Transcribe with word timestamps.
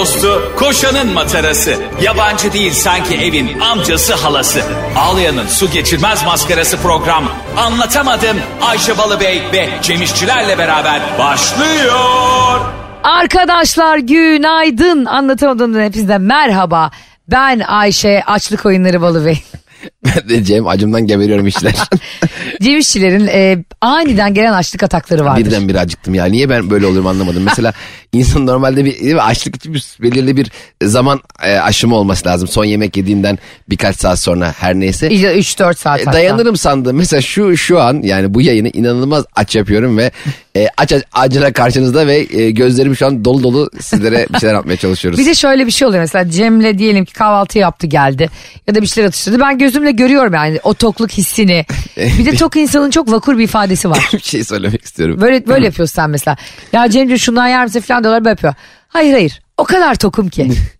dostu, 0.00 0.52
koşanın 0.56 1.12
matarası. 1.12 1.74
Yabancı 2.02 2.52
değil 2.52 2.72
sanki 2.72 3.14
evin 3.14 3.60
amcası 3.60 4.14
halası. 4.14 4.62
Ağlayan'ın 4.96 5.46
su 5.46 5.70
geçirmez 5.70 6.24
maskarası 6.24 6.76
program. 6.76 7.24
Anlatamadım 7.56 8.36
Ayşe 8.62 8.98
Balıbey 8.98 9.42
ve 9.52 9.68
Cemişçilerle 9.82 10.58
beraber 10.58 11.00
başlıyor. 11.18 12.60
Arkadaşlar 13.02 13.98
günaydın. 13.98 15.04
Anlatamadığımdan 15.04 15.80
hepinize 15.80 16.18
merhaba. 16.18 16.90
Ben 17.28 17.60
Ayşe 17.60 18.22
Açlık 18.26 18.66
Oyunları 18.66 19.02
Balıbey. 19.02 19.42
Cem 20.42 20.66
acımdan 20.68 21.06
geberiyorum 21.06 21.46
işler. 21.46 21.74
Cem 22.62 22.78
İşçilerin 22.78 23.26
e, 23.26 23.64
aniden 23.80 24.34
gelen 24.34 24.52
açlık 24.52 24.82
atakları 24.82 25.24
vardır. 25.24 25.44
Birden 25.44 25.68
bir 25.68 25.74
acıktım 25.74 26.14
ya. 26.14 26.24
Niye 26.24 26.48
ben 26.48 26.70
böyle 26.70 26.86
olurum 26.86 27.06
anlamadım. 27.06 27.42
Mesela 27.42 27.72
insan 28.12 28.46
normalde 28.46 28.84
bir 28.84 29.00
değil 29.00 29.14
mi, 29.14 29.20
açlık 29.22 29.56
için 29.56 29.74
bir, 29.74 29.84
belirli 30.02 30.36
bir 30.36 30.50
zaman 30.82 31.20
e, 31.42 31.58
aşımı 31.58 31.96
olması 31.96 32.28
lazım. 32.28 32.48
Son 32.48 32.64
yemek 32.64 32.96
yediğinden 32.96 33.38
birkaç 33.70 33.96
saat 33.96 34.18
sonra 34.18 34.54
her 34.58 34.74
neyse. 34.74 35.10
İşte 35.10 35.38
3-4 35.38 35.74
saat 35.74 36.00
E, 36.00 36.04
hatta. 36.04 36.16
dayanırım 36.18 36.56
sandım. 36.56 36.96
Mesela 36.96 37.20
şu 37.22 37.56
şu 37.56 37.80
an 37.80 38.02
yani 38.02 38.34
bu 38.34 38.40
yayını 38.42 38.68
inanılmaz 38.68 39.24
aç 39.36 39.56
yapıyorum 39.56 39.98
ve 39.98 40.10
e, 40.56 40.66
aç 40.76 40.92
aç 40.92 41.02
acına 41.12 41.52
karşınızda 41.52 42.06
ve 42.06 42.26
e, 42.36 42.50
gözlerim 42.50 42.96
şu 42.96 43.06
an 43.06 43.24
dolu 43.24 43.42
dolu 43.42 43.70
sizlere 43.80 44.26
bir 44.34 44.38
şeyler 44.38 44.54
yapmaya 44.54 44.76
çalışıyoruz. 44.76 45.20
Bir 45.20 45.26
de 45.26 45.34
şöyle 45.34 45.66
bir 45.66 45.70
şey 45.72 45.88
oluyor 45.88 46.02
mesela 46.02 46.30
Cem'le 46.30 46.78
diyelim 46.78 47.04
ki 47.04 47.12
kahvaltı 47.12 47.58
yaptı 47.58 47.86
geldi 47.86 48.28
ya 48.68 48.74
da 48.74 48.82
bir 48.82 48.86
şeyler 48.86 49.08
atıştırdı. 49.08 49.40
Ben 49.40 49.58
gözümle 49.58 49.89
görüyorum 49.90 50.34
yani 50.34 50.60
o 50.64 50.74
tokluk 50.74 51.10
hissini. 51.10 51.66
Bir 51.96 52.26
de 52.26 52.34
tok 52.34 52.56
insanın 52.56 52.90
çok 52.90 53.12
vakur 53.12 53.38
bir 53.38 53.44
ifadesi 53.44 53.90
var. 53.90 54.08
bir 54.12 54.18
şey 54.18 54.44
söylemek 54.44 54.84
istiyorum. 54.84 55.20
Böyle 55.20 55.46
böyle 55.46 55.64
yapıyorsun 55.64 55.94
sen 55.94 56.10
mesela. 56.10 56.36
Ya 56.72 56.90
Cem'ciğim 56.90 57.18
şundan 57.18 57.48
yer 57.48 57.64
misin 57.64 57.80
falan 57.80 58.04
diyorlar 58.04 58.24
böyle 58.24 58.30
yapıyor. 58.30 58.54
Hayır 58.88 59.12
hayır 59.12 59.40
o 59.56 59.64
kadar 59.64 59.94
tokum 59.94 60.28
ki. 60.28 60.50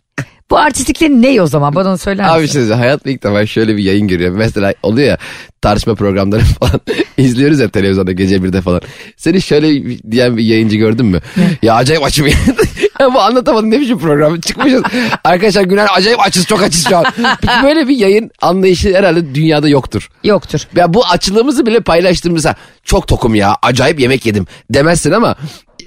Bu 0.51 0.59
artistliklerin 0.59 1.23
ne 1.23 1.43
o 1.43 1.47
zaman 1.47 1.75
bana 1.75 1.89
onu 1.89 1.99
söyler 1.99 2.25
misin? 2.25 2.37
Abi 2.39 2.43
bir 2.43 2.69
şey. 2.69 2.77
Hayatta 2.77 3.11
ilk 3.11 3.23
defa 3.23 3.47
şöyle 3.47 3.77
bir 3.77 3.83
yayın 3.83 4.09
görüyorum. 4.09 4.37
Mesela 4.39 4.75
oluyor 4.83 5.09
ya 5.09 5.19
tartışma 5.63 5.95
programları 5.95 6.43
falan 6.61 6.81
izliyoruz 7.17 7.61
ya 7.61 7.69
televizyonda 7.69 8.13
gece 8.13 8.43
birde 8.43 8.61
falan. 8.61 8.81
Seni 9.17 9.43
şöyle 9.43 9.97
diyen 10.11 10.37
bir 10.37 10.43
yayıncı 10.43 10.77
gördün 10.77 11.07
mü? 11.07 11.21
ya 11.63 11.75
acayip 11.75 12.05
açım 12.05 12.27
ya. 12.27 12.35
Bu 13.15 13.21
anlatamadım 13.21 13.71
ne 13.71 13.81
biçim 13.81 13.99
program 13.99 14.41
çıkmışız. 14.41 14.83
Arkadaşlar 15.25 15.63
günaydın 15.63 15.93
acayip 15.95 16.21
açız 16.21 16.47
çok 16.47 16.63
açız 16.63 16.89
şu 16.89 16.97
an. 16.97 17.05
Böyle 17.63 17.89
bir 17.89 17.97
yayın 17.97 18.31
anlayışı 18.43 18.95
herhalde 18.97 19.35
dünyada 19.35 19.69
yoktur. 19.69 20.09
Yoktur. 20.25 20.61
Ya 20.77 20.95
bu 20.95 21.07
açılığımızı 21.07 21.67
bile 21.67 21.81
paylaştığımızda 21.81 22.55
çok 22.85 23.09
tokum 23.09 23.35
ya 23.35 23.57
acayip 23.63 24.01
yemek 24.01 24.27
yedim 24.27 24.47
demezsin 24.71 25.13
ama. 25.13 25.37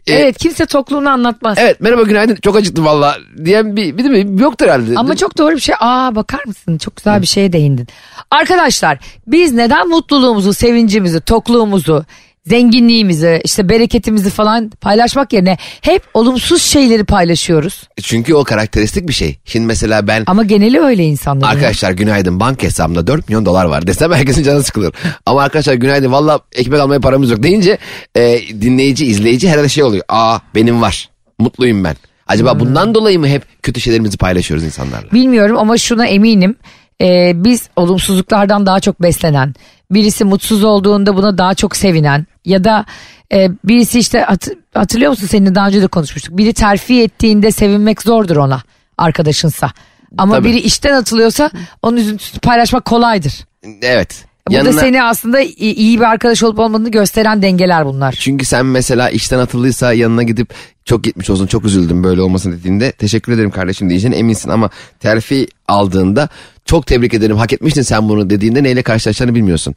E, 0.07 0.13
Evet 0.13 0.37
kimse 0.37 0.65
tokluğunu 0.65 1.09
anlatmaz. 1.09 1.57
Evet 1.61 1.81
merhaba 1.81 2.01
günaydın 2.01 2.35
çok 2.35 2.55
acıktım 2.55 2.85
valla 2.85 3.17
diyen 3.45 3.75
bir, 3.75 3.97
bir, 3.97 4.11
bir 4.11 4.39
yoktur 4.39 4.65
herhalde. 4.65 4.93
Ama 4.95 5.15
çok 5.15 5.37
doğru 5.37 5.55
bir 5.55 5.61
şey. 5.61 5.75
Aa 5.79 6.15
bakar 6.15 6.45
mısın? 6.45 6.77
Çok 6.77 6.95
güzel 6.95 7.21
bir 7.21 7.27
şeye 7.27 7.53
değindin. 7.53 7.87
Arkadaşlar 8.31 8.99
biz 9.27 9.53
neden 9.53 9.87
mutluluğumuzu, 9.87 10.53
sevincimizi, 10.53 11.21
tokluğumuzu, 11.21 12.05
zenginliğimizi, 12.45 13.41
işte 13.43 13.69
bereketimizi 13.69 14.29
falan 14.29 14.69
paylaşmak 14.69 15.33
yerine 15.33 15.57
hep 15.81 16.01
olumsuz 16.13 16.61
şeyleri 16.61 17.03
paylaşıyoruz. 17.03 17.83
Çünkü 18.01 18.33
o 18.33 18.43
karakteristik 18.43 19.07
bir 19.07 19.13
şey. 19.13 19.37
Şimdi 19.45 19.65
mesela 19.65 20.07
ben 20.07 20.23
Ama 20.27 20.43
geneli 20.43 20.79
öyle 20.79 21.03
insanların. 21.03 21.47
arkadaşlar 21.51 21.91
günaydın 21.91 22.39
banka 22.39 22.67
hesabımda 22.67 23.07
4 23.07 23.29
milyon 23.29 23.45
dolar 23.45 23.65
var 23.65 23.87
desem 23.87 24.11
herkesin 24.13 24.43
canı 24.43 24.63
sıkılır. 24.63 24.93
Ama 25.25 25.41
arkadaşlar 25.43 25.73
günaydın 25.73 26.11
valla 26.11 26.39
ekmek 26.55 26.79
almaya 26.79 26.99
paramız 26.99 27.31
yok 27.31 27.43
deyince 27.43 27.77
e, 28.15 28.39
dinleyici 28.61 29.05
izleyici 29.05 29.49
herhalde 29.49 29.69
şey 29.69 29.83
oluyor. 29.83 30.03
Aa 30.09 30.39
benim 30.55 30.81
var 30.81 31.09
mutluyum 31.39 31.83
ben. 31.83 31.95
Acaba 32.27 32.59
bundan 32.59 32.95
dolayı 32.95 33.19
mı 33.19 33.27
hep 33.27 33.43
kötü 33.63 33.81
şeylerimizi 33.81 34.17
paylaşıyoruz 34.17 34.65
insanlarla? 34.65 35.11
Bilmiyorum 35.11 35.57
ama 35.57 35.77
şuna 35.77 36.05
eminim. 36.05 36.55
Ee, 37.03 37.31
biz 37.35 37.69
olumsuzluklardan 37.75 38.65
daha 38.65 38.79
çok 38.79 39.01
beslenen, 39.01 39.53
birisi 39.91 40.23
mutsuz 40.23 40.63
olduğunda 40.63 41.15
buna 41.15 41.37
daha 41.37 41.53
çok 41.53 41.75
sevinen 41.75 42.25
ya 42.45 42.63
da 42.63 42.85
e, 43.33 43.49
birisi 43.63 43.99
işte 43.99 44.19
hat- 44.19 44.47
hatırlıyor 44.73 45.11
musun 45.11 45.27
seninle 45.27 45.55
daha 45.55 45.67
önce 45.67 45.81
de 45.81 45.87
konuşmuştuk. 45.87 46.37
Biri 46.37 46.53
terfi 46.53 47.01
ettiğinde 47.01 47.51
sevinmek 47.51 48.01
zordur 48.01 48.35
ona 48.37 48.61
arkadaşınsa. 48.97 49.71
Ama 50.17 50.35
Tabii. 50.35 50.47
biri 50.49 50.59
işten 50.59 50.93
atılıyorsa 50.93 51.49
onun 51.81 51.97
üzüntüsünü 51.97 52.39
paylaşmak 52.39 52.85
kolaydır. 52.85 53.33
Evet. 53.81 54.25
Burada 54.49 54.57
Yanına- 54.57 54.79
seni 54.79 55.03
aslında 55.03 55.39
iyi 55.59 55.99
bir 55.99 56.03
arkadaş 56.03 56.43
olup 56.43 56.59
olmadığını 56.59 56.91
gösteren 56.91 57.41
dengeler 57.41 57.85
bunlar. 57.85 58.15
Çünkü 58.19 58.45
sen 58.45 58.65
mesela 58.65 59.09
işten 59.09 59.39
atıldıysa 59.39 59.93
yanına 59.93 60.23
gidip 60.23 60.53
çok 60.85 61.03
gitmiş 61.03 61.29
olsun 61.29 61.47
çok 61.47 61.65
üzüldüm 61.65 62.03
böyle 62.03 62.21
olmasın 62.21 62.51
dediğinde 62.51 62.91
teşekkür 62.91 63.31
ederim 63.31 63.51
kardeşim 63.51 63.89
diyeceğine 63.89 64.15
eminsin 64.15 64.49
ama 64.49 64.69
terfi 64.99 65.47
aldığında 65.67 66.29
çok 66.65 66.87
tebrik 66.87 67.13
ederim 67.13 67.37
hak 67.37 67.53
etmiştin 67.53 67.81
sen 67.81 68.09
bunu 68.09 68.29
dediğinde 68.29 68.63
neyle 68.63 68.81
karşılaşacağını 68.81 69.35
bilmiyorsun. 69.35 69.75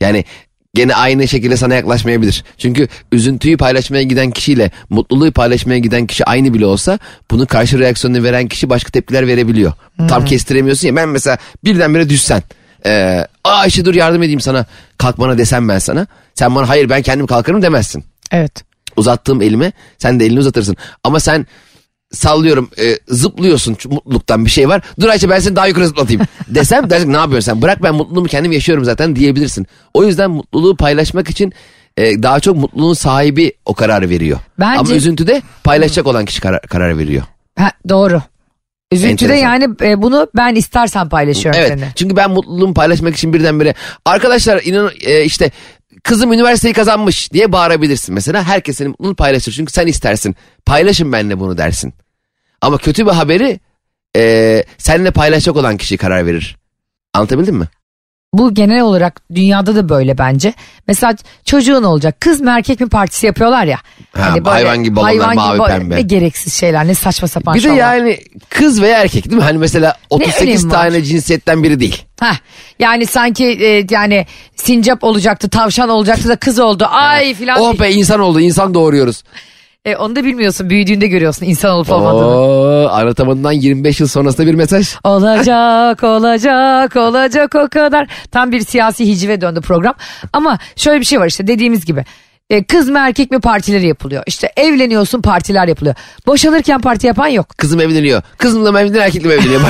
Yani 0.00 0.24
gene 0.74 0.94
aynı 0.94 1.28
şekilde 1.28 1.56
sana 1.56 1.74
yaklaşmayabilir. 1.74 2.44
Çünkü 2.58 2.88
üzüntüyü 3.12 3.56
paylaşmaya 3.56 4.02
giden 4.02 4.30
kişiyle 4.30 4.70
mutluluğu 4.90 5.32
paylaşmaya 5.32 5.78
giden 5.78 6.06
kişi 6.06 6.24
aynı 6.24 6.54
bile 6.54 6.66
olsa 6.66 6.98
bunun 7.30 7.46
karşı 7.46 7.78
reaksiyonunu 7.78 8.22
veren 8.22 8.48
kişi 8.48 8.70
başka 8.70 8.90
tepkiler 8.90 9.26
verebiliyor. 9.26 9.72
Tam 10.08 10.24
kestiremiyorsun 10.24 10.88
ya 10.88 10.96
ben 10.96 11.08
mesela 11.08 11.38
birdenbire 11.64 12.08
düşsen. 12.08 12.42
Ee, 12.86 13.26
Aa 13.44 13.50
Ayşe 13.52 13.84
dur 13.84 13.94
yardım 13.94 14.22
edeyim 14.22 14.40
sana 14.40 14.66
kalkmana 14.98 15.38
desem 15.38 15.68
ben 15.68 15.78
sana. 15.78 16.06
Sen 16.34 16.54
bana 16.54 16.68
hayır 16.68 16.88
ben 16.88 17.02
kendim 17.02 17.26
kalkarım 17.26 17.62
demezsin 17.62 18.04
Evet. 18.30 18.64
uzattığım 18.96 19.42
elime 19.42 19.72
sen 19.98 20.20
de 20.20 20.26
elini 20.26 20.38
uzatırsın. 20.40 20.76
Ama 21.04 21.20
sen 21.20 21.46
sallıyorum 22.12 22.70
e, 22.78 22.98
zıplıyorsun 23.08 23.76
mutluluktan 23.90 24.44
bir 24.44 24.50
şey 24.50 24.68
var. 24.68 24.82
Dur 25.00 25.08
Ayşe 25.08 25.30
ben 25.30 25.38
seni 25.38 25.56
daha 25.56 25.66
yukarı 25.66 25.86
zıplatayım 25.86 26.22
desem 26.48 26.90
dersin 26.90 27.12
ne 27.12 27.16
yapıyorsun 27.16 27.52
sen 27.52 27.62
bırak 27.62 27.82
ben 27.82 27.94
mutluluğumu 27.94 28.26
kendim 28.28 28.52
yaşıyorum 28.52 28.84
zaten 28.84 29.16
diyebilirsin. 29.16 29.66
O 29.94 30.04
yüzden 30.04 30.30
mutluluğu 30.30 30.76
paylaşmak 30.76 31.30
için 31.30 31.52
e, 31.96 32.22
daha 32.22 32.40
çok 32.40 32.56
mutluluğun 32.56 32.94
sahibi 32.94 33.52
o 33.66 33.74
kararı 33.74 34.08
veriyor. 34.08 34.38
Bence- 34.60 34.80
Ama 34.80 34.90
üzüntüde 34.92 35.42
paylaşacak 35.64 36.06
olan 36.06 36.24
kişi 36.24 36.40
karar, 36.40 36.60
karar 36.60 36.98
veriyor. 36.98 37.22
Ha, 37.58 37.70
doğru. 37.88 38.22
Üzüntüde 38.92 39.32
Enteresan. 39.32 39.52
yani 39.52 39.74
e, 39.82 40.02
bunu 40.02 40.28
ben 40.36 40.54
istersen 40.54 41.08
paylaşıyorum 41.08 41.60
Evet 41.60 41.70
seninle. 41.70 41.92
çünkü 41.96 42.16
ben 42.16 42.30
mutluluğumu 42.30 42.74
paylaşmak 42.74 43.14
için 43.14 43.32
birdenbire 43.32 43.74
arkadaşlar 44.04 44.62
inan 44.64 44.90
e, 45.00 45.24
işte 45.24 45.50
kızım 46.04 46.32
üniversiteyi 46.32 46.74
kazanmış 46.74 47.32
diye 47.32 47.52
bağırabilirsin 47.52 48.14
mesela. 48.14 48.44
Herkes 48.44 48.76
senin 48.76 48.90
mutluluğunu 48.90 49.14
paylaşır 49.16 49.52
çünkü 49.52 49.72
sen 49.72 49.86
istersin. 49.86 50.36
Paylaşın 50.66 51.12
benimle 51.12 51.40
bunu 51.40 51.58
dersin. 51.58 51.94
Ama 52.60 52.78
kötü 52.78 53.06
bir 53.06 53.10
haberi 53.10 53.60
e, 54.16 54.64
seninle 54.78 55.10
paylaşacak 55.10 55.56
olan 55.56 55.76
kişi 55.76 55.96
karar 55.96 56.26
verir. 56.26 56.56
Anlatabildim 57.14 57.56
mi? 57.56 57.66
Bu 58.34 58.54
genel 58.54 58.80
olarak 58.80 59.20
dünyada 59.34 59.74
da 59.76 59.88
böyle 59.88 60.18
bence. 60.18 60.54
Mesela 60.88 61.16
çocuğun 61.44 61.82
olacak. 61.82 62.20
Kız 62.20 62.40
mı 62.40 62.50
erkek 62.50 62.80
mi 62.80 62.88
partisi 62.88 63.26
yapıyorlar 63.26 63.64
ya. 63.64 63.78
Ha, 64.16 64.34
hayvan 64.44 64.84
gibi 64.84 64.96
balonlar, 64.96 65.34
mavi 65.34 65.58
ba- 65.58 65.66
pembe. 65.68 65.96
Ne 65.96 66.00
gereksiz 66.02 66.54
şeyler 66.54 66.86
ne 66.86 66.94
saçma 66.94 67.28
sapan 67.28 67.54
Bir 67.54 67.62
de 67.64 67.68
yani 67.68 68.18
kız 68.48 68.82
veya 68.82 69.00
erkek 69.00 69.24
değil 69.24 69.36
mi? 69.36 69.42
Hani 69.42 69.58
mesela 69.58 69.94
38 70.10 70.64
önemi 70.64 70.72
var? 70.72 70.78
tane 70.82 71.02
cinsiyetten 71.02 71.62
biri 71.62 71.80
değil. 71.80 72.04
Heh, 72.20 72.36
yani 72.78 73.06
sanki 73.06 73.44
e, 73.46 73.86
yani 73.90 74.26
sincap 74.56 75.04
olacaktı 75.04 75.48
tavşan 75.48 75.88
olacaktı 75.88 76.28
da 76.28 76.36
kız 76.36 76.58
oldu. 76.58 76.86
Ay 76.90 77.34
filan. 77.34 77.60
Oh 77.60 77.80
be 77.80 77.92
insan 77.92 78.20
oldu 78.20 78.40
insan 78.40 78.74
doğuruyoruz. 78.74 79.22
E, 79.84 79.96
onu 79.96 80.16
da 80.16 80.24
bilmiyorsun 80.24 80.70
büyüdüğünde 80.70 81.06
görüyorsun 81.06 81.46
insan 81.46 81.70
olup 81.70 81.90
olmadığını. 81.90 82.26
Oo, 82.26 82.88
anlatamadığından 82.88 83.52
25 83.52 84.00
yıl 84.00 84.08
sonrasında 84.08 84.46
bir 84.46 84.54
mesaj. 84.54 84.94
Olacak 85.04 86.02
olacak 86.04 86.96
olacak 86.96 87.54
o 87.54 87.68
kadar. 87.68 88.08
Tam 88.30 88.52
bir 88.52 88.60
siyasi 88.60 89.06
hicive 89.06 89.40
döndü 89.40 89.60
program. 89.60 89.94
Ama 90.32 90.58
şöyle 90.76 91.00
bir 91.00 91.04
şey 91.04 91.20
var 91.20 91.26
işte 91.26 91.46
dediğimiz 91.46 91.84
gibi. 91.84 92.04
E, 92.50 92.64
kız 92.64 92.88
mı 92.88 92.98
erkek 92.98 93.30
mi 93.30 93.40
partileri 93.40 93.86
yapılıyor. 93.86 94.22
İşte 94.26 94.52
evleniyorsun 94.56 95.22
partiler 95.22 95.68
yapılıyor. 95.68 95.94
Boşanırken 96.26 96.80
parti 96.80 97.06
yapan 97.06 97.26
yok. 97.26 97.48
Kızım 97.48 97.80
evleniyor. 97.80 98.22
Kızımla 98.38 98.72
mı 98.72 98.80
evleniyor 98.80 99.04
erkekle 99.04 99.28
mi 99.28 99.34
evleniyor? 99.34 99.60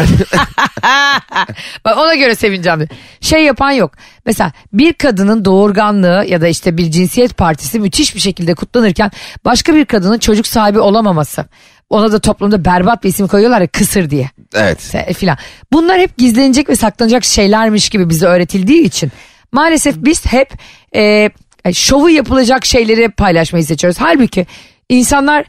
Bak 1.84 1.98
ona 1.98 2.14
göre 2.14 2.34
sevineceğim. 2.34 2.88
Şey 3.20 3.44
yapan 3.44 3.70
yok. 3.70 3.92
Mesela 4.26 4.52
bir 4.72 4.92
kadının 4.92 5.44
doğurganlığı 5.44 6.24
ya 6.28 6.40
da 6.40 6.48
işte 6.48 6.76
bir 6.76 6.90
cinsiyet 6.90 7.36
partisi 7.36 7.80
müthiş 7.80 8.14
bir 8.14 8.20
şekilde 8.20 8.54
kutlanırken 8.54 9.10
başka 9.44 9.74
bir 9.74 9.84
kadının 9.84 10.18
çocuk 10.18 10.46
sahibi 10.46 10.78
olamaması. 10.78 11.44
Ona 11.90 12.12
da 12.12 12.18
toplumda 12.18 12.64
berbat 12.64 13.04
bir 13.04 13.08
isim 13.08 13.26
koyuyorlar 13.28 13.60
ya 13.60 13.66
kısır 13.66 14.10
diye 14.10 14.30
evet. 14.54 14.78
Se- 14.80 15.14
filan. 15.14 15.36
Bunlar 15.72 16.00
hep 16.00 16.18
gizlenecek 16.18 16.68
ve 16.68 16.76
saklanacak 16.76 17.24
şeylermiş 17.24 17.88
gibi 17.88 18.08
bize 18.08 18.26
öğretildiği 18.26 18.82
için 18.82 19.12
maalesef 19.52 19.96
biz 19.98 20.26
hep 20.26 20.52
e, 20.94 21.30
şovu 21.72 22.10
yapılacak 22.10 22.64
şeyleri 22.66 23.08
paylaşmayı 23.08 23.64
seçiyoruz. 23.64 24.00
Halbuki 24.00 24.46
insanlar 24.88 25.44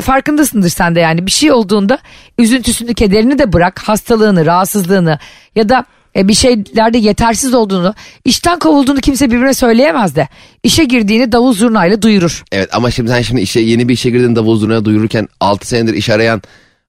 farkındasındır 0.00 0.68
sen 0.68 0.94
de 0.94 1.00
yani 1.00 1.26
bir 1.26 1.30
şey 1.30 1.52
olduğunda 1.52 1.98
üzüntüsünü 2.38 2.94
kederini 2.94 3.38
de 3.38 3.52
bırak 3.52 3.88
hastalığını 3.88 4.46
rahatsızlığını 4.46 5.18
ya 5.54 5.68
da 5.68 5.84
e, 6.16 6.28
bir 6.28 6.34
şeylerde 6.34 6.98
yetersiz 6.98 7.54
olduğunu 7.54 7.94
işten 8.24 8.58
kovulduğunu 8.58 9.00
kimse 9.00 9.30
birbirine 9.30 9.54
söyleyemez 9.54 10.16
de 10.16 10.28
işe 10.62 10.84
girdiğini 10.84 11.32
davul 11.32 11.52
zurnayla 11.52 12.02
duyurur. 12.02 12.44
Evet 12.52 12.68
ama 12.72 12.90
şimdi 12.90 13.10
sen 13.10 13.22
şimdi 13.22 13.40
işe 13.40 13.60
yeni 13.60 13.88
bir 13.88 13.94
işe 13.94 14.10
girdin 14.10 14.36
davul 14.36 14.58
zurnaya 14.58 14.84
duyururken 14.84 15.28
6 15.40 15.68
senedir 15.68 15.94
iş 15.94 16.10
arayan 16.10 16.42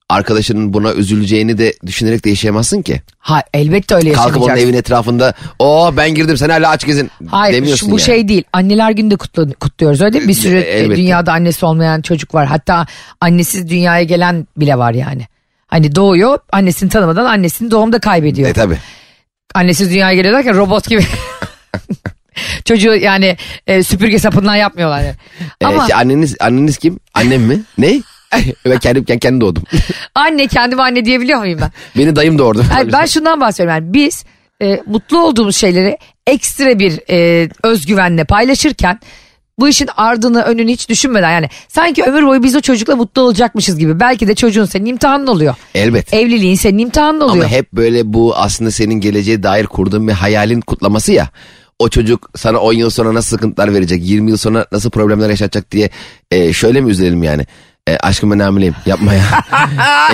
arkadaşının 0.10 0.74
buna 0.74 0.94
üzüleceğini 0.94 1.58
de 1.58 1.74
düşünerek 1.86 2.26
de 2.26 2.30
yaşayamazsın 2.30 2.82
ki. 2.82 3.02
Ha 3.20 3.44
elbette 3.54 3.96
öyle 3.96 4.12
Kalkıp 4.14 4.32
onun 4.32 4.42
yaşamayacaksın. 4.42 4.70
evin 4.70 4.80
etrafında 4.80 5.34
o 5.60 5.94
ben 5.98 6.16
girdim 6.16 6.38
sen 6.38 6.50
hala 6.50 6.70
aç 6.70 6.86
gezin 6.86 7.12
Hayır 7.28 7.56
demiyorsun 7.56 7.88
şu, 7.88 7.92
bu 7.92 7.96
yani. 8.00 8.06
şey 8.06 8.28
değil. 8.28 8.44
Anneler 8.54 8.92
günü 8.92 9.12
de 9.12 9.16
kutlu, 9.16 9.54
kutluyoruz 9.60 10.02
öyle 10.02 10.14
değil 10.14 10.24
mi? 10.24 10.30
Bir 10.30 10.34
sürü 10.34 10.56
E, 10.58 10.60
e, 10.60 10.80
elbette. 10.80 11.02
dünyada 11.02 11.32
annesi 11.34 11.66
olmayan 11.66 12.02
çocuk 12.02 12.34
var. 12.36 12.48
Hatta 12.48 12.86
annesiz 13.22 13.70
dünyaya 13.70 14.04
gelen 14.04 14.48
bile 14.58 14.78
var 14.78 14.94
yani. 14.94 15.28
Hani 15.68 15.96
doğuyor 15.96 16.40
annesini 16.52 16.90
tanımadan 16.90 17.26
annesini 17.26 17.72
doğumda 17.72 18.00
kaybediyor. 18.00 18.50
E 18.50 18.54
tabi. 18.54 18.78
Annesiz 19.56 19.90
dünyaya 19.92 20.14
geliyor 20.16 20.34
derken 20.36 20.56
robot 20.56 20.88
gibi. 20.90 21.04
Çocuğu 22.66 22.96
yani 22.96 23.38
e, 23.68 23.84
süpürge 23.84 24.20
sapından 24.20 24.56
yapmıyorlar 24.56 25.02
yani. 25.02 25.16
Ama 25.64 25.88
şey, 25.88 25.96
anneniz, 25.96 26.36
anneniz 26.40 26.78
kim? 26.78 27.00
Annem 27.14 27.42
mi? 27.42 27.62
Ne? 27.78 28.02
ben 28.66 28.80
kendim, 28.80 29.06
ben 29.10 29.20
kendim 29.20 29.42
doğdum. 29.42 29.64
anne 30.16 30.48
kendime 30.48 30.82
anne 30.82 31.06
diyebiliyor 31.06 31.40
muyum 31.40 31.60
ben? 31.62 31.72
Beni 31.98 32.16
dayım 32.16 32.38
doğurdu. 32.38 32.66
Yani 32.78 32.92
ben 32.94 33.06
şundan 33.06 33.42
bahsediyorum 33.42 33.76
yani 33.76 33.94
biz 33.94 34.26
e, 34.62 34.82
mutlu 34.86 35.22
olduğumuz 35.22 35.56
şeyleri 35.56 35.98
ekstra 36.28 36.80
bir 36.80 37.00
e, 37.10 37.50
özgüvenle 37.64 38.24
paylaşırken 38.24 39.00
bu 39.60 39.70
işin 39.70 39.90
ardını 39.98 40.42
önünü 40.42 40.72
hiç 40.72 40.90
düşünmeden 40.90 41.32
yani 41.32 41.50
sanki 41.68 42.04
ömür 42.04 42.26
boyu 42.26 42.44
biz 42.44 42.56
o 42.56 42.62
çocukla 42.62 42.96
mutlu 42.96 43.22
olacakmışız 43.22 43.78
gibi. 43.78 44.00
Belki 44.00 44.28
de 44.28 44.36
çocuğun 44.36 44.66
senin 44.66 44.86
imtihanın 44.86 45.28
oluyor. 45.28 45.56
Elbet. 45.76 46.14
Evliliğin 46.14 46.56
senin 46.56 46.78
imtihanın 46.78 47.22
oluyor. 47.22 47.46
Ama 47.46 47.54
hep 47.54 47.74
böyle 47.74 48.14
bu 48.14 48.36
aslında 48.36 48.72
senin 48.72 48.94
geleceğe 48.94 49.44
dair 49.44 49.66
kurduğun 49.66 50.08
bir 50.08 50.14
hayalin 50.14 50.62
kutlaması 50.62 51.12
ya. 51.12 51.30
O 51.80 51.90
çocuk 51.90 52.30
sana 52.36 52.58
10 52.58 52.74
yıl 52.74 52.90
sonra 52.90 53.14
nasıl 53.14 53.38
sıkıntılar 53.38 53.74
verecek, 53.74 54.02
20 54.04 54.30
yıl 54.30 54.38
sonra 54.38 54.66
nasıl 54.72 54.90
problemler 54.90 55.30
yaşatacak 55.30 55.72
diye 55.72 55.90
e, 56.32 56.54
şöyle 56.54 56.82
mi 56.82 56.92
üzerelim 56.92 57.24
yani? 57.24 57.46
E, 57.88 57.98
aşkım 57.98 58.32
ben 58.32 58.40
hamileyim 58.40 58.76
yapma 58.86 59.14
ya. 59.14 59.24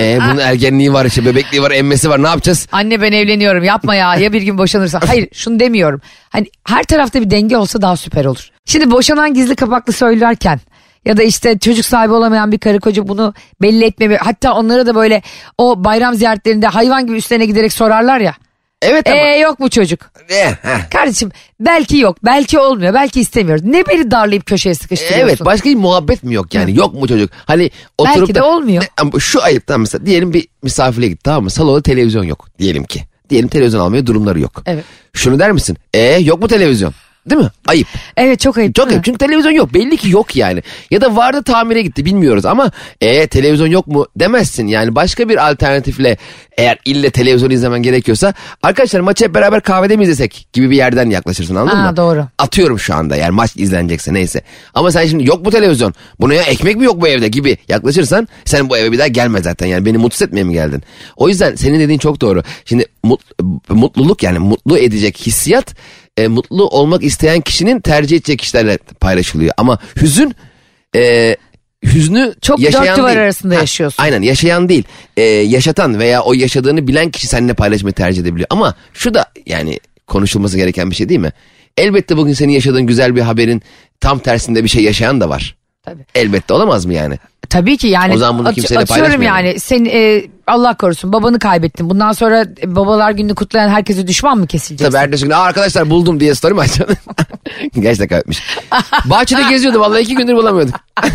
e, 0.00 0.18
bunun 0.20 0.38
ergenliği 0.38 0.92
var 0.92 1.04
işte 1.04 1.24
bebekliği 1.24 1.62
var 1.62 1.70
emmesi 1.70 2.10
var 2.10 2.22
ne 2.22 2.28
yapacağız? 2.28 2.68
Anne 2.72 3.00
ben 3.02 3.12
evleniyorum 3.12 3.64
yapma 3.64 3.94
ya 3.94 4.14
ya 4.14 4.32
bir 4.32 4.42
gün 4.42 4.58
boşanırsa. 4.58 5.00
Hayır 5.06 5.28
şunu 5.32 5.60
demiyorum. 5.60 6.00
Hani 6.30 6.46
her 6.68 6.82
tarafta 6.82 7.20
bir 7.20 7.30
denge 7.30 7.56
olsa 7.56 7.82
daha 7.82 7.96
süper 7.96 8.24
olur. 8.24 8.50
Şimdi 8.64 8.90
boşanan 8.90 9.34
gizli 9.34 9.56
kapaklı 9.56 9.92
söylerken 9.92 10.60
ya 11.04 11.16
da 11.16 11.22
işte 11.22 11.58
çocuk 11.58 11.84
sahibi 11.84 12.12
olamayan 12.12 12.52
bir 12.52 12.58
karı 12.58 12.80
koca 12.80 13.08
bunu 13.08 13.34
belli 13.62 13.84
etmemi 13.84 14.16
hatta 14.16 14.54
onlara 14.54 14.86
da 14.86 14.94
böyle 14.94 15.22
o 15.58 15.84
bayram 15.84 16.14
ziyaretlerinde 16.14 16.66
hayvan 16.66 17.06
gibi 17.06 17.16
üstlerine 17.16 17.46
giderek 17.46 17.72
sorarlar 17.72 18.20
ya. 18.20 18.34
Evet 18.82 19.08
ama. 19.08 19.16
Ee 19.16 19.38
yok 19.38 19.60
mu 19.60 19.70
çocuk? 19.70 20.00
E, 20.30 20.50
heh. 20.62 20.90
Kardeşim 20.90 21.30
belki 21.60 21.96
yok 21.96 22.16
belki 22.24 22.58
olmuyor 22.58 22.94
belki 22.94 23.20
istemiyoruz. 23.20 23.64
Ne 23.64 23.86
beni 23.86 24.10
darlayıp 24.10 24.46
köşeye 24.46 24.74
sıkıştırıyorsun? 24.74 25.28
Evet 25.28 25.44
başka 25.44 25.68
bir 25.68 25.74
muhabbet 25.74 26.22
mi 26.22 26.34
yok 26.34 26.54
yani 26.54 26.76
yok 26.76 26.94
mu 26.94 27.08
çocuk? 27.08 27.30
Hani 27.44 27.70
oturup 27.98 28.18
Belki 28.18 28.34
de 28.34 28.42
olmuyor. 28.42 28.82
Ne- 28.82 28.88
ama 28.96 29.20
şu 29.20 29.42
ayıptan 29.42 29.80
mesela 29.80 30.06
diyelim 30.06 30.32
bir 30.34 30.48
misafirliğe 30.62 31.08
gitti 31.10 31.22
tamam 31.22 31.44
mı? 31.44 31.50
Salonda 31.50 31.82
televizyon 31.82 32.24
yok 32.24 32.48
diyelim 32.58 32.84
ki. 32.84 33.02
Diyelim 33.30 33.48
televizyon 33.48 33.80
almaya 33.80 34.06
durumları 34.06 34.40
yok. 34.40 34.62
Evet. 34.66 34.84
Şunu 35.12 35.38
der 35.38 35.52
misin? 35.52 35.76
E 35.94 36.00
yok 36.00 36.40
mu 36.40 36.48
televizyon? 36.48 36.94
Değil 37.30 37.40
mi? 37.42 37.48
Ayıp. 37.66 37.86
Evet 38.16 38.40
çok 38.40 38.58
ayıp. 38.58 38.74
Çok 38.74 38.86
mi? 38.86 38.92
ayıp 38.92 39.04
çünkü 39.04 39.18
televizyon 39.18 39.52
yok. 39.52 39.74
Belli 39.74 39.96
ki 39.96 40.10
yok 40.10 40.36
yani. 40.36 40.62
Ya 40.90 41.00
da 41.00 41.16
vardı 41.16 41.42
tamire 41.42 41.82
gitti 41.82 42.04
bilmiyoruz 42.04 42.44
ama 42.44 42.70
e 43.00 43.26
televizyon 43.26 43.66
yok 43.66 43.86
mu 43.86 44.06
demezsin. 44.16 44.66
Yani 44.66 44.94
başka 44.94 45.28
bir 45.28 45.50
alternatifle 45.50 46.16
eğer 46.58 46.78
ille 46.84 47.10
televizyon 47.10 47.50
izlemen 47.50 47.82
gerekiyorsa 47.82 48.34
arkadaşlar 48.62 49.00
maçı 49.00 49.24
hep 49.24 49.34
beraber 49.34 49.60
kahvede 49.60 49.96
mi 49.96 50.02
izlesek 50.04 50.46
gibi 50.52 50.70
bir 50.70 50.76
yerden 50.76 51.10
yaklaşırsın 51.10 51.54
anladın 51.54 51.76
Aa, 51.78 51.90
mı? 51.90 51.96
doğru. 51.96 52.26
Atıyorum 52.38 52.78
şu 52.78 52.94
anda 52.94 53.16
yani 53.16 53.30
maç 53.30 53.56
izlenecekse 53.56 54.14
neyse. 54.14 54.42
Ama 54.74 54.90
sen 54.90 55.06
şimdi 55.06 55.28
yok 55.28 55.44
mu 55.44 55.50
televizyon? 55.50 55.94
Buna 56.20 56.34
ya 56.34 56.42
ekmek 56.42 56.76
mi 56.76 56.84
yok 56.84 57.00
bu 57.00 57.08
evde 57.08 57.28
gibi 57.28 57.58
yaklaşırsan 57.68 58.28
sen 58.44 58.68
bu 58.70 58.76
eve 58.76 58.92
bir 58.92 58.98
daha 58.98 59.08
gelme 59.08 59.42
zaten. 59.42 59.66
Yani 59.66 59.84
beni 59.86 59.98
mutsuz 59.98 60.22
etmeye 60.22 60.44
mi 60.44 60.52
geldin? 60.52 60.82
O 61.16 61.28
yüzden 61.28 61.54
senin 61.54 61.80
dediğin 61.80 61.98
çok 61.98 62.20
doğru. 62.20 62.42
Şimdi 62.64 62.86
mut- 63.04 63.42
mutluluk 63.68 64.22
yani 64.22 64.38
mutlu 64.38 64.78
edecek 64.78 65.18
hissiyat 65.26 65.74
e, 66.16 66.28
mutlu 66.28 66.68
olmak 66.68 67.02
isteyen 67.02 67.40
kişinin 67.40 67.80
tercih 67.80 68.16
edecek 68.16 68.38
kişilerle 68.38 68.78
paylaşılıyor. 68.78 69.54
Ama 69.56 69.78
hüzün 70.00 70.34
e, 70.96 71.36
hüznü 71.84 72.34
Çok 72.42 72.58
yaşayan 72.60 72.86
dört 72.86 72.98
duvar 72.98 73.08
değil. 73.08 73.20
arasında 73.20 73.54
yaşıyorsun. 73.54 74.02
Aynen 74.02 74.22
yaşayan 74.22 74.68
değil. 74.68 74.84
E, 75.16 75.22
yaşatan 75.22 75.98
veya 75.98 76.22
o 76.22 76.32
yaşadığını 76.32 76.88
bilen 76.88 77.10
kişi 77.10 77.26
seninle 77.26 77.54
paylaşmayı 77.54 77.94
tercih 77.94 78.22
edebiliyor. 78.22 78.46
Ama 78.50 78.74
şu 78.92 79.14
da 79.14 79.26
yani 79.46 79.80
konuşulması 80.06 80.56
gereken 80.56 80.90
bir 80.90 80.96
şey 80.96 81.08
değil 81.08 81.20
mi? 81.20 81.32
Elbette 81.76 82.16
bugün 82.16 82.32
senin 82.32 82.52
yaşadığın 82.52 82.86
güzel 82.86 83.16
bir 83.16 83.20
haberin 83.20 83.62
tam 84.00 84.18
tersinde 84.18 84.64
bir 84.64 84.68
şey 84.68 84.82
yaşayan 84.82 85.20
da 85.20 85.28
var. 85.28 85.56
Tabii. 85.82 86.06
Elbette 86.14 86.54
olamaz 86.54 86.86
mı 86.86 86.94
yani? 86.94 87.18
Tabii 87.50 87.76
ki 87.76 87.86
yani 87.86 88.14
O 88.14 88.16
zaman 88.16 88.38
bunu 88.44 88.52
kimseyle 88.54 88.80
atıyorum 88.82 89.04
paylaşmayalım. 89.04 89.46
yani 89.48 89.60
sen 89.60 89.84
e, 89.84 90.22
Allah 90.46 90.74
korusun 90.76 91.12
babanı 91.12 91.38
kaybettin. 91.38 91.90
Bundan 91.90 92.12
sonra 92.12 92.46
babalar 92.64 93.10
gününü 93.10 93.34
kutlayan 93.34 93.68
herkese 93.68 94.06
düşman 94.06 94.38
mı 94.38 94.46
kesileceksin? 94.46 94.92
Tabii 94.92 95.04
ertesi 95.04 95.24
gün 95.24 95.30
"Aa, 95.30 95.36
arkadaşlar 95.40 95.90
buldum 95.90 96.20
diye 96.20 96.34
story 96.34 96.54
mi 96.54 96.60
açacaksın? 96.60 96.96
Gerçekten 97.80 98.08
kaybetmiş. 98.08 98.42
Bahçede 99.04 99.42
geziyordu 99.50 99.80
vallahi 99.80 100.02
iki 100.02 100.14
gündür 100.14 100.34
bulamıyordum. 100.36 100.74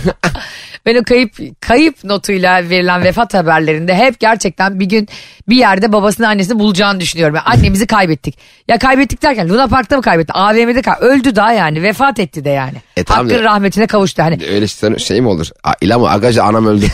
Ben 0.85 0.95
o 0.95 1.03
kayıp 1.03 1.61
kayıp 1.61 2.03
notuyla 2.03 2.69
verilen 2.69 3.03
vefat 3.03 3.33
haberlerinde 3.33 3.95
hep 3.95 4.19
gerçekten 4.19 4.79
bir 4.79 4.85
gün 4.85 5.07
bir 5.49 5.55
yerde 5.55 5.93
babasını 5.93 6.27
annesini 6.27 6.59
bulacağını 6.59 6.99
düşünüyorum. 6.99 7.35
Yani 7.35 7.45
annemizi 7.45 7.87
kaybettik. 7.87 8.37
Ya 8.67 8.77
kaybettik 8.79 9.21
derken 9.23 9.49
Luna 9.49 9.67
Park'ta 9.67 9.95
mı 9.95 10.01
kaybetti? 10.01 10.33
AVM'de 10.33 10.81
kay- 10.81 10.97
öldü 10.99 11.35
daha 11.35 11.53
yani 11.53 11.83
vefat 11.83 12.19
etti 12.19 12.45
de 12.45 12.49
yani. 12.49 12.77
E, 12.97 13.03
tamam 13.03 13.25
Hakkın 13.25 13.39
da- 13.39 13.43
rahmetine 13.47 13.87
kavuştu. 13.87 14.23
Hani 14.23 14.39
Öyle 14.53 14.67
şey, 14.67 14.97
şey 14.97 15.21
mi 15.21 15.27
olur? 15.27 15.47
Aa, 15.63 15.73
İla 15.81 15.99
mı? 15.99 16.09
Arkadaşlar 16.09 16.45
anam 16.45 16.65
öldü. 16.65 16.85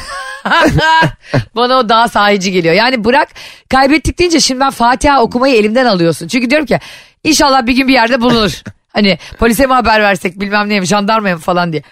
Bana 1.56 1.76
o 1.78 1.90
daha 1.90 2.08
sahici 2.08 2.52
geliyor. 2.52 2.74
Yani 2.74 3.04
bırak 3.04 3.28
kaybettik 3.70 4.20
deyince 4.20 4.40
şimdi 4.40 4.60
ben 4.60 4.70
Fatiha 4.72 5.22
okumayı 5.22 5.56
elimden 5.56 5.86
alıyorsun. 5.86 6.28
Çünkü 6.28 6.50
diyorum 6.50 6.66
ki 6.68 6.80
inşallah 7.24 7.66
bir 7.66 7.74
gün 7.76 7.88
bir 7.88 7.94
yerde 7.94 8.22
bulunur. 8.22 8.62
hani 8.94 9.18
polise 9.40 9.66
mi 9.66 9.74
haber 9.74 10.02
versek 10.02 10.40
bilmem 10.40 10.70
neye 10.70 10.80
mi 10.80 10.86
jandarmaya 10.86 11.36
mı 11.36 11.42
falan 11.42 11.72
diye. 11.72 11.84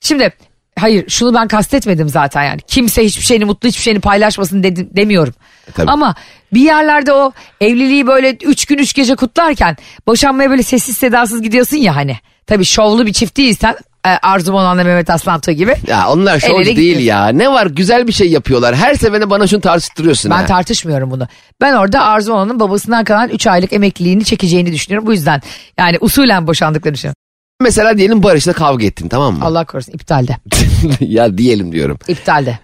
Şimdi 0.00 0.32
hayır 0.78 1.08
şunu 1.08 1.34
ben 1.34 1.48
kastetmedim 1.48 2.08
zaten 2.08 2.44
yani. 2.44 2.60
Kimse 2.66 3.04
hiçbir 3.04 3.22
şeyini 3.24 3.44
mutlu 3.44 3.68
hiçbir 3.68 3.82
şeyini 3.82 4.00
paylaşmasın 4.00 4.62
dedim, 4.62 4.88
demiyorum. 4.92 5.34
tabii. 5.74 5.90
Ama 5.90 6.14
bir 6.54 6.60
yerlerde 6.60 7.12
o 7.12 7.32
evliliği 7.60 8.06
böyle 8.06 8.30
üç 8.44 8.64
gün 8.66 8.78
üç 8.78 8.94
gece 8.94 9.14
kutlarken 9.16 9.76
boşanmaya 10.06 10.50
böyle 10.50 10.62
sessiz 10.62 10.96
sedasız 10.96 11.42
gidiyorsun 11.42 11.76
ya 11.76 11.96
hani. 11.96 12.16
Tabii 12.46 12.64
şovlu 12.64 13.06
bir 13.06 13.12
çift 13.12 13.36
değilsen 13.36 13.76
e, 14.06 14.08
Arzu 14.08 14.52
Monan'la 14.52 14.84
Mehmet 14.84 15.10
Aslantığı 15.10 15.52
gibi. 15.52 15.74
Ya 15.86 16.08
onlar 16.10 16.40
şov 16.40 16.64
değil 16.64 16.76
gidiyorsun. 16.76 17.00
ya. 17.02 17.28
Ne 17.28 17.48
var 17.50 17.66
güzel 17.66 18.06
bir 18.06 18.12
şey 18.12 18.30
yapıyorlar. 18.30 18.74
Her 18.76 18.94
seferinde 18.94 19.30
bana 19.30 19.46
şunu 19.46 19.60
tartıştırıyorsun 19.60 20.30
Ben 20.30 20.36
ha. 20.36 20.46
tartışmıyorum 20.46 21.10
bunu. 21.10 21.26
Ben 21.60 21.72
orada 21.72 22.02
Arzu 22.04 22.32
Onan'ın 22.32 22.60
babasından 22.60 23.04
kalan 23.04 23.28
3 23.28 23.46
aylık 23.46 23.72
emekliliğini 23.72 24.24
çekeceğini 24.24 24.72
düşünüyorum. 24.72 25.06
Bu 25.06 25.12
yüzden 25.12 25.42
yani 25.78 25.98
usulen 26.00 26.46
boşandıklarını 26.46 26.94
düşünüyorum. 26.94 27.16
Mesela 27.62 27.98
diyelim 27.98 28.22
Barış'la 28.22 28.52
kavga 28.52 28.84
ettin 28.86 29.08
tamam 29.08 29.34
mı? 29.38 29.44
Allah 29.44 29.64
korusun 29.64 29.92
iptalde. 29.92 30.36
ya 31.00 31.38
diyelim 31.38 31.72
diyorum. 31.72 31.98
İptalde. 32.08 32.58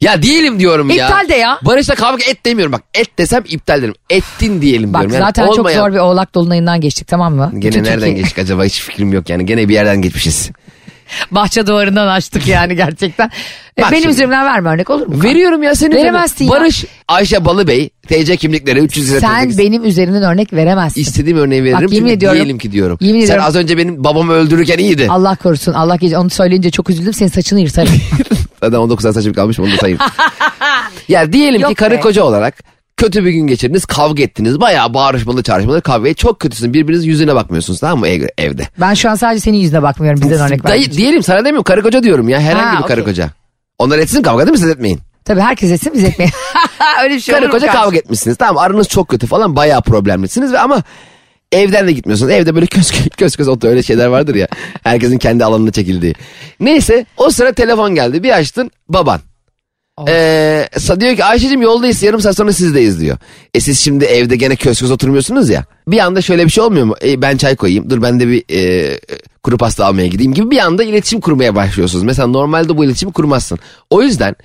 Ya 0.00 0.22
diyelim 0.22 0.60
diyorum 0.60 0.90
ya. 0.90 1.06
İptal 1.08 1.28
de 1.28 1.34
ya. 1.34 1.58
Barış'la 1.62 1.94
kavga 1.94 2.24
et 2.24 2.44
demiyorum 2.46 2.72
bak. 2.72 2.82
Et 2.94 3.18
desem 3.18 3.44
iptal 3.48 3.82
derim. 3.82 3.94
Ettin 4.10 4.62
diyelim 4.62 4.92
Bak 4.94 5.00
diyorum. 5.00 5.14
Yani 5.14 5.24
zaten 5.24 5.46
çok 5.46 5.58
olmayan- 5.58 5.78
zor 5.78 5.92
bir 5.92 5.98
oğlak 5.98 6.34
dolunayından 6.34 6.80
geçtik 6.80 7.08
tamam 7.08 7.34
mı? 7.34 7.50
Gene 7.52 7.70
Bütün 7.72 7.84
nereden 7.84 7.98
Türkiye- 7.98 8.14
geçtik 8.16 8.38
acaba 8.38 8.64
hiç 8.64 8.80
fikrim 8.82 9.12
yok 9.12 9.30
yani. 9.30 9.46
Gene 9.46 9.68
bir 9.68 9.74
yerden 9.74 10.02
geçmişiz. 10.02 10.50
Bahçe 11.30 11.66
duvarından 11.66 12.06
açtık 12.08 12.46
yani 12.48 12.76
gerçekten. 12.76 13.30
E, 13.78 13.82
Bak 13.82 13.90
benim 13.92 14.02
şimdi. 14.02 14.14
üzerimden 14.14 14.44
verme 14.44 14.70
örnek 14.70 14.90
olur 14.90 15.06
mu? 15.06 15.22
Veriyorum 15.22 15.62
ya 15.62 15.74
senin 15.74 15.96
Veremezsin 15.96 16.34
üzerinden. 16.34 16.54
ya. 16.54 16.60
Barış, 16.60 16.84
Ayşe 17.08 17.44
Balıbey, 17.44 17.88
TC 18.08 18.36
kimlikleri 18.36 18.78
300 18.80 19.10
lira. 19.10 19.20
Sen 19.20 19.50
TC 19.50 19.58
benim 19.58 19.84
üzerimden 19.84 20.22
örnek 20.22 20.52
veremezsin. 20.52 21.00
İstediğim 21.00 21.38
örneği 21.38 21.64
veririm 21.64 21.76
Bak, 21.82 21.92
yemin 21.92 22.06
çünkü 22.06 22.12
ediyorum- 22.18 22.36
diyelim 22.36 22.58
ki 22.58 22.72
diyorum. 22.72 22.98
yemin 23.00 23.20
Sen 23.20 23.24
ediyorum- 23.26 23.44
az 23.44 23.56
önce 23.56 23.78
benim 23.78 24.04
babamı 24.04 24.32
öldürürken 24.32 24.78
iyiydi. 24.78 25.06
Allah 25.10 25.36
korusun 25.36 25.72
Allah 25.72 25.96
gece 25.96 26.18
onu 26.18 26.30
söyleyince 26.30 26.70
çok 26.70 26.90
üzüldüm 26.90 27.12
senin 27.12 27.30
saçını 27.30 27.60
yırtarım. 27.60 27.92
Zaten 28.62 28.76
19 28.78 29.02
saat 29.02 29.14
saçım 29.14 29.32
kalmış 29.32 29.60
onu 29.60 29.72
da 29.72 29.76
sayayım. 29.76 29.98
ya 31.08 31.32
diyelim 31.32 31.56
ki 31.58 31.62
Yok 31.62 31.76
karı 31.76 31.94
be. 31.94 32.00
koca 32.00 32.22
olarak 32.24 32.54
kötü 32.98 33.24
bir 33.24 33.30
gün 33.30 33.46
geçirdiniz 33.46 33.84
kavga 33.84 34.22
ettiniz. 34.22 34.60
Bayağı 34.60 34.94
bağırışmalı 34.94 35.42
çağrışmalı 35.42 35.82
kavga 35.82 36.14
çok 36.14 36.40
kötüsün 36.40 36.74
birbirinizin 36.74 37.08
yüzüne 37.08 37.34
bakmıyorsunuz 37.34 37.80
tamam 37.80 37.98
mı 37.98 38.08
ev- 38.08 38.28
evde. 38.38 38.68
ben 38.80 38.94
şu 38.94 39.10
an 39.10 39.14
sadece 39.14 39.40
senin 39.40 39.56
yüzüne 39.58 39.82
bakmıyorum 39.82 40.20
bizden 40.22 40.40
örnek 40.46 40.64
verdim. 40.64 40.92
diyelim 40.92 41.22
sana 41.22 41.38
demiyorum 41.38 41.62
karı 41.62 41.82
koca 41.82 42.02
diyorum 42.02 42.28
ya 42.28 42.40
herhangi 42.40 42.76
Ha, 42.76 42.82
bir 42.82 42.88
karı 42.88 43.00
okey. 43.00 43.12
koca. 43.12 43.30
Onlar 43.78 43.98
etsin 43.98 44.22
kavga 44.22 44.46
değil 44.46 44.52
mi 44.52 44.58
siz 44.58 44.68
etmeyin. 44.70 45.00
Tabii 45.24 45.40
herkes 45.40 45.70
etsin 45.70 45.92
biz 45.94 46.04
etmeyin. 46.04 46.32
Öyle 47.02 47.14
bir 47.14 47.20
şey 47.20 47.34
Karı 47.34 47.50
koca 47.50 47.66
kardeşim? 47.66 47.82
kavga 47.82 47.96
etmişsiniz 47.98 48.36
tamam 48.36 48.58
aranız 48.64 48.88
çok 48.88 49.08
kötü 49.08 49.26
falan 49.26 49.56
bayağı 49.56 49.82
problemlisiniz 49.82 50.52
ve 50.52 50.58
ama 50.58 50.82
evden 51.52 51.86
de 51.86 51.92
gitmiyorsunuz. 51.92 52.30
Evde 52.32 52.54
böyle 52.54 52.66
köz 52.66 52.92
köz 53.16 53.36
köz 53.36 53.48
otur 53.48 53.68
öyle 53.68 53.82
şeyler 53.82 54.06
vardır 54.06 54.34
ya. 54.34 54.48
Herkesin 54.82 55.18
kendi 55.18 55.44
alanına 55.44 55.70
çekildiği. 55.70 56.14
Neyse 56.60 57.06
o 57.16 57.30
sıra 57.30 57.52
telefon 57.52 57.94
geldi 57.94 58.22
bir 58.22 58.30
açtın 58.38 58.70
baban. 58.88 59.20
Ee, 60.08 60.68
diyor 61.00 61.16
ki 61.16 61.24
Ayşe'cim 61.24 61.62
yoldayız 61.62 62.02
yarım 62.02 62.20
saat 62.20 62.36
sonra 62.36 62.52
sizdeyiz 62.52 63.00
diyor. 63.00 63.18
E 63.54 63.60
siz 63.60 63.80
şimdi 63.80 64.04
evde 64.04 64.36
gene 64.36 64.56
köz 64.56 64.80
köz 64.80 64.90
oturmuyorsunuz 64.90 65.50
ya. 65.50 65.64
Bir 65.88 65.98
anda 65.98 66.22
şöyle 66.22 66.44
bir 66.44 66.50
şey 66.50 66.64
olmuyor 66.64 66.86
mu? 66.86 66.94
E, 67.04 67.22
ben 67.22 67.36
çay 67.36 67.56
koyayım 67.56 67.90
dur 67.90 68.02
ben 68.02 68.20
de 68.20 68.28
bir 68.28 68.44
e, 68.50 69.00
kuru 69.42 69.58
pasta 69.58 69.86
almaya 69.86 70.06
gideyim 70.06 70.34
gibi 70.34 70.50
bir 70.50 70.58
anda 70.58 70.84
iletişim 70.84 71.20
kurmaya 71.20 71.54
başlıyorsunuz. 71.54 72.04
Mesela 72.04 72.28
normalde 72.28 72.76
bu 72.76 72.84
iletişimi 72.84 73.12
kurmazsın. 73.12 73.58
O 73.90 74.02
yüzden 74.02 74.36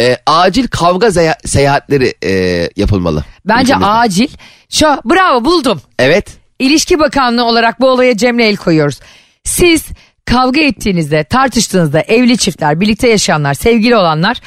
e, 0.00 0.16
acil 0.26 0.68
kavga 0.68 1.10
seyahatleri 1.44 2.14
e, 2.24 2.32
yapılmalı. 2.76 3.24
Bence 3.44 3.62
ülkemizde. 3.62 3.86
acil. 3.90 4.28
Şu 4.68 4.86
bravo 4.86 5.44
buldum. 5.44 5.80
Evet. 5.98 6.28
İlişki 6.58 6.98
Bakanlığı 6.98 7.44
olarak 7.44 7.80
bu 7.80 7.88
olaya 7.88 8.16
Cem'le 8.16 8.38
el 8.38 8.56
koyuyoruz. 8.56 9.00
Siz 9.44 9.84
kavga 10.24 10.60
ettiğinizde, 10.60 11.24
tartıştığınızda 11.24 12.00
evli 12.00 12.38
çiftler, 12.38 12.80
birlikte 12.80 13.08
yaşayanlar, 13.08 13.54
sevgili 13.54 13.96
olanlar 13.96 14.40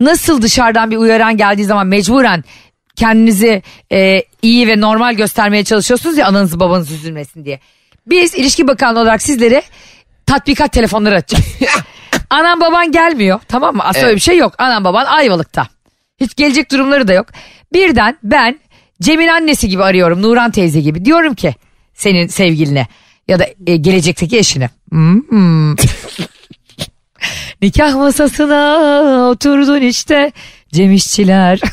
nasıl 0.00 0.42
dışarıdan 0.42 0.90
bir 0.90 0.96
uyaran 0.96 1.36
geldiği 1.36 1.64
zaman 1.64 1.86
mecburen 1.86 2.44
kendinizi 2.96 3.62
e, 3.92 4.22
iyi 4.42 4.68
ve 4.68 4.80
normal 4.80 5.14
göstermeye 5.14 5.64
çalışıyorsunuz 5.64 6.18
ya 6.18 6.26
ananızı 6.26 6.60
babanız 6.60 6.90
üzülmesin 6.90 7.44
diye. 7.44 7.60
Biz 8.06 8.34
İlişki 8.34 8.68
Bakanlığı 8.68 9.00
olarak 9.00 9.22
sizlere 9.22 9.62
tatbikat 10.26 10.72
telefonları 10.72 11.16
açacağız. 11.16 11.44
Anan 12.30 12.60
baban 12.60 12.92
gelmiyor 12.92 13.40
tamam 13.48 13.76
mı? 13.76 13.82
Aslında 13.82 13.98
Evet. 13.98 14.08
öyle 14.08 14.16
bir 14.16 14.20
şey 14.20 14.36
yok. 14.36 14.54
Anan 14.58 14.84
baban 14.84 15.04
Ayvalık'ta. 15.04 15.66
Hiç 16.20 16.34
gelecek 16.36 16.72
durumları 16.72 17.08
da 17.08 17.12
yok. 17.12 17.26
Birden 17.72 18.18
ben 18.22 18.60
Cem'in 19.02 19.28
annesi 19.28 19.68
gibi 19.68 19.82
arıyorum 19.84 20.22
Nuran 20.22 20.50
teyze 20.50 20.80
gibi. 20.80 21.04
Diyorum 21.04 21.34
ki 21.34 21.54
senin 21.94 22.26
sevgiline 22.26 22.86
ya 23.28 23.38
da 23.38 23.46
e, 23.66 23.76
gelecekteki 23.76 24.38
eşine. 24.38 24.70
Hmm. 24.90 25.74
Nikah 27.62 27.94
masasına 27.94 29.28
oturdun 29.30 29.80
işte 29.80 30.32
Cem 30.72 30.92
İşçiler. 30.92 31.60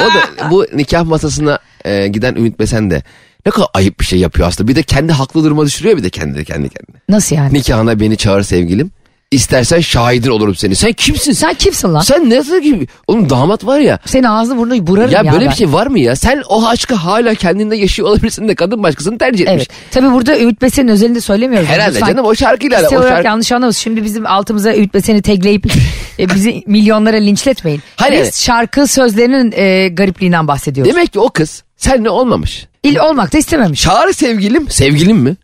O 0.00 0.04
da 0.04 0.50
bu 0.50 0.66
nikah 0.74 1.04
masasına 1.04 1.58
e, 1.84 2.08
giden 2.08 2.34
Ümit 2.34 2.58
Besen 2.58 2.90
de 2.90 3.02
ne 3.46 3.52
kadar 3.52 3.68
ayıp 3.74 4.00
bir 4.00 4.04
şey 4.04 4.18
yapıyor 4.18 4.48
aslında. 4.48 4.68
Bir 4.68 4.76
de 4.76 4.82
kendi 4.82 5.12
haklı 5.12 5.44
duruma 5.44 5.66
düşürüyor 5.66 5.96
bir 5.96 6.02
de 6.02 6.10
kendi 6.10 6.44
kendi 6.44 6.68
kendine. 6.68 6.96
Nasıl 7.08 7.36
yani? 7.36 7.54
Nikahına 7.54 8.00
beni 8.00 8.16
çağır 8.16 8.42
sevgilim. 8.42 8.90
İstersen 9.32 9.80
şahidin 9.80 10.30
olurum 10.30 10.54
seni. 10.54 10.76
Sen 10.76 10.92
kimsin? 10.92 11.32
Sen, 11.32 11.54
kimsin 11.54 11.94
lan? 11.94 12.00
sen 12.00 12.30
nasıl 12.30 12.60
gibi? 12.60 12.86
Oğlum 13.06 13.30
damat 13.30 13.66
var 13.66 13.78
ya. 13.78 13.98
Senin 14.06 14.24
ağzını 14.24 14.58
burnunu 14.58 14.86
burarım 14.86 15.10
ya. 15.10 15.22
Ya 15.24 15.32
böyle 15.32 15.44
ben. 15.44 15.50
bir 15.50 15.56
şey 15.56 15.72
var 15.72 15.86
mı 15.86 15.98
ya? 15.98 16.16
Sen 16.16 16.42
o 16.48 16.66
aşkı 16.66 16.94
hala 16.94 17.34
kendinde 17.34 17.76
yaşıyor 17.76 18.08
olabilirsin 18.08 18.48
de 18.48 18.54
kadın 18.54 18.82
başkasını 18.82 19.18
tercih 19.18 19.46
etmiş. 19.46 19.56
Evet. 19.56 19.90
Tabii 19.90 20.12
burada 20.12 20.38
Ümit 20.38 20.62
Besen'in 20.62 20.88
özelinde 20.88 21.20
söylemiyoruz. 21.20 21.68
Herhalde 21.68 21.94
Lütfen 21.94 22.08
canım 22.08 22.24
o 22.24 22.34
şarkıyla. 22.34 22.78
kişisel 22.78 22.98
O 22.98 23.08
şarkı... 23.08 23.26
yanlış 23.26 23.52
anlamayız. 23.52 23.76
Şimdi 23.76 24.04
bizim 24.04 24.26
altımıza 24.26 24.74
Ümit 24.74 24.94
Besen'i 24.94 25.22
tegleyip 25.22 25.66
e, 26.18 26.28
bizi 26.28 26.62
milyonlara 26.66 27.16
linçletmeyin. 27.16 27.82
Hayır. 27.96 28.22
Biz 28.22 28.42
şarkı 28.42 28.86
sözlerinin 28.86 29.52
e, 29.52 29.88
garipliğinden 29.88 30.48
bahsediyoruz. 30.48 30.94
Demek 30.94 31.12
ki 31.12 31.20
o 31.20 31.28
kız 31.28 31.62
senle 31.76 32.10
olmamış. 32.10 32.66
İl 32.82 32.98
olmak 32.98 33.32
da 33.32 33.38
istememiş. 33.38 33.82
Çağır 33.82 34.12
sevgilim. 34.12 34.70
Sevgilim 34.70 35.16
mi? 35.16 35.36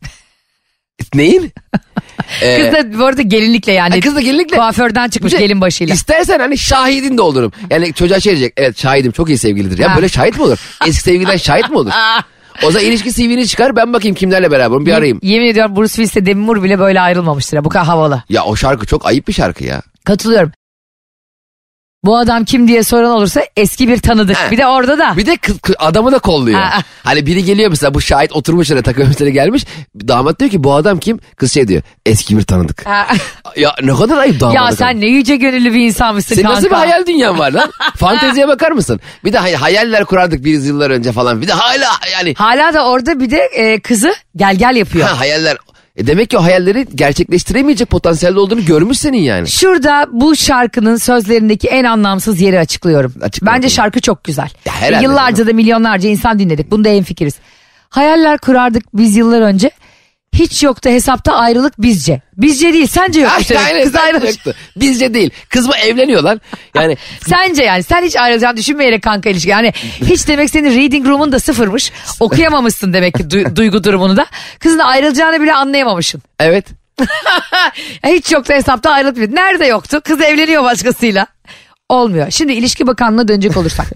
Neyin? 1.14 1.52
Ee, 2.42 2.56
Kız 2.70 2.72
da 2.72 2.98
bu 2.98 3.04
arada 3.04 3.22
gelinlikle 3.22 3.72
yani. 3.72 3.94
Ha, 3.94 4.00
kız 4.00 4.16
da 4.16 4.20
gelinlikle. 4.20 4.56
Kuaförden 4.56 5.08
çıkmış 5.08 5.32
de 5.32 5.38
gelin 5.38 5.60
başıyla. 5.60 5.94
İstersen 5.94 6.38
hani 6.38 6.58
şahidin 6.58 7.18
de 7.18 7.22
olurum. 7.22 7.52
Yani 7.70 7.94
çocuğa 7.94 8.20
şey 8.20 8.32
diyecek. 8.36 8.52
Evet 8.56 8.78
şahidim 8.78 9.12
çok 9.12 9.28
iyi 9.28 9.38
sevgilidir. 9.38 9.78
Ya 9.78 9.90
Ha. 9.92 9.96
böyle 9.96 10.08
şahit 10.08 10.36
mi 10.36 10.42
olur? 10.42 10.58
Eski 10.86 11.02
sevgiliden 11.02 11.36
şahit 11.36 11.70
mi 11.70 11.76
olur? 11.76 11.90
O 12.62 12.70
zaman 12.70 12.86
ilişki 12.86 13.12
CV'ni 13.14 13.46
çıkar 13.46 13.76
ben 13.76 13.92
bakayım 13.92 14.14
kimlerle 14.16 14.50
beraberim 14.50 14.86
bir 14.86 14.92
arayayım. 14.92 15.18
Yemin 15.22 15.46
ediyorum 15.46 15.76
Bruce 15.76 15.88
Willis'le 15.94 16.26
Demi 16.26 16.40
Moore 16.40 16.62
bile 16.62 16.78
böyle 16.78 17.00
ayrılmamıştır. 17.00 17.56
ya. 17.56 17.64
Bu 17.64 17.68
kadar 17.68 17.86
havalı. 17.86 18.22
Ya 18.28 18.44
o 18.44 18.56
şarkı 18.56 18.86
çok 18.86 19.06
ayıp 19.06 19.28
bir 19.28 19.32
şarkı 19.32 19.64
ya. 19.64 19.82
Katılıyorum. 20.04 20.52
Bu 22.04 22.18
adam 22.18 22.44
kim 22.44 22.68
diye 22.68 22.82
soran 22.82 23.10
olursa 23.10 23.42
eski 23.56 23.88
bir 23.88 23.98
tanıdık. 23.98 24.36
Ha. 24.36 24.50
Bir 24.50 24.58
de 24.58 24.66
orada 24.66 24.98
da. 24.98 25.16
Bir 25.16 25.26
de 25.26 25.36
kız, 25.36 25.58
kız- 25.58 25.74
adamı 25.78 26.12
da 26.12 26.18
kolluyor. 26.18 26.60
Ha. 26.60 26.82
Hani 27.04 27.26
biri 27.26 27.44
geliyor 27.44 27.70
mesela 27.70 27.94
bu 27.94 28.00
şahit 28.00 28.32
oturmuş 28.32 28.70
öyle 28.70 28.82
takım 28.82 29.02
elbiseyle 29.04 29.30
gelmiş. 29.30 29.64
Damat 30.08 30.40
diyor 30.40 30.50
ki 30.50 30.64
bu 30.64 30.74
adam 30.74 30.98
kim? 30.98 31.20
Kız 31.36 31.52
şey 31.54 31.68
diyor 31.68 31.82
eski 32.06 32.36
bir 32.38 32.42
tanıdık. 32.42 32.86
Ha. 32.86 33.06
Ya 33.56 33.74
ne 33.82 33.94
kadar 33.94 34.18
ayıp 34.18 34.40
damat. 34.40 34.54
ya 34.54 34.62
adam. 34.64 34.76
sen 34.76 35.00
ne 35.00 35.06
yüce 35.06 35.36
gönüllü 35.36 35.74
bir 35.74 35.80
insanmışsın 35.80 36.34
Senin 36.34 36.42
kanka. 36.46 36.56
nasıl 36.56 36.70
bir 36.70 36.74
hayal 36.74 37.06
dünyan 37.06 37.38
var 37.38 37.52
lan? 37.52 37.72
Fanteziye 37.96 38.48
bakar 38.48 38.70
mısın? 38.70 39.00
Bir 39.24 39.32
de 39.32 39.38
hay- 39.38 39.54
hayaller 39.54 40.04
kurardık 40.04 40.44
bir 40.44 40.62
yıllar 40.62 40.90
önce 40.90 41.12
falan. 41.12 41.42
Bir 41.42 41.48
de 41.48 41.52
hala 41.52 41.90
yani 42.12 42.34
Hala 42.34 42.74
da 42.74 42.86
orada 42.88 43.20
bir 43.20 43.30
de 43.30 43.36
e, 43.54 43.80
kızı 43.80 44.14
gel 44.36 44.56
gel 44.56 44.76
yapıyor. 44.76 45.08
ha, 45.08 45.20
hayaller. 45.20 45.56
E 45.98 46.06
demek 46.06 46.30
ki 46.30 46.38
o 46.38 46.42
hayalleri 46.42 46.86
gerçekleştiremeyecek 46.94 47.90
potansiyelde 47.90 48.40
olduğunu 48.40 48.64
görmüş 48.64 48.98
senin 48.98 49.18
yani. 49.18 49.48
Şurada 49.48 50.06
bu 50.12 50.36
şarkının 50.36 50.96
sözlerindeki 50.96 51.68
en 51.68 51.84
anlamsız 51.84 52.40
yeri 52.40 52.58
açıklıyorum. 52.58 53.14
Açıkla 53.22 53.46
Bence 53.46 53.56
bakalım. 53.56 53.70
şarkı 53.70 54.00
çok 54.00 54.24
güzel. 54.24 54.50
Ya 54.66 54.72
herhalde 54.72 55.04
Yıllarca 55.04 55.46
da 55.46 55.52
milyonlarca 55.52 56.08
insan 56.08 56.38
dinledik. 56.38 56.70
Bunda 56.70 56.88
en 56.88 57.02
fikiriz. 57.04 57.34
Hayaller 57.88 58.38
kurardık 58.38 58.82
biz 58.94 59.16
yıllar 59.16 59.40
önce. 59.40 59.70
Hiç 60.38 60.62
yoktu 60.62 60.90
hesapta 60.90 61.32
ayrılık 61.32 61.82
bizce. 61.82 62.20
Bizce 62.36 62.72
değil 62.72 62.86
sence 62.86 63.20
yok. 63.20 63.32
Ah, 63.34 63.64
aynen, 63.66 63.84
Kız 63.84 63.96
ayrılmış. 63.96 64.30
yoktu. 64.30 64.54
Bizce 64.76 65.14
değil. 65.14 65.30
Kız 65.48 65.66
mı 65.66 65.74
evleniyor 65.76 66.22
lan? 66.22 66.40
Yani 66.74 66.96
Sence 67.28 67.62
yani 67.64 67.82
sen 67.82 68.02
hiç 68.04 68.16
ayrılacağını 68.16 68.56
düşünmeyerek 68.56 69.02
kanka 69.02 69.30
ilişki. 69.30 69.48
Yani 69.50 69.72
hiç 70.04 70.28
demek 70.28 70.50
senin 70.50 70.76
reading 70.82 71.06
room'un 71.06 71.32
da 71.32 71.40
sıfırmış. 71.40 71.92
Okuyamamışsın 72.20 72.92
demek 72.92 73.14
ki 73.14 73.22
du- 73.22 73.56
duygu 73.56 73.84
durumunu 73.84 74.16
da. 74.16 74.26
Kızın 74.60 74.78
ayrılacağını 74.78 75.40
bile 75.42 75.54
anlayamamışsın. 75.54 76.22
evet. 76.40 76.66
Hiç 78.06 78.32
yoktu 78.32 78.52
hesapta 78.54 78.90
ayrılık. 78.90 79.16
Nerede 79.32 79.66
yoktu? 79.66 80.00
Kız 80.04 80.20
evleniyor 80.20 80.64
başkasıyla. 80.64 81.26
Olmuyor. 81.88 82.30
Şimdi 82.30 82.52
ilişki 82.52 82.86
bakanlığına 82.86 83.28
dönecek 83.28 83.56
olursak. 83.56 83.86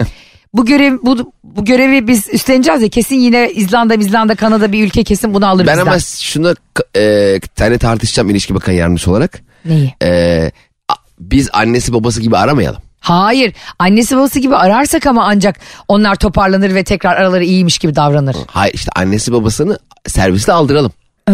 Bu 0.55 0.65
görev 0.65 0.99
bu, 1.03 1.33
bu 1.45 1.65
görevi 1.65 2.09
biz 2.09 2.29
üstleneceğiz 2.33 2.83
ya 2.83 2.89
kesin 2.89 3.17
yine 3.17 3.51
İzlanda, 3.51 3.95
İzlanda, 3.95 4.35
Kanada 4.35 4.73
bir 4.73 4.85
ülke 4.87 5.05
kesin 5.05 5.35
bunu 5.35 5.47
alır 5.47 5.67
Ben 5.67 5.77
bizden. 5.79 5.87
ama 5.91 5.99
şunu 6.01 6.55
e, 6.97 7.41
tane 7.57 7.79
tartışacağım 7.79 8.31
ilişki 8.31 8.55
bakan 8.55 8.73
yardımcısı 8.73 9.11
olarak. 9.11 9.41
Neyi? 9.65 9.95
E, 10.03 10.51
biz 11.21 11.49
annesi 11.53 11.93
babası 11.93 12.21
gibi 12.21 12.37
aramayalım. 12.37 12.81
Hayır. 13.01 13.55
Annesi 13.79 14.17
babası 14.17 14.39
gibi 14.39 14.57
ararsak 14.57 15.07
ama 15.07 15.25
ancak 15.27 15.57
onlar 15.89 16.15
toparlanır 16.17 16.75
ve 16.75 16.85
tekrar 16.85 17.17
araları 17.17 17.45
iyiymiş 17.45 17.79
gibi 17.79 17.95
davranır. 17.97 18.37
Hayır 18.47 18.75
işte 18.75 18.91
annesi 18.97 19.33
babasını 19.33 19.79
servisle 20.07 20.53
aldıralım. 20.53 20.93
Aa. 21.27 21.33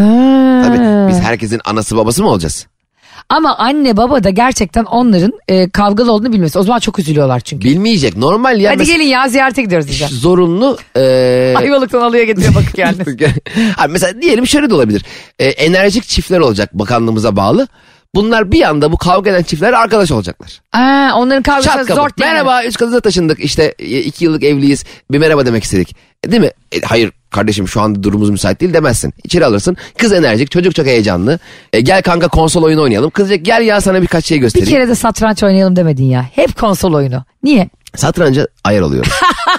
Tabii 0.67 1.09
biz 1.13 1.21
herkesin 1.21 1.61
anası 1.65 1.97
babası 1.97 2.23
mı 2.23 2.29
olacağız? 2.29 2.67
Ama 3.31 3.57
anne 3.59 3.97
baba 3.97 4.25
da 4.25 4.31
gerçekten 4.31 4.85
onların 4.85 5.33
e, 5.49 5.71
kavgalı 5.71 6.13
olduğunu 6.13 6.33
bilmesi. 6.33 6.59
O 6.59 6.63
zaman 6.63 6.79
çok 6.79 6.99
üzülüyorlar 6.99 7.41
çünkü. 7.41 7.69
Bilmeyecek. 7.69 8.17
Normal 8.17 8.61
ya. 8.61 8.71
Hadi 8.71 8.83
mes- 8.83 8.87
gelin 8.87 9.05
ya 9.05 9.29
ziyarete 9.29 9.63
gidiyoruz 9.63 9.89
diyeceğim. 9.89 10.13
zorunlu. 10.15 10.79
E, 10.97 11.01
Ayvalık'tan 11.59 12.01
alıyor 12.01 12.25
getiriyor 12.25 12.55
bakık 12.55 12.79
yani. 12.79 12.97
Abi 13.79 13.93
mesela 13.93 14.23
diyelim 14.23 14.47
şöyle 14.47 14.71
de 14.71 14.75
olabilir. 14.75 15.05
E, 15.39 15.47
enerjik 15.47 16.05
çiftler 16.05 16.39
olacak 16.41 16.75
bakanlığımıza 16.75 17.37
bağlı. 17.37 17.69
Bunlar 18.15 18.53
bir 18.53 18.63
anda 18.63 18.93
bu 18.93 18.97
kavga 18.97 19.31
eden 19.31 19.43
çiftler 19.43 19.73
arkadaş 19.73 20.11
olacaklar. 20.13 20.61
Aa, 20.73 21.13
onların 21.17 21.43
kavgası 21.43 21.69
kapı. 21.79 21.95
zor 21.95 21.97
değil? 22.09 22.31
Merhaba 22.31 22.65
üç 22.65 22.77
kadına 22.77 23.01
taşındık 23.01 23.41
işte 23.41 23.75
e, 23.79 23.99
iki 23.99 24.25
yıllık 24.25 24.45
evliyiz 24.45 24.85
bir 25.11 25.19
merhaba 25.19 25.47
demek 25.47 25.65
istedik. 25.65 25.97
E, 26.27 26.31
değil 26.31 26.43
mi? 26.43 26.51
E, 26.73 26.81
hayır 26.81 27.13
kardeşim 27.31 27.69
şu 27.69 27.81
anda 27.81 28.03
durumumuz 28.03 28.31
müsait 28.31 28.61
değil 28.61 28.75
demezsin. 28.75 29.13
İçeri 29.25 29.45
alırsın. 29.45 29.77
Kız 29.99 30.13
enerjik 30.13 30.51
çocuk 30.51 30.75
çok 30.75 30.87
heyecanlı. 30.87 31.39
E, 31.73 31.81
gel 31.81 32.03
kanka 32.03 32.29
konsol 32.29 32.63
oyunu 32.63 32.83
oynayalım. 32.83 33.11
Kız 33.11 33.29
diyecek 33.29 33.47
gel 33.47 33.63
ya 33.63 33.81
sana 33.81 34.03
birkaç 34.03 34.25
şey 34.27 34.37
Bir 34.37 34.41
göstereyim. 34.43 34.71
kere 34.71 34.89
de 34.89 34.95
satranç 34.95 35.43
oynayalım 35.43 35.77
demedin 35.77 36.05
ya. 36.05 36.27
Hep 36.35 36.59
konsol 36.59 36.95
oyunu. 36.95 37.25
Niye? 37.43 37.69
Satranca 37.97 38.49
ayar 38.65 38.81
oluyorum. 38.81 39.11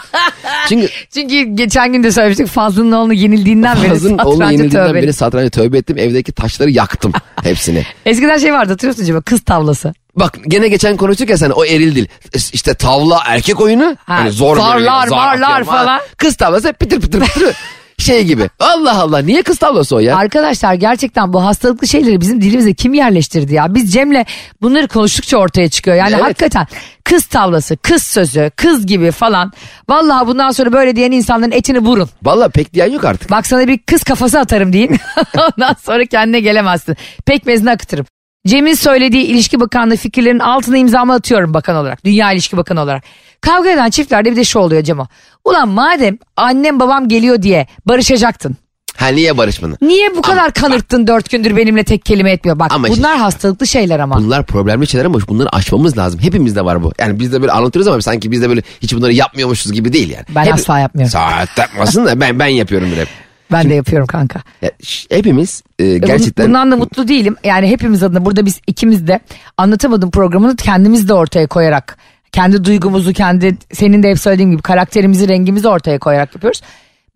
Çünkü 0.69 0.89
Çünkü 1.13 1.41
geçen 1.43 1.93
gün 1.93 2.03
de 2.03 2.11
söylemiştik 2.11 2.47
Fazlı'nın 2.47 2.91
oğlu 2.91 3.13
yenildiğinden 3.13 3.77
beri 3.81 3.89
Fazlın 3.89 4.17
oğlu 4.17 4.31
satranca 4.31 4.51
yenildiğinden 4.51 4.87
tövbe. 4.87 5.01
beri 5.01 5.13
satranca 5.13 5.49
tövbe 5.49 5.77
ettim. 5.77 5.97
Evdeki 5.97 6.31
taşları 6.31 6.69
yaktım 6.69 7.11
hepsini. 7.43 7.85
Eskiden 8.05 8.37
şey 8.37 8.53
vardı 8.53 8.71
hatırlıyorsun 8.71 9.03
acaba 9.03 9.21
kız 9.21 9.41
tavlası. 9.41 9.93
Bak 10.15 10.37
gene 10.47 10.67
geçen 10.67 10.97
konuştuk 10.97 11.29
ya 11.29 11.37
sen 11.37 11.49
o 11.49 11.65
eril 11.65 11.95
dil. 11.95 12.05
İşte 12.53 12.73
tavla 12.73 13.21
erkek 13.25 13.61
oyunu. 13.61 13.85
Ha, 14.05 14.15
hani 14.15 14.31
zor 14.31 14.57
zarlar, 14.57 14.75
böyle, 14.75 14.85
zar 15.09 15.33
atıyorum. 15.41 15.67
Ha, 15.67 15.77
falan. 15.77 15.99
Kız 16.17 16.35
tavlası 16.35 16.73
pıtır 16.73 17.01
pıtır 17.01 17.19
pıtır. 17.19 17.55
şey 17.99 18.23
gibi. 18.23 18.49
Allah 18.59 19.01
Allah 19.01 19.19
niye 19.19 19.41
kız 19.41 19.57
tavlası 19.57 19.95
o 19.95 19.99
ya? 19.99 20.17
Arkadaşlar 20.17 20.73
gerçekten 20.73 21.33
bu 21.33 21.45
hastalıklı 21.45 21.87
şeyleri 21.87 22.21
bizim 22.21 22.41
dilimize 22.41 22.73
kim 22.73 22.93
yerleştirdi 22.93 23.53
ya? 23.53 23.75
Biz 23.75 23.93
Cem'le 23.93 24.25
bunları 24.61 24.87
konuştukça 24.87 25.37
ortaya 25.37 25.69
çıkıyor. 25.69 25.97
Yani 25.97 26.11
Evet. 26.13 26.23
hakikaten 26.23 26.67
kız 27.03 27.25
tavlası, 27.25 27.77
kız 27.77 28.03
sözü, 28.03 28.51
kız 28.55 28.85
gibi 28.85 29.11
falan. 29.11 29.51
Vallahi 29.89 30.27
bundan 30.27 30.51
sonra 30.51 30.73
böyle 30.73 30.95
diyen 30.95 31.11
insanların 31.11 31.51
etini 31.51 31.79
vurun. 31.79 32.09
Valla 32.23 32.49
pek 32.49 32.73
diyen 32.73 32.91
yok 32.91 33.05
artık. 33.05 33.31
Bak 33.31 33.47
sana 33.47 33.67
bir 33.67 33.77
kız 33.77 34.03
kafası 34.03 34.39
atarım 34.39 34.73
deyin. 34.73 34.97
Ondan 35.37 35.75
sonra 35.85 36.05
kendine 36.05 36.39
gelemezsin. 36.39 36.97
Pekmezini 37.25 37.71
akıtırım. 37.71 38.05
Cem'in 38.49 38.73
söylediği 38.73 39.23
ilişki 39.23 39.59
bakanlığı 39.59 39.95
fikirlerin 39.95 40.39
altına 40.39 40.77
imzamı 40.77 41.13
atıyorum 41.13 41.53
bakan 41.53 41.75
olarak. 41.75 42.05
Dünya 42.05 42.31
ilişki 42.31 42.57
bakanı 42.57 42.81
olarak. 42.81 43.03
Kavga 43.41 43.69
eden 43.69 43.89
çiftlerde 43.89 44.31
bir 44.31 44.35
de 44.35 44.43
şu 44.43 44.59
oluyor 44.59 44.83
Cemo. 44.83 45.07
Ulan 45.45 45.69
madem 45.69 46.17
annem 46.37 46.79
babam 46.79 47.07
geliyor 47.07 47.41
diye 47.41 47.67
barışacaktın. 47.85 48.55
Ha 48.95 49.07
niye 49.07 49.37
barışmanı? 49.37 49.77
Niye 49.81 50.15
bu 50.15 50.21
kadar 50.21 50.53
kanırttın 50.53 51.07
dört 51.07 51.29
gündür 51.29 51.55
benimle 51.57 51.83
tek 51.83 52.05
kelime 52.05 52.31
etmiyor? 52.31 52.59
Bak 52.59 52.71
Ama 52.71 52.87
bunlar 52.87 52.95
işte- 52.95 53.23
hastalıklı 53.23 53.67
şeyler 53.67 53.99
ama. 53.99 54.15
Bunlar 54.15 54.45
problemli 54.45 54.87
şeyler 54.87 55.05
ama 55.05 55.17
bunları 55.27 55.55
aşmamız 55.55 55.97
lazım. 55.97 56.19
Hepimizde 56.19 56.65
var 56.65 56.83
bu. 56.83 56.91
Yani 56.99 57.19
biz 57.19 57.33
de 57.33 57.41
böyle 57.41 57.51
anlatıyoruz 57.51 57.87
ama 57.87 58.01
sanki 58.01 58.31
biz 58.31 58.41
de 58.41 58.49
böyle 58.49 58.61
hiç 58.81 58.95
bunları 58.95 59.13
yapmıyormuşuz 59.13 59.71
gibi 59.71 59.93
değil 59.93 60.09
yani. 60.09 60.25
Ben 60.35 60.51
asla 60.51 60.79
yapmıyorum. 60.79 61.11
Saat 61.11 61.57
yapmasın 61.57 62.05
da 62.05 62.21
ben 62.21 62.39
ben 62.39 62.47
yapıyorum 62.47 62.91
bile. 62.91 63.05
Ben 63.51 63.69
de 63.69 63.73
yapıyorum 63.73 64.07
kanka. 64.07 64.41
Ya, 64.61 64.71
hepimiz 65.11 65.63
e, 65.79 65.83
bun- 65.83 66.05
gerçekten 66.07 66.47
Bundan 66.47 66.71
da 66.71 66.75
mutlu 66.75 67.07
değilim. 67.07 67.35
Yani 67.43 67.67
hepimiz 67.67 68.03
adına 68.03 68.25
burada 68.25 68.45
biz 68.45 68.61
ikimiz 68.67 69.07
de 69.07 69.19
anlatamadığım 69.57 70.11
programını 70.11 70.55
kendimiz 70.55 71.09
de 71.09 71.13
ortaya 71.13 71.47
koyarak 71.47 71.97
Kendi 72.31 72.63
duygumuzu, 72.63 73.13
kendi 73.13 73.57
senin 73.73 74.03
de 74.03 74.09
hep 74.09 74.19
söylediğin 74.19 74.51
gibi 74.51 74.61
karakterimizi, 74.61 75.27
rengimizi 75.27 75.67
ortaya 75.67 75.99
koyarak 75.99 76.35
yapıyoruz. 76.35 76.61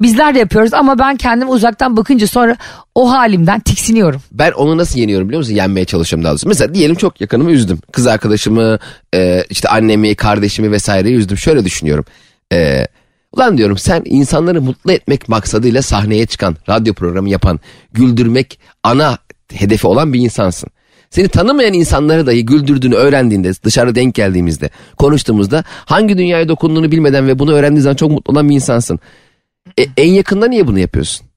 Bizler 0.02 0.36
de 0.36 0.40
yapıyoruz 0.40 0.74
ama 0.74 1.00
ben 1.00 1.16
kendimi 1.18 1.52
uzaktan 1.52 1.98
bakınca 1.98 2.28
sonra 2.28 2.58
o 2.96 3.12
halimden 3.12 3.60
tiksiniyorum. 3.60 4.22
Ben 4.32 4.52
onu 4.52 4.78
nasıl 4.78 5.00
yeniyorum 5.00 5.28
biliyor 5.28 5.40
musun? 5.40 5.54
Yenmeye 5.54 5.86
çalışıyorum 5.86 6.24
daha 6.24 6.32
doğrusu. 6.32 6.48
Mesela 6.48 6.74
diyelim 6.74 6.96
çok 6.96 7.22
yakınımı 7.22 7.52
üzdüm. 7.52 7.80
Kız 7.92 8.08
arkadaşımı, 8.08 8.80
e, 9.16 9.44
işte 9.50 9.70
annemi, 9.70 10.16
kardeşimi 10.16 10.72
vesaireyi 10.72 11.16
üzdüm. 11.16 11.38
Şöyle 11.38 11.66
düşünüyorum. 11.66 12.06
E, 12.54 12.88
ulan 13.34 13.58
diyorum 13.58 13.78
sen 13.78 14.02
insanları 14.06 14.62
mutlu 14.62 14.92
etmek 14.92 15.30
maksadıyla 15.30 15.82
sahneye 15.82 16.26
çıkan, 16.26 16.58
radyo 16.70 16.94
programı 16.94 17.30
yapan, 17.30 17.60
güldürmek 17.94 18.60
ana 18.84 19.18
hedefi 19.54 19.88
olan 19.88 20.14
bir 20.14 20.20
insansın. 20.20 20.70
Seni 21.10 21.28
tanımayan 21.28 21.74
insanları 21.74 22.28
dahi 22.28 22.46
güldürdüğünü 22.46 22.96
öğrendiğinde, 22.96 23.52
dışarı 23.64 23.96
denk 23.96 24.16
geldiğimizde, 24.16 24.70
konuştuğumuzda 24.98 25.64
hangi 25.68 26.18
dünyaya 26.18 26.48
dokunduğunu 26.48 26.92
bilmeden 26.92 27.28
ve 27.28 27.40
bunu 27.40 27.54
öğrendiğin 27.54 27.82
zaman 27.82 27.96
çok 27.96 28.12
mutlu 28.12 28.32
olan 28.32 28.50
bir 28.50 28.56
insansın. 28.56 29.00
E, 29.80 29.86
en 29.98 30.12
yakında 30.12 30.48
niye 30.48 30.68
bunu 30.68 30.80
yapıyorsun? 30.80 31.28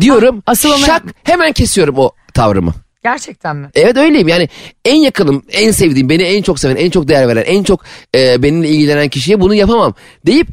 Diyorum, 0.00 0.42
asıl 0.46 0.70
ama- 0.70 0.86
şak 0.86 1.02
hemen 1.24 1.52
kesiyorum 1.52 1.98
o 1.98 2.10
tavrımı. 2.34 2.74
Gerçekten 3.04 3.56
mi? 3.56 3.68
Evet 3.74 3.96
öyleyim 3.96 4.28
yani 4.28 4.48
en 4.84 4.96
yakınım, 4.96 5.42
en 5.52 5.70
sevdiğim, 5.70 6.08
beni 6.08 6.22
en 6.22 6.42
çok 6.42 6.58
seven, 6.60 6.76
en 6.76 6.90
çok 6.90 7.08
değer 7.08 7.28
veren, 7.28 7.44
en 7.46 7.62
çok 7.62 7.84
e, 8.16 8.42
benimle 8.42 8.68
ilgilenen 8.68 9.08
kişiye 9.08 9.40
bunu 9.40 9.54
yapamam 9.54 9.94
deyip 10.26 10.48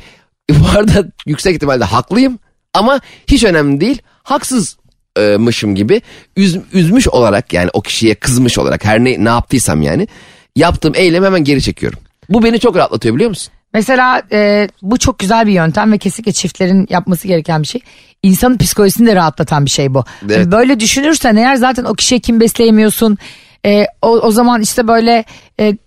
bu 0.60 0.80
arada 0.80 1.06
yüksek 1.26 1.56
ihtimalle 1.56 1.84
haklıyım 1.84 2.40
ama 2.74 3.00
hiç 3.28 3.44
önemli 3.44 3.82
değil. 3.82 4.02
Haksızmışım 4.24 5.76
gibi 5.76 6.02
üz, 6.38 6.58
üzmüş 6.74 7.08
olarak 7.08 7.54
yani 7.54 7.70
o 7.74 7.82
kişiye 7.82 8.16
kızmış 8.16 8.58
olarak 8.58 8.86
her 8.86 9.00
ne, 9.00 9.26
ne 9.26 9.30
yaptıysam 9.30 9.82
yani 9.82 10.08
yaptığım 10.56 10.94
eylemi 10.96 11.26
hemen 11.26 11.44
geri 11.44 11.62
çekiyorum. 11.62 12.00
Bu 12.30 12.44
beni 12.44 12.60
çok 12.60 12.76
rahatlatıyor 12.76 13.16
biliyor 13.16 13.30
musun? 13.30 13.54
Mesela 13.74 14.22
e, 14.32 14.70
bu 14.82 14.98
çok 14.98 15.20
güzel 15.20 15.48
bir 15.48 15.52
yöntem 15.52 15.92
ve 15.92 15.98
kesinlikle 15.98 16.32
çiftlerin 16.32 16.88
yapması 16.90 17.28
gereken 17.28 17.62
bir 17.62 17.68
şey. 17.68 17.82
İnsanın 18.24 18.58
psikolojisini 18.58 19.08
de 19.08 19.16
rahatlatan 19.16 19.66
bir 19.66 19.70
şey 19.70 19.94
bu. 19.94 20.04
Evet. 20.26 20.48
Böyle 20.48 20.80
düşünürsen 20.80 21.36
eğer 21.36 21.56
zaten 21.56 21.84
o 21.84 21.94
kişiye 21.94 22.20
kim 22.20 22.40
besleyemiyorsun. 22.40 23.18
E, 23.66 23.86
o, 24.02 24.10
o 24.10 24.32
zaman 24.32 24.62
işte 24.62 24.88
böyle 24.88 25.26
e, 25.60 25.78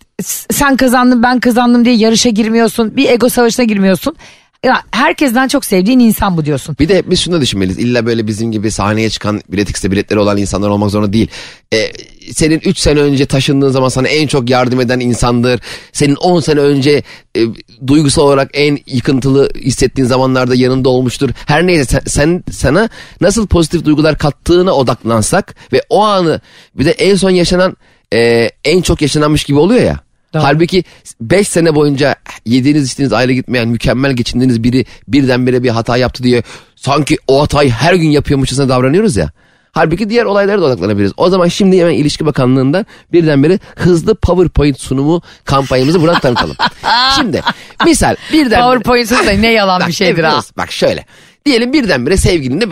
sen 0.51 0.77
kazandın 0.77 1.23
ben 1.23 1.41
kazandım 1.41 1.85
diye 1.85 1.97
yarışa 1.97 2.31
girmiyorsun. 2.31 2.97
Bir 2.97 3.11
ego 3.11 3.29
savaşına 3.29 3.65
girmiyorsun. 3.65 4.17
Ya, 4.65 4.83
herkesten 4.91 5.49
çok 5.49 5.65
sevdiğin 5.65 5.99
insan 5.99 6.37
bu 6.37 6.45
diyorsun. 6.45 6.77
Bir 6.81 6.89
de 6.89 7.11
biz 7.11 7.21
şunu 7.21 7.35
da 7.35 7.41
düşünmeliyiz. 7.41 7.79
İlla 7.79 8.07
böyle 8.07 8.27
bizim 8.27 8.53
gibi 8.53 8.71
sahneye 8.71 9.11
çıkan 9.11 9.41
bilet 9.49 9.71
X'te 9.71 9.91
biletleri 9.91 10.21
olan 10.21 10.37
insanlar 10.37 10.69
olmak 10.69 10.91
zorunda 10.91 11.13
değil. 11.13 11.29
Ee, 11.75 11.93
senin 12.33 12.61
3 12.65 12.79
sene 12.79 13.01
önce 13.01 13.27
taşındığın 13.27 13.71
zaman 13.71 13.89
sana 13.89 14.09
en 14.09 14.27
çok 14.27 14.51
yardım 14.51 14.81
eden 14.81 15.01
insandır. 15.01 15.61
Senin 15.93 16.15
10 16.15 16.41
sene 16.41 16.61
önce 16.61 17.03
e, 17.37 17.41
duygusal 17.87 18.23
olarak 18.23 18.51
en 18.55 18.79
yıkıntılı 18.87 19.49
hissettiğin 19.57 20.09
zamanlarda 20.09 20.55
yanında 20.55 20.89
olmuştur. 20.89 21.31
Her 21.47 21.67
neyse 21.67 21.85
sen, 21.85 22.01
sen- 22.07 22.43
sana 22.53 22.89
nasıl 23.21 23.47
pozitif 23.47 23.85
duygular 23.85 24.19
kattığına 24.19 24.73
odaklansak 24.73 25.55
ve 25.73 25.83
o 25.91 26.03
anı 26.05 26.41
bir 26.75 26.85
de 26.85 26.91
en 26.91 27.15
son 27.17 27.31
yaşanan 27.31 27.77
e, 28.15 28.51
en 28.65 28.83
çok 28.83 29.03
yaşananmış 29.03 29.45
gibi 29.45 29.59
oluyor 29.59 29.83
ya. 29.83 30.04
Doğru. 30.35 30.43
Halbuki 30.43 30.85
5 31.21 31.49
sene 31.49 31.75
boyunca 31.75 32.17
yediğiniz 32.47 32.87
içtiğiniz 32.87 33.13
ayrı 33.13 33.33
gitmeyen 33.33 33.69
mükemmel 33.69 34.13
geçindiğiniz 34.13 34.63
biri 34.63 34.85
birdenbire 35.09 35.63
bir 35.63 35.69
hata 35.69 35.97
yaptı 35.97 36.23
diye 36.23 36.43
sanki 36.77 37.19
o 37.27 37.43
hatayı 37.43 37.71
her 37.71 37.95
gün 37.95 38.11
yapıyormuşçasına 38.11 38.69
davranıyoruz 38.69 39.17
ya. 39.17 39.31
Halbuki 39.73 40.11
diğer 40.11 40.25
olaylara 40.25 40.63
da 40.63 40.65
odaklanabiliriz. 40.65 41.13
O 41.17 41.31
zaman 41.31 41.49
şimdi 41.49 41.81
hemen 41.81 41.95
İlişki 41.95 42.27
Bakanlığı'ndan 42.27 42.87
birdenbire 43.13 43.59
hızlı 43.77 44.15
PowerPoint 44.15 44.81
sunumu 44.81 45.23
kampanyamızı 45.45 46.03
buradan 46.03 46.21
tanıtalım. 46.21 46.57
şimdi 47.17 47.43
misal 47.85 48.17
birden 48.33 48.61
PowerPoint'un 48.61 49.27
da 49.27 49.31
ne 49.33 49.53
yalan 49.53 49.83
bir 49.89 49.93
şeydir 49.93 50.25
ha. 50.25 50.41
Bak 50.57 50.73
şöyle. 50.73 51.05
Diyelim 51.47 51.73
birdenbire 51.73 52.17
sevgilinle 52.17 52.67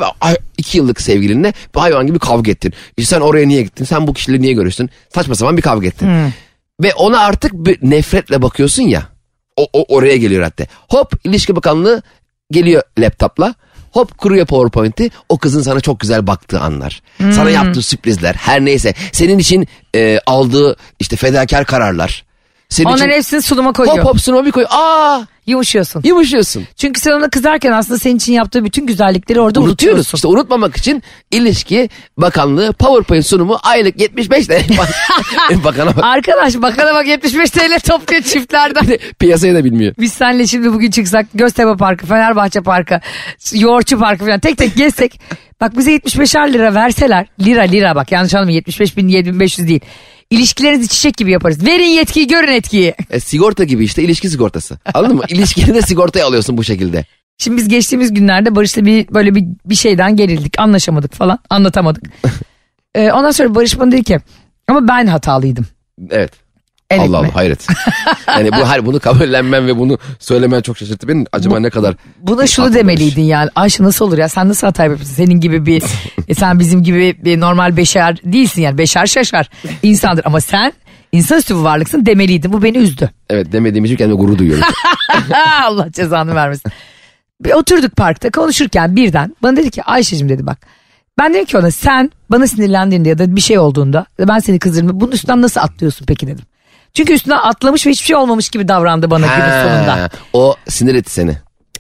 iki 0.59 0.79
yıllık 0.79 1.01
sevgilinle 1.01 1.53
bir 1.75 1.81
hayvan 1.81 2.07
gibi 2.07 2.19
kavga 2.19 2.51
ettin. 2.51 2.73
İşte 2.97 3.17
sen 3.17 3.21
oraya 3.21 3.47
niye 3.49 3.63
gittin? 3.63 3.85
Sen 3.85 4.07
bu 4.07 4.15
kişiyle 4.15 4.41
niye 4.41 4.53
görüştün? 4.53 4.91
Saçma 5.15 5.35
sapan 5.35 5.57
bir 5.57 5.63
kavga 5.63 5.87
ettin. 5.87 6.09
Ve 6.83 6.95
ona 6.95 7.21
artık 7.21 7.53
bir 7.55 7.79
nefretle 7.83 8.43
bakıyorsun 8.43 8.83
ya. 8.83 9.09
O, 9.57 9.67
o 9.73 9.97
oraya 9.97 10.17
geliyor 10.17 10.43
hatta. 10.43 10.67
Hop 10.89 11.13
ilişki 11.25 11.57
bakanlığı 11.57 12.03
geliyor 12.51 12.83
laptopla. 12.99 13.55
Hop 13.93 14.19
kuruyor 14.19 14.47
PowerPoint'i. 14.47 15.11
O 15.29 15.39
kızın 15.39 15.63
sana 15.63 15.81
çok 15.81 16.01
güzel 16.01 16.27
baktığı 16.27 16.61
anlar. 16.61 17.03
Sana 17.33 17.51
yaptığı 17.51 17.83
sürprizler. 17.83 18.35
Her 18.35 18.65
neyse. 18.65 18.95
Senin 19.13 19.39
için 19.39 19.69
e, 19.95 20.19
aldığı 20.27 20.77
işte 21.01 21.17
fedakar 21.17 21.65
kararlar. 21.65 22.25
Senin 22.73 22.89
Onların 22.89 23.09
için 23.09 23.17
hepsini 23.17 23.43
sunuma 23.43 23.73
koyuyor. 23.73 23.99
hop 23.99 24.05
hop 24.05 24.21
sunuma 24.21 24.45
bir 24.47 24.51
koy. 24.51 24.65
Aa 24.71 25.21
Yumuşuyorsun. 25.47 26.03
yumuşuyorsun. 26.05 26.65
Çünkü 26.77 27.01
sen 27.01 27.13
ona 27.13 27.29
kızarken 27.31 27.73
aslında 27.73 27.99
senin 27.99 28.17
için 28.17 28.33
yaptığı 28.33 28.65
bütün 28.65 28.87
güzellikleri 28.87 29.41
orada 29.41 29.61
unutuyoruz. 29.61 29.99
unutuyorsun. 29.99 30.17
İşte 30.19 30.29
unutmamak 30.29 30.77
için 30.77 31.03
ilişki 31.31 31.89
bakanlığı 32.17 32.73
PowerPoint 32.73 33.27
sunumu 33.27 33.59
aylık 33.63 34.01
75 34.01 34.47
TL. 34.47 34.53
Bakana 35.65 35.97
bak. 35.97 36.05
Arkadaş 36.05 36.55
bakana 36.57 36.95
bak 36.95 37.07
75 37.07 37.51
TL 37.51 37.79
topluyor 37.89 38.23
çiftlerden. 38.23 38.87
Piyasayı 39.19 39.55
da 39.55 39.65
bilmiyor. 39.65 39.95
Biz 39.99 40.13
seninle 40.13 40.47
şimdi 40.47 40.73
bugün 40.73 40.91
çıksak 40.91 41.27
Göztepe 41.35 41.77
Parkı, 41.77 42.07
Fenerbahçe 42.07 42.61
Parkı, 42.61 43.01
Yoğurtçu 43.55 43.99
Parkı 43.99 44.25
falan 44.25 44.41
tek 44.41 44.59
tek 44.59 44.77
gezsek. 44.77 45.21
bak 45.61 45.79
bize 45.79 45.97
75'er 45.97 46.53
lira 46.53 46.75
verseler. 46.75 47.27
Lira 47.41 47.63
lira 47.63 47.95
bak 47.97 48.13
yanlış 48.13 48.35
anlamayın 48.35 48.57
75 48.57 48.97
bin 48.97 49.09
7500 49.09 49.69
değil. 49.69 49.81
İlişkilerinizi 50.33 50.89
çiçek 50.89 51.17
gibi 51.17 51.31
yaparız. 51.31 51.67
Verin 51.67 51.89
yetkiyi 51.89 52.27
görün 52.27 52.53
etkiyi. 52.53 52.95
E, 53.11 53.21
sigorta 53.21 53.65
gibi 53.65 53.85
işte 53.85 54.03
ilişki 54.03 54.31
sigortası. 54.31 54.79
Anladın 54.95 55.17
mı? 55.17 55.23
İlişkini 55.29 55.75
de 55.75 55.83
sigortaya 55.83 56.27
alıyorsun 56.27 56.57
bu 56.57 56.65
şekilde. 56.65 57.05
Şimdi 57.39 57.57
biz 57.57 57.69
geçtiğimiz 57.69 58.15
günlerde 58.15 58.57
Barış'la 58.57 58.85
bir 58.85 59.09
böyle 59.09 59.35
bir, 59.35 59.45
bir 59.65 59.75
şeyden 59.75 60.17
gerildik. 60.17 60.55
Anlaşamadık 60.59 61.15
falan. 61.15 61.39
Anlatamadık. 61.51 62.05
Ee, 62.95 63.13
ondan 63.13 63.31
sonra 63.31 63.55
Barış 63.55 63.79
bana 63.79 63.93
dedi 63.93 64.05
ki 64.05 64.21
ama 64.69 64.89
ben 64.89 65.07
hatalıydım. 65.07 65.67
Evet. 66.11 66.33
Evet 66.93 67.09
Allah 67.09 67.23
mi? 67.23 67.27
Allah 67.27 67.35
hayret. 67.35 67.67
yani 68.29 68.53
bu 68.53 68.67
her 68.67 68.87
bunu 68.87 69.01
kabullenmen 69.01 69.67
ve 69.67 69.79
bunu 69.79 69.99
söylemen 70.19 70.61
çok 70.61 70.79
şaşırttı 70.79 71.09
beni. 71.09 71.25
Acaba 71.33 71.61
ne 71.61 71.71
kadar 71.71 71.95
Buna 72.21 72.47
şunu 72.47 72.75
demeliydin 72.75 73.23
yani. 73.23 73.51
Ayşe 73.55 73.83
nasıl 73.83 74.05
olur 74.05 74.19
ya 74.19 74.29
sen 74.29 74.49
nasıl 74.49 74.67
hata 74.67 74.83
yapıyorsun? 74.83 75.15
Senin 75.15 75.41
gibi 75.41 75.67
bir 75.67 75.83
e, 76.29 76.35
sen 76.35 76.59
bizim 76.59 76.83
gibi 76.83 77.17
bir 77.25 77.41
normal 77.41 77.77
beşer 77.77 78.17
değilsin 78.25 78.63
yani. 78.63 78.79
Beşer 78.79 79.07
şaşar 79.07 79.51
insandır 79.83 80.25
ama 80.25 80.41
sen 80.41 80.73
insanüstü 81.13 81.55
bir 81.55 81.61
varlıksın 81.61 82.07
demeliydin. 82.07 82.53
Bu 82.53 82.63
beni 82.63 82.79
üzdü. 82.79 83.11
Evet 83.31 83.53
demediğim 83.53 83.85
için 83.85 83.97
kendime 83.97 84.21
gurur 84.21 84.39
duyuyorum. 84.39 84.65
Allah 85.63 85.93
cezanı 85.93 86.35
vermesin. 86.35 86.73
Bir 87.41 87.53
oturduk 87.53 87.97
parkta 87.97 88.31
konuşurken 88.31 88.97
birden 88.97 89.37
bana 89.43 89.57
dedi 89.57 89.71
ki 89.71 89.83
Ayşe'cim 89.83 90.29
dedi 90.29 90.47
bak. 90.47 90.59
Ben 91.19 91.35
dedim 91.35 91.45
ki 91.45 91.59
ona 91.59 91.71
sen 91.71 92.11
bana 92.31 92.47
sinirlendiğinde 92.47 93.09
ya 93.09 93.19
da 93.19 93.37
bir 93.37 93.41
şey 93.41 93.59
olduğunda 93.59 94.07
ben 94.19 94.39
seni 94.39 94.59
kızdırdım. 94.59 95.01
Bunun 95.01 95.13
üstünden 95.13 95.43
nasıl 95.43 95.61
atlıyorsun 95.61 96.07
peki 96.07 96.27
dedim. 96.27 96.45
Çünkü 96.95 97.13
üstüne 97.13 97.35
atlamış 97.35 97.87
ve 97.87 97.91
hiçbir 97.91 98.07
şey 98.07 98.17
olmamış 98.17 98.49
gibi 98.49 98.69
davrandı 98.69 99.11
bana 99.11 99.27
günün 99.27 99.49
Ha, 99.49 99.63
sonunda. 99.69 100.11
O 100.33 100.57
sinir 100.69 100.95
etti 100.95 101.13
seni. 101.13 101.31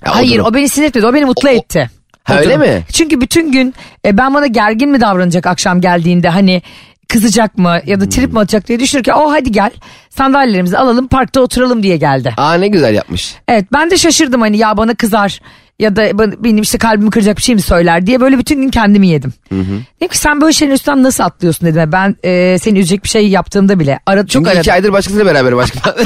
Ya, 0.06 0.14
Hayır 0.16 0.34
durum. 0.34 0.46
o 0.46 0.54
beni 0.54 0.68
sinir 0.68 0.86
etmedi 0.86 1.06
o 1.06 1.14
beni 1.14 1.24
mutlu 1.24 1.48
O- 1.48 1.52
o- 1.52 1.54
etti. 1.54 1.90
Ha, 2.24 2.34
O 2.34 2.38
öyle 2.38 2.56
mi? 2.56 2.82
Çünkü 2.92 3.20
bütün 3.20 3.52
gün 3.52 3.74
e, 4.06 4.18
ben 4.18 4.34
bana 4.34 4.46
gergin 4.46 4.90
mi 4.90 5.00
davranacak 5.00 5.46
akşam 5.46 5.80
geldiğinde 5.80 6.28
hani 6.28 6.62
kızacak 7.08 7.58
mı 7.58 7.80
ya 7.86 8.00
da 8.00 8.08
trip 8.08 8.32
mi 8.32 8.38
atacak 8.40 8.68
diye 8.68 8.80
düşünürken 8.80 9.12
o 9.14 9.32
hadi 9.32 9.52
gel 9.52 9.70
sandalyelerimizi 10.10 10.78
alalım 10.78 11.08
parkta 11.08 11.40
oturalım 11.40 11.82
diye 11.82 11.96
geldi. 11.96 12.34
Aa 12.36 12.54
ne 12.54 12.68
güzel 12.68 12.94
yapmış. 12.94 13.34
Evet 13.48 13.66
ben 13.72 13.90
de 13.90 13.96
şaşırdım 13.98 14.40
hani 14.40 14.56
ya 14.58 14.76
bana 14.76 14.94
kızar 14.94 15.40
ya 15.82 15.96
da 15.96 16.18
benim 16.44 16.62
işte 16.62 16.78
kalbimi 16.78 17.10
kıracak 17.10 17.36
bir 17.36 17.42
şey 17.42 17.54
mi 17.54 17.62
söyler 17.62 18.06
diye 18.06 18.20
böyle 18.20 18.38
bütün 18.38 18.62
gün 18.62 18.70
kendimi 18.70 19.08
yedim. 19.08 19.32
Dedim 19.50 20.08
ki 20.08 20.18
sen 20.18 20.40
böyle 20.40 20.52
şeylerin 20.52 20.74
üstünden 20.76 21.02
nasıl 21.02 21.24
atlıyorsun 21.24 21.68
dedim. 21.68 21.92
Ben 21.92 22.16
e, 22.24 22.58
seni 22.58 22.78
üzecek 22.78 23.04
bir 23.04 23.08
şey 23.08 23.28
yaptığımda 23.28 23.80
bile 23.80 24.00
aradı 24.06 24.26
çok 24.26 24.30
Çünkü 24.30 24.48
aradım. 24.48 24.60
iki 24.60 24.72
aydır 24.72 24.92
başkasıyla 24.92 25.26
beraber 25.26 25.56
başka. 25.56 25.96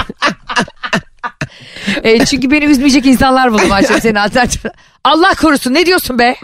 E, 2.04 2.24
çünkü 2.24 2.50
beni 2.50 2.64
üzmeyecek 2.64 3.06
insanlar 3.06 3.52
buldum 3.52 3.72
Ayşe 3.72 4.00
senin 4.00 4.14
alternatif. 4.14 4.64
Allah 5.04 5.30
korusun 5.40 5.74
ne 5.74 5.86
diyorsun 5.86 6.18
be? 6.18 6.36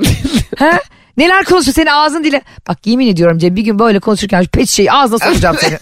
ha? 0.59 0.79
Neler 1.16 1.45
konuşuyor 1.45 1.75
senin 1.75 1.87
ağzın 1.87 2.25
dile. 2.25 2.42
Bak 2.68 2.79
yemin 2.87 3.07
ediyorum 3.09 3.38
Cem 3.38 3.57
bir 3.57 3.62
gün 3.62 3.79
böyle 3.79 3.99
konuşurken 4.01 4.42
şu 4.42 4.49
pet 4.49 4.68
şeyi 4.68 4.92
ağzına 4.92 5.18
sokacağım 5.18 5.57
seni. 5.61 5.79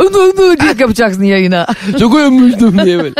Unu 0.02 0.18
unu 0.18 0.60
diye 0.60 0.74
yapacaksın 0.78 1.22
yayına. 1.22 1.66
Çok 1.98 2.14
uyumuştum 2.14 2.84
diye 2.84 2.98
böyle. 2.98 3.14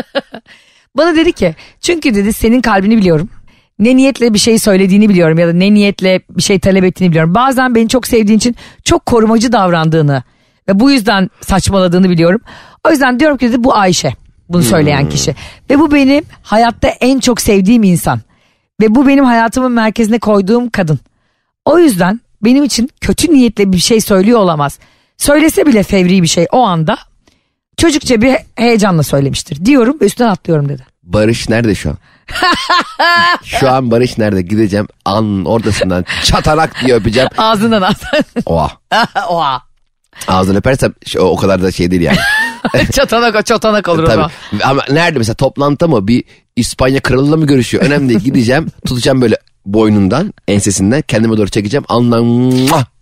Bana 0.97 1.17
dedi 1.17 1.33
ki 1.33 1.55
çünkü 1.81 2.15
dedi 2.15 2.33
senin 2.33 2.61
kalbini 2.61 2.97
biliyorum. 2.97 3.29
Ne 3.79 3.97
niyetle 3.97 4.35
bir 4.35 4.39
şey 4.39 4.59
söylediğini 4.59 5.09
biliyorum 5.09 5.39
ya 5.39 5.49
da 5.49 5.53
ne 5.53 5.75
niyetle 5.75 6.21
bir 6.31 6.43
şey 6.43 6.59
talep 6.59 6.85
ettiğini 6.85 7.11
biliyorum. 7.11 7.35
Bazen 7.35 7.75
beni 7.75 7.89
çok 7.89 8.07
sevdiğin 8.07 8.39
için 8.39 8.57
çok 8.85 9.07
korumacı 9.07 9.53
davrandığını 9.53 10.23
ve 10.69 10.81
bu 10.81 10.91
yüzden 10.91 11.31
saçmaladığını 11.41 12.11
biliyorum. 12.11 12.41
O 12.89 12.91
yüzden 12.91 13.21
diyorum 13.21 13.37
ki 13.37 13.49
dedi 13.49 13.65
bu 13.65 13.75
Ayşe 13.75 14.15
bunu 14.49 14.63
söyleyen 14.63 15.09
kişi. 15.09 15.35
Ve 15.71 15.79
bu 15.79 15.93
benim 15.93 16.25
hayatta 16.43 16.89
en 16.89 17.21
çok 17.21 17.41
sevdiğim 17.41 17.83
insan. 17.83 18.21
Ve 18.81 18.95
bu 18.95 19.07
benim 19.07 19.25
hayatımın 19.25 19.73
merkezine 19.73 20.19
koyduğum 20.19 20.71
kadın. 20.71 20.99
O 21.65 21.79
yüzden 21.79 22.21
benim 22.45 22.65
için 22.65 22.91
kötü 23.01 23.33
niyetle 23.33 23.73
bir 23.73 23.79
şey 23.79 24.01
söylüyor 24.01 24.41
olamaz. 24.41 24.79
Söylese 25.17 25.67
bile 25.67 25.83
fevri 25.83 26.23
bir 26.23 26.27
şey 26.27 26.47
o 26.53 26.63
anda 26.63 26.99
çocukça 27.77 28.23
bir 28.23 28.37
heyecanla 28.57 29.03
söylemiştir. 29.03 29.65
Diyorum 29.65 29.97
ve 30.01 30.05
üstten 30.05 30.29
atlıyorum 30.29 30.69
dedi. 30.69 30.87
Barış 31.03 31.49
nerede 31.49 31.75
şu 31.75 31.91
an? 31.91 31.97
şu 33.45 33.71
an 33.71 33.91
Barış 33.91 34.19
nerede? 34.19 34.43
Gideceğim 34.43 34.87
an 35.05 35.45
ortasından 35.45 36.05
çatanak 36.25 36.85
diye 36.85 36.97
öpeceğim. 36.97 37.29
Ağzından 37.39 37.83
ağzından. 37.83 38.25
Oha. 38.47 38.71
Oha. 39.29 39.63
Ağzını 40.29 40.59
öpersem 40.59 40.93
o 41.19 41.37
kadar 41.37 41.63
da 41.63 41.73
şey 41.73 41.91
değil 41.91 42.03
yani. 42.03 42.19
çatanak 42.93 43.47
çatanak 43.47 43.89
olur 43.89 44.03
o 44.03 44.07
Tabii. 44.07 44.15
zaman. 44.15 44.31
Ama 44.65 44.83
nerede 44.91 45.19
mesela 45.19 45.35
toplantıda 45.35 45.89
mı 45.89 46.09
bir 46.09 46.25
İspanya 46.57 47.01
kralıyla 47.01 47.37
mı 47.37 47.47
görüşüyor? 47.47 47.85
Önemli 47.85 48.09
değil 48.09 48.21
gideceğim 48.21 48.67
tutacağım 48.87 49.23
böyle 49.23 49.37
boynundan 49.67 50.35
ensesinden 50.49 51.03
kendime 51.03 51.37
doğru 51.37 51.49
çekeceğim 51.49 51.85
alnından 51.89 52.53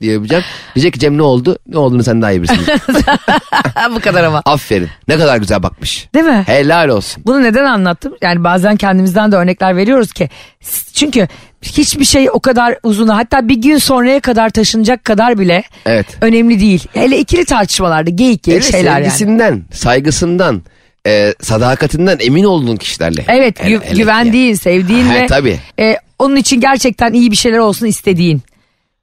diye 0.01 0.19
öpeceğim. 0.19 0.45
Diyecek 0.75 0.93
ki 0.93 0.99
Cem 1.01 1.19
ne 1.19 1.23
oldu? 1.23 1.59
Ne 1.69 1.79
olduğunu 1.79 2.03
sen 2.05 2.23
daha 2.23 2.33
iyi 2.33 2.43
bilirsin. 2.43 2.67
Bu 3.95 4.01
kadar 4.01 4.25
ama. 4.25 4.43
Aferin 4.45 4.89
ne 5.09 5.17
kadar 5.17 5.37
güzel 5.37 5.63
bakmış. 5.63 6.09
Değil 6.15 6.25
mi? 6.27 6.43
Helal 6.47 6.89
olsun. 6.89 7.23
Bunu 7.27 7.43
neden 7.43 7.65
anlattım? 7.65 8.15
Yani 8.23 8.45
bazen 8.45 8.77
kendimizden 8.77 9.33
de 9.33 9.37
örnekler 9.37 9.77
veriyoruz 9.77 10.13
ki. 10.13 10.29
Çünkü 10.95 11.29
hiçbir 11.63 12.05
şey 12.05 12.31
o 12.31 12.41
kadar 12.41 12.79
uzun 12.83 13.09
hatta 13.09 13.49
bir 13.49 13.57
gün 13.63 13.79
sonraya 13.79 14.21
kadar 14.21 14.51
taşınacak 14.51 15.05
kadar 15.05 15.39
bile 15.39 15.63
Evet. 15.87 16.07
önemli 16.21 16.61
değil. 16.61 16.85
Hele 16.95 17.19
ikili 17.19 17.45
tartartışmalarda 17.45 18.11
geyik 18.11 18.43
geyik 18.43 18.63
Evet, 18.63 18.73
şeyler 18.73 18.91
yani. 18.93 19.05
sevgisinden, 19.05 19.63
saygısından, 19.73 20.63
e, 21.07 21.35
sadakatinden 21.41 22.19
emin 22.21 22.45
olduğun 22.45 22.77
kişilerle. 22.77 23.25
Evet 23.29 23.61
Hele- 23.65 23.75
gü- 23.77 23.85
hele 23.85 23.95
güvendiğin, 24.01 24.47
yani. 24.47 24.57
sevdiğin 24.57 25.07
He, 25.07 25.15
ve 25.23 25.27
tabii. 25.27 25.59
e, 25.81 25.97
onun 26.25 26.37
için 26.37 26.61
gerçekten 26.61 27.13
iyi 27.13 27.31
bir 27.31 27.37
şeyler 27.37 27.59
olsun 27.59 27.87
istediğin. 27.87 28.43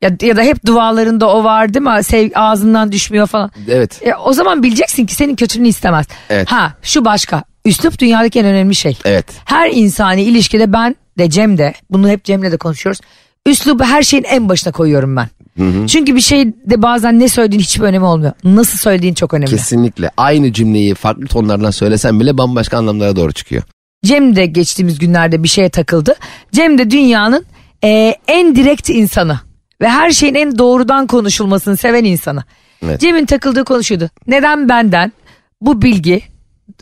Ya, 0.01 0.11
ya 0.21 0.35
da 0.35 0.41
hep 0.41 0.65
dualarında 0.65 1.29
o 1.29 1.43
var 1.43 1.73
değil 1.73 1.85
mi? 1.85 2.03
Sev, 2.03 2.29
ağzından 2.35 2.91
düşmüyor 2.91 3.27
falan. 3.27 3.51
Evet. 3.69 4.01
E, 4.07 4.15
o 4.15 4.33
zaman 4.33 4.63
bileceksin 4.63 5.05
ki 5.05 5.15
senin 5.15 5.35
kötülüğünü 5.35 5.67
istemez. 5.67 6.07
Evet. 6.29 6.51
Ha 6.51 6.73
şu 6.81 7.05
başka. 7.05 7.43
Üslup 7.65 7.99
dünyadaki 7.99 8.39
en 8.39 8.45
önemli 8.45 8.75
şey. 8.75 8.97
Evet. 9.05 9.25
Her 9.45 9.69
insani 9.71 10.23
ilişkide 10.23 10.73
ben 10.73 10.95
de 11.17 11.29
Cem 11.29 11.57
de 11.57 11.73
bunu 11.89 12.09
hep 12.09 12.23
Cem'le 12.23 12.51
de 12.51 12.57
konuşuyoruz. 12.57 13.01
Üslubu 13.45 13.83
her 13.83 14.03
şeyin 14.03 14.23
en 14.23 14.49
başına 14.49 14.73
koyuyorum 14.73 15.15
ben. 15.15 15.27
Çünkü 15.87 16.15
bir 16.15 16.21
şeyde 16.21 16.81
bazen 16.81 17.19
ne 17.19 17.29
söylediğin 17.29 17.61
hiçbir 17.61 17.83
önemi 17.83 18.05
olmuyor. 18.05 18.31
Nasıl 18.43 18.77
söylediğin 18.77 19.13
çok 19.13 19.33
önemli. 19.33 19.49
Kesinlikle. 19.49 20.09
Aynı 20.17 20.53
cümleyi 20.53 20.95
farklı 20.95 21.25
tonlardan 21.27 21.71
söylesen 21.71 22.19
bile 22.19 22.37
bambaşka 22.37 22.77
anlamlara 22.77 23.15
doğru 23.15 23.31
çıkıyor. 23.31 23.63
Cem 24.05 24.35
de 24.35 24.45
geçtiğimiz 24.45 24.99
günlerde 24.99 25.43
bir 25.43 25.47
şeye 25.47 25.69
takıldı. 25.69 26.15
Cem 26.51 26.77
de 26.77 26.91
dünyanın 26.91 27.45
e, 27.83 28.15
en 28.27 28.55
direkt 28.55 28.89
insanı 28.89 29.39
ve 29.81 29.89
her 29.89 30.11
şeyin 30.11 30.35
en 30.35 30.57
doğrudan 30.57 31.07
konuşulmasını 31.07 31.77
seven 31.77 32.03
insanı. 32.03 32.43
Evet. 32.85 32.99
Cem'in 33.01 33.25
takıldığı 33.25 33.63
konu 33.63 33.83
şuydu. 33.83 34.09
Neden 34.27 34.69
benden 34.69 35.11
bu 35.61 35.81
bilgi 35.81 36.21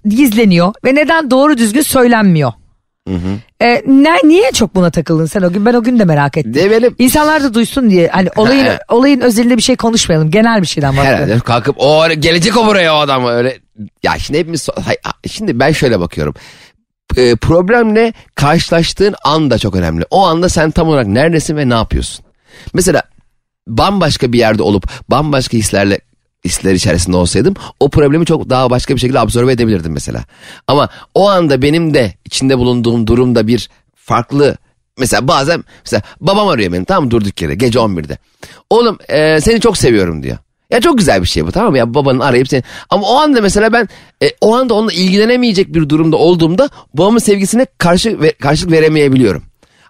gizleniyor 0.06 0.74
ve 0.86 0.96
neden 0.96 1.32
doğru 1.32 1.58
düzgün 1.58 1.82
söylenmiyor? 1.82 2.54
E, 3.62 3.68
ne, 3.88 4.18
niye 4.24 4.52
çok 4.52 4.76
buna 4.76 4.92
takıldın 4.92 5.26
sen 5.26 5.42
o 5.42 5.54
gün? 5.54 5.66
Ben 5.66 5.74
o 5.74 5.84
gün 5.84 6.00
de 6.00 6.06
merak 6.06 6.38
ettim. 6.38 6.54
De 6.54 6.72
benim 6.72 6.96
İnsanlar 7.00 7.44
da 7.44 7.54
duysun 7.54 7.90
diye 7.90 8.08
hani 8.08 8.30
olayın 8.36 8.68
olayın 8.90 9.22
özelinde 9.22 9.58
bir 9.58 9.62
şey 9.62 9.76
konuşmayalım. 9.76 10.32
Genel 10.32 10.62
bir 10.62 10.68
şeyden 10.68 10.98
bahsedelim. 10.98 11.18
herhalde 11.24 11.40
kalkıp 11.40 11.76
o 11.80 12.08
gelecek 12.10 12.58
o 12.58 12.66
buraya 12.68 12.96
o 12.96 12.98
adam 12.98 13.26
öyle. 13.26 13.58
Ya 14.04 14.20
şimdi 14.20 14.40
hepimiz 14.40 14.68
şimdi 15.28 15.60
ben 15.60 15.72
şöyle 15.72 16.00
bakıyorum. 16.00 16.34
E, 17.18 17.36
problemle 17.36 18.14
karşılaştığın 18.36 19.16
an 19.24 19.52
da 19.52 19.58
çok 19.58 19.76
önemli. 19.76 20.06
O 20.12 20.26
anda 20.26 20.50
sen 20.50 20.72
tam 20.72 20.88
olarak 20.88 21.08
neredesin 21.08 21.58
ve 21.58 21.70
ne 21.70 21.74
yapıyorsun? 21.74 22.26
Mesela 22.74 23.04
bambaşka 23.68 24.34
bir 24.34 24.40
yerde 24.40 24.64
olup 24.64 24.90
bambaşka 25.10 25.58
hislerle 25.58 26.00
hisler 26.46 26.74
içerisinde 26.74 27.18
olsaydım 27.18 27.54
o 27.80 27.90
problemi 27.90 28.26
çok 28.26 28.50
daha 28.50 28.70
başka 28.70 28.96
bir 28.96 29.00
şekilde 29.00 29.20
absorbe 29.20 29.52
edebilirdim 29.52 29.94
mesela. 29.94 30.24
Ama 30.68 30.90
o 31.14 31.30
anda 31.30 31.62
benim 31.62 31.94
de 31.94 32.14
içinde 32.26 32.58
bulunduğum 32.58 33.08
durumda 33.08 33.48
bir 33.48 33.70
farklı 33.96 34.58
mesela 34.98 35.28
bazen 35.28 35.64
mesela 35.86 36.02
babam 36.22 36.48
arıyor 36.48 36.74
beni 36.74 37.00
mı 37.00 37.12
durduk 37.12 37.42
yere 37.42 37.56
gece 37.56 37.80
11'de. 37.80 38.18
Oğlum 38.70 38.98
e, 39.10 39.42
seni 39.42 39.62
çok 39.62 39.78
seviyorum 39.78 40.24
diyor. 40.24 40.38
Ya 40.70 40.82
çok 40.82 40.98
güzel 40.98 41.22
bir 41.22 41.28
şey 41.28 41.48
bu 41.48 41.52
tamam 41.52 41.72
mı 41.72 41.78
ya 41.78 41.94
babanın 41.94 42.20
arayıp 42.20 42.48
seni. 42.48 42.64
Ama 42.90 43.08
o 43.08 43.16
anda 43.16 43.42
mesela 43.42 43.74
ben 43.74 43.90
e, 44.24 44.32
o 44.42 44.56
anda 44.56 44.74
onunla 44.74 44.94
ilgilenemeyecek 44.94 45.74
bir 45.74 45.90
durumda 45.90 46.18
olduğumda 46.18 46.70
babamın 46.94 47.20
sevgisine 47.20 47.66
karşı 47.78 48.22
ve, 48.22 48.32
karşılık 48.32 48.72
veremeyebiliyorum. 48.72 49.44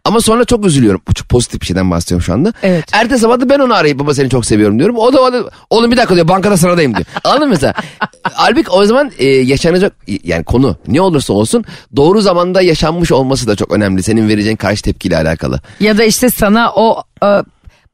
Ama 0.06 0.22
sonra 0.22 0.46
çok 0.46 0.66
üzülüyorum. 0.66 1.02
Bu 1.08 1.14
çok 1.14 1.30
pozitif 1.30 1.62
bir 1.62 1.66
şeyden 1.66 1.92
bahsediyorum 1.92 2.24
şu 2.24 2.34
anda. 2.34 2.54
Evet. 2.64 2.86
Ertesi 2.92 3.22
sabah 3.22 3.40
da 3.40 3.50
ben 3.50 3.60
onu 3.60 3.74
arayıp 3.74 4.00
baba 4.00 4.14
seni 4.14 4.30
çok 4.30 4.46
seviyorum 4.46 4.80
diyorum. 4.80 4.98
O 4.98 5.14
da, 5.14 5.34
da 5.34 5.50
oğlum 5.70 5.92
bir 5.92 5.98
dakika 5.98 6.16
diyor 6.16 6.28
bankada 6.28 6.58
sıradayım 6.58 6.96
diyor. 6.96 7.06
Anladın 7.24 7.48
mı 7.48 7.54
mesela? 7.54 7.74
Halbuki 8.24 8.70
o 8.70 8.86
zaman 8.86 9.12
e, 9.18 9.26
yaşanacak 9.26 9.94
yani 10.24 10.44
konu 10.44 10.78
ne 10.88 11.02
olursa 11.02 11.34
olsun 11.34 11.66
doğru 11.96 12.22
zamanda 12.22 12.62
yaşanmış 12.62 13.12
olması 13.12 13.48
da 13.48 13.56
çok 13.56 13.72
önemli. 13.72 14.04
Senin 14.04 14.28
vereceğin 14.28 14.58
karşı 14.58 14.84
tepkiyle 14.84 15.18
alakalı. 15.18 15.60
Ya 15.80 15.98
da 15.98 16.04
işte 16.04 16.30
sana 16.30 16.72
o 16.76 17.04
e, 17.24 17.28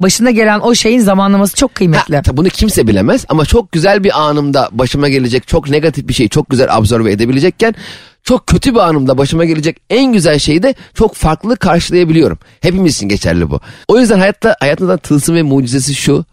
başına 0.02 0.32
gelen 0.32 0.60
o 0.60 0.76
şeyin 0.76 1.00
zamanlaması 1.00 1.56
çok 1.56 1.76
kıymetli. 1.76 2.16
Ha, 2.16 2.22
bunu 2.34 2.50
kimse 2.50 2.88
bilemez 2.88 3.26
ama 3.30 3.46
çok 3.46 3.72
güzel 3.72 4.04
bir 4.04 4.22
anımda 4.22 4.70
başıma 4.72 5.10
gelecek 5.10 5.48
çok 5.48 5.70
negatif 5.70 6.08
bir 6.08 6.14
şeyi 6.14 6.30
çok 6.30 6.50
güzel 6.50 6.76
absorbe 6.76 7.12
edebilecekken 7.12 7.76
çok 8.24 8.48
kötü 8.48 8.74
bir 8.74 8.80
anımda 8.80 9.18
başıma 9.18 9.46
gelecek 9.46 9.78
en 9.90 10.14
güzel 10.14 10.40
şeyi 10.40 10.64
de 10.64 10.76
çok 10.94 11.16
farklı 11.16 11.58
karşılayabiliyorum. 11.58 12.40
Hepimiz 12.62 12.96
için 12.96 13.10
geçerli 13.10 13.50
bu. 13.50 13.60
O 13.88 14.00
yüzden 14.00 14.20
hayatta 14.20 14.56
hayatında 14.60 14.98
tılsım 14.98 15.36
ve 15.36 15.42
mucizesi 15.42 15.96
şu 15.96 16.26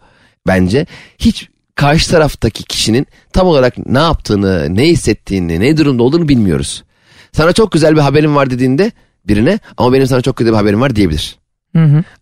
bence 0.47 0.85
hiç 1.17 1.49
karşı 1.75 2.11
taraftaki 2.11 2.63
kişinin 2.63 3.07
tam 3.33 3.47
olarak 3.47 3.87
ne 3.87 3.99
yaptığını, 3.99 4.75
ne 4.75 4.87
hissettiğini, 4.87 5.59
ne 5.59 5.77
durumda 5.77 6.03
olduğunu 6.03 6.27
bilmiyoruz. 6.29 6.83
Sana 7.31 7.53
çok 7.53 7.71
güzel 7.71 7.95
bir 7.95 8.01
haberim 8.01 8.35
var 8.35 8.49
dediğinde 8.49 8.91
birine 9.27 9.59
ama 9.77 9.93
benim 9.93 10.07
sana 10.07 10.21
çok 10.21 10.35
kötü 10.35 10.51
bir 10.51 10.55
haberim 10.55 10.81
var 10.81 10.95
diyebilir. 10.95 11.42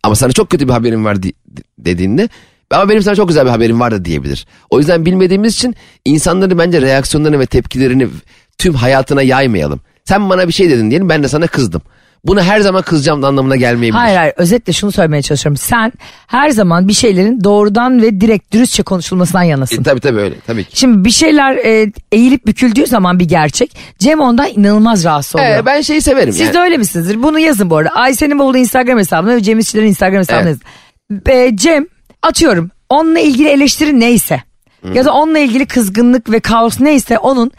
Ama 0.02 0.14
sana 0.14 0.32
çok 0.32 0.50
kötü 0.50 0.68
bir 0.68 0.72
haberim 0.72 1.04
var 1.04 1.22
di- 1.22 1.32
dediğinde 1.78 2.28
ama 2.70 2.88
benim 2.88 3.02
sana 3.02 3.14
çok 3.14 3.28
güzel 3.28 3.44
bir 3.44 3.50
haberim 3.50 3.80
var 3.80 3.92
da 3.92 4.04
diyebilir. 4.04 4.46
O 4.70 4.78
yüzden 4.78 5.06
bilmediğimiz 5.06 5.54
için 5.54 5.74
insanların 6.04 6.58
bence 6.58 6.80
reaksiyonlarını 6.80 7.38
ve 7.38 7.46
tepkilerini 7.46 8.08
tüm 8.58 8.74
hayatına 8.74 9.22
yaymayalım. 9.22 9.80
Sen 10.04 10.30
bana 10.30 10.48
bir 10.48 10.52
şey 10.52 10.70
dedin 10.70 10.90
diyelim 10.90 11.08
ben 11.08 11.22
de 11.22 11.28
sana 11.28 11.46
kızdım. 11.46 11.82
Bunu 12.24 12.42
her 12.42 12.60
zaman 12.60 12.82
kızacağım 12.82 13.24
anlamına 13.24 13.56
gelmeyebilir. 13.56 14.00
Hayır 14.00 14.16
hayır 14.16 14.34
özetle 14.36 14.72
şunu 14.72 14.92
söylemeye 14.92 15.22
çalışıyorum. 15.22 15.56
Sen 15.56 15.92
her 16.26 16.50
zaman 16.50 16.88
bir 16.88 16.92
şeylerin 16.92 17.44
doğrudan 17.44 18.02
ve 18.02 18.20
direkt 18.20 18.52
dürüstçe 18.52 18.82
konuşulmasından 18.82 19.42
yanasın. 19.42 19.80
E, 19.80 19.82
tabii 19.82 20.00
tabii 20.00 20.20
öyle 20.20 20.34
tabii 20.46 20.64
ki. 20.64 20.78
Şimdi 20.78 21.04
bir 21.04 21.10
şeyler 21.10 21.56
e, 21.56 21.92
eğilip 22.12 22.46
büküldüğü 22.46 22.86
zaman 22.86 23.18
bir 23.18 23.24
gerçek 23.24 23.76
Cem 23.98 24.20
ondan 24.20 24.48
inanılmaz 24.48 25.04
rahatsız 25.04 25.36
oluyor. 25.36 25.50
Ee, 25.50 25.66
ben 25.66 25.80
şeyi 25.80 26.02
severim. 26.02 26.32
Siz 26.32 26.40
yani. 26.40 26.54
de 26.54 26.58
öyle 26.58 26.76
misinizdir? 26.76 27.22
Bunu 27.22 27.38
yazın 27.38 27.70
bu 27.70 27.76
arada. 27.76 27.90
Ayşe'nin 27.90 28.38
bavulu 28.38 28.58
Instagram 28.58 28.98
hesabına 28.98 29.36
ve 29.36 29.42
Cem 29.42 29.58
İşçilerin 29.58 29.86
Instagram 29.86 30.18
hesabına 30.18 30.48
Evet. 30.48 30.58
yazın. 31.10 31.38
E, 31.38 31.56
Cem 31.56 31.86
atıyorum 32.22 32.70
onunla 32.88 33.18
ilgili 33.18 33.48
eleştiri 33.48 34.00
neyse 34.00 34.42
ya 34.94 35.04
da 35.04 35.12
onunla 35.12 35.38
ilgili 35.38 35.66
kızgınlık 35.66 36.30
ve 36.30 36.40
kaos 36.40 36.80
neyse 36.80 37.18
onun 37.18 37.50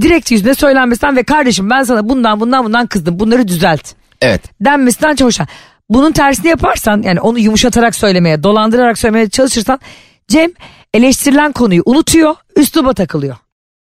direkt 0.00 0.30
yüzüne 0.30 0.54
söylenmesinden 0.54 1.16
ve 1.16 1.22
kardeşim 1.22 1.70
ben 1.70 1.82
sana 1.82 2.08
bundan 2.08 2.40
bundan 2.40 2.64
bundan 2.64 2.86
kızdım 2.86 3.18
bunları 3.20 3.48
düzelt 3.48 3.92
Evet. 4.22 4.42
denmesinden 4.60 5.14
çok 5.16 5.26
hoşlan. 5.26 5.48
Bunun 5.90 6.12
tersini 6.12 6.48
yaparsan 6.48 7.02
yani 7.02 7.20
onu 7.20 7.38
yumuşatarak 7.38 7.94
söylemeye, 7.94 8.42
dolandırarak 8.42 8.98
söylemeye 8.98 9.28
çalışırsan 9.28 9.80
Cem 10.28 10.50
eleştirilen 10.94 11.52
konuyu 11.52 11.82
unutuyor, 11.86 12.34
üsluba 12.56 12.92
takılıyor. 12.94 13.36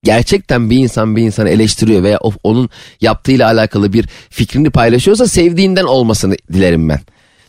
Gerçekten 0.03 0.69
bir 0.69 0.77
insan 0.77 1.15
bir 1.15 1.21
insanı 1.23 1.49
eleştiriyor 1.49 2.03
veya 2.03 2.17
o- 2.21 2.33
onun 2.43 2.69
yaptığıyla 3.01 3.47
alakalı 3.47 3.93
bir 3.93 4.05
fikrini 4.29 4.69
paylaşıyorsa 4.69 5.27
sevdiğinden 5.27 5.83
olmasını 5.83 6.35
dilerim 6.53 6.89
ben. 6.89 6.99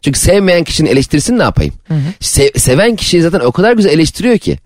Çünkü 0.03 0.19
sevmeyen 0.19 0.65
kişinin 0.65 0.91
eleştirisini 0.91 1.39
ne 1.39 1.43
yapayım? 1.43 1.75
Se- 2.21 2.59
seven 2.59 2.97
kişiyi 2.97 3.23
zaten 3.23 3.41
o 3.41 3.53
kadar 3.53 3.73
güzel 3.73 3.91
eleştiriyor 3.91 4.39
ki. 4.39 4.59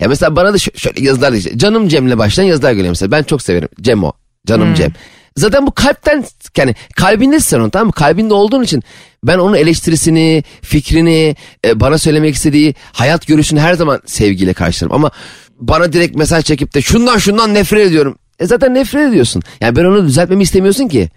Ya 0.00 0.08
mesela 0.08 0.36
bana 0.36 0.52
da 0.52 0.56
şö- 0.56 0.78
şöyle 0.78 1.02
yazılar 1.02 1.32
işte, 1.32 1.58
canım 1.58 1.88
Cem'le 1.88 2.18
başlayan 2.18 2.46
yazılar 2.46 2.72
geliyor 2.72 2.88
mesela. 2.88 3.10
Ben 3.10 3.22
çok 3.22 3.42
severim. 3.42 3.68
Cem 3.80 4.04
o. 4.04 4.12
Canım 4.46 4.74
Cem. 4.74 4.92
Zaten 5.36 5.66
bu 5.66 5.72
kalpten 5.74 6.24
yani 6.56 6.74
kalbindesin 6.96 7.48
sen 7.48 7.60
onun 7.60 7.70
tamam 7.70 7.86
mı? 7.86 7.92
Kalbinde 7.92 8.34
olduğun 8.34 8.62
için 8.62 8.82
ben 9.24 9.38
onun 9.38 9.54
eleştirisini, 9.54 10.44
fikrini, 10.62 11.36
e, 11.64 11.80
bana 11.80 11.98
söylemek 11.98 12.34
istediği 12.34 12.74
hayat 12.92 13.26
görüşünü 13.26 13.60
her 13.60 13.74
zaman 13.74 14.00
sevgiyle 14.06 14.52
karşılarım. 14.52 14.94
Ama 14.94 15.10
bana 15.58 15.92
direkt 15.92 16.16
mesaj 16.16 16.44
çekip 16.44 16.74
de 16.74 16.82
şundan 16.82 17.18
şundan 17.18 17.54
nefret 17.54 17.86
ediyorum. 17.86 18.18
E 18.38 18.46
zaten 18.46 18.74
nefret 18.74 19.08
ediyorsun. 19.08 19.42
Yani 19.60 19.76
ben 19.76 19.84
onu 19.84 20.06
düzeltmemi 20.06 20.42
istemiyorsun 20.42 20.88
ki. 20.88 21.08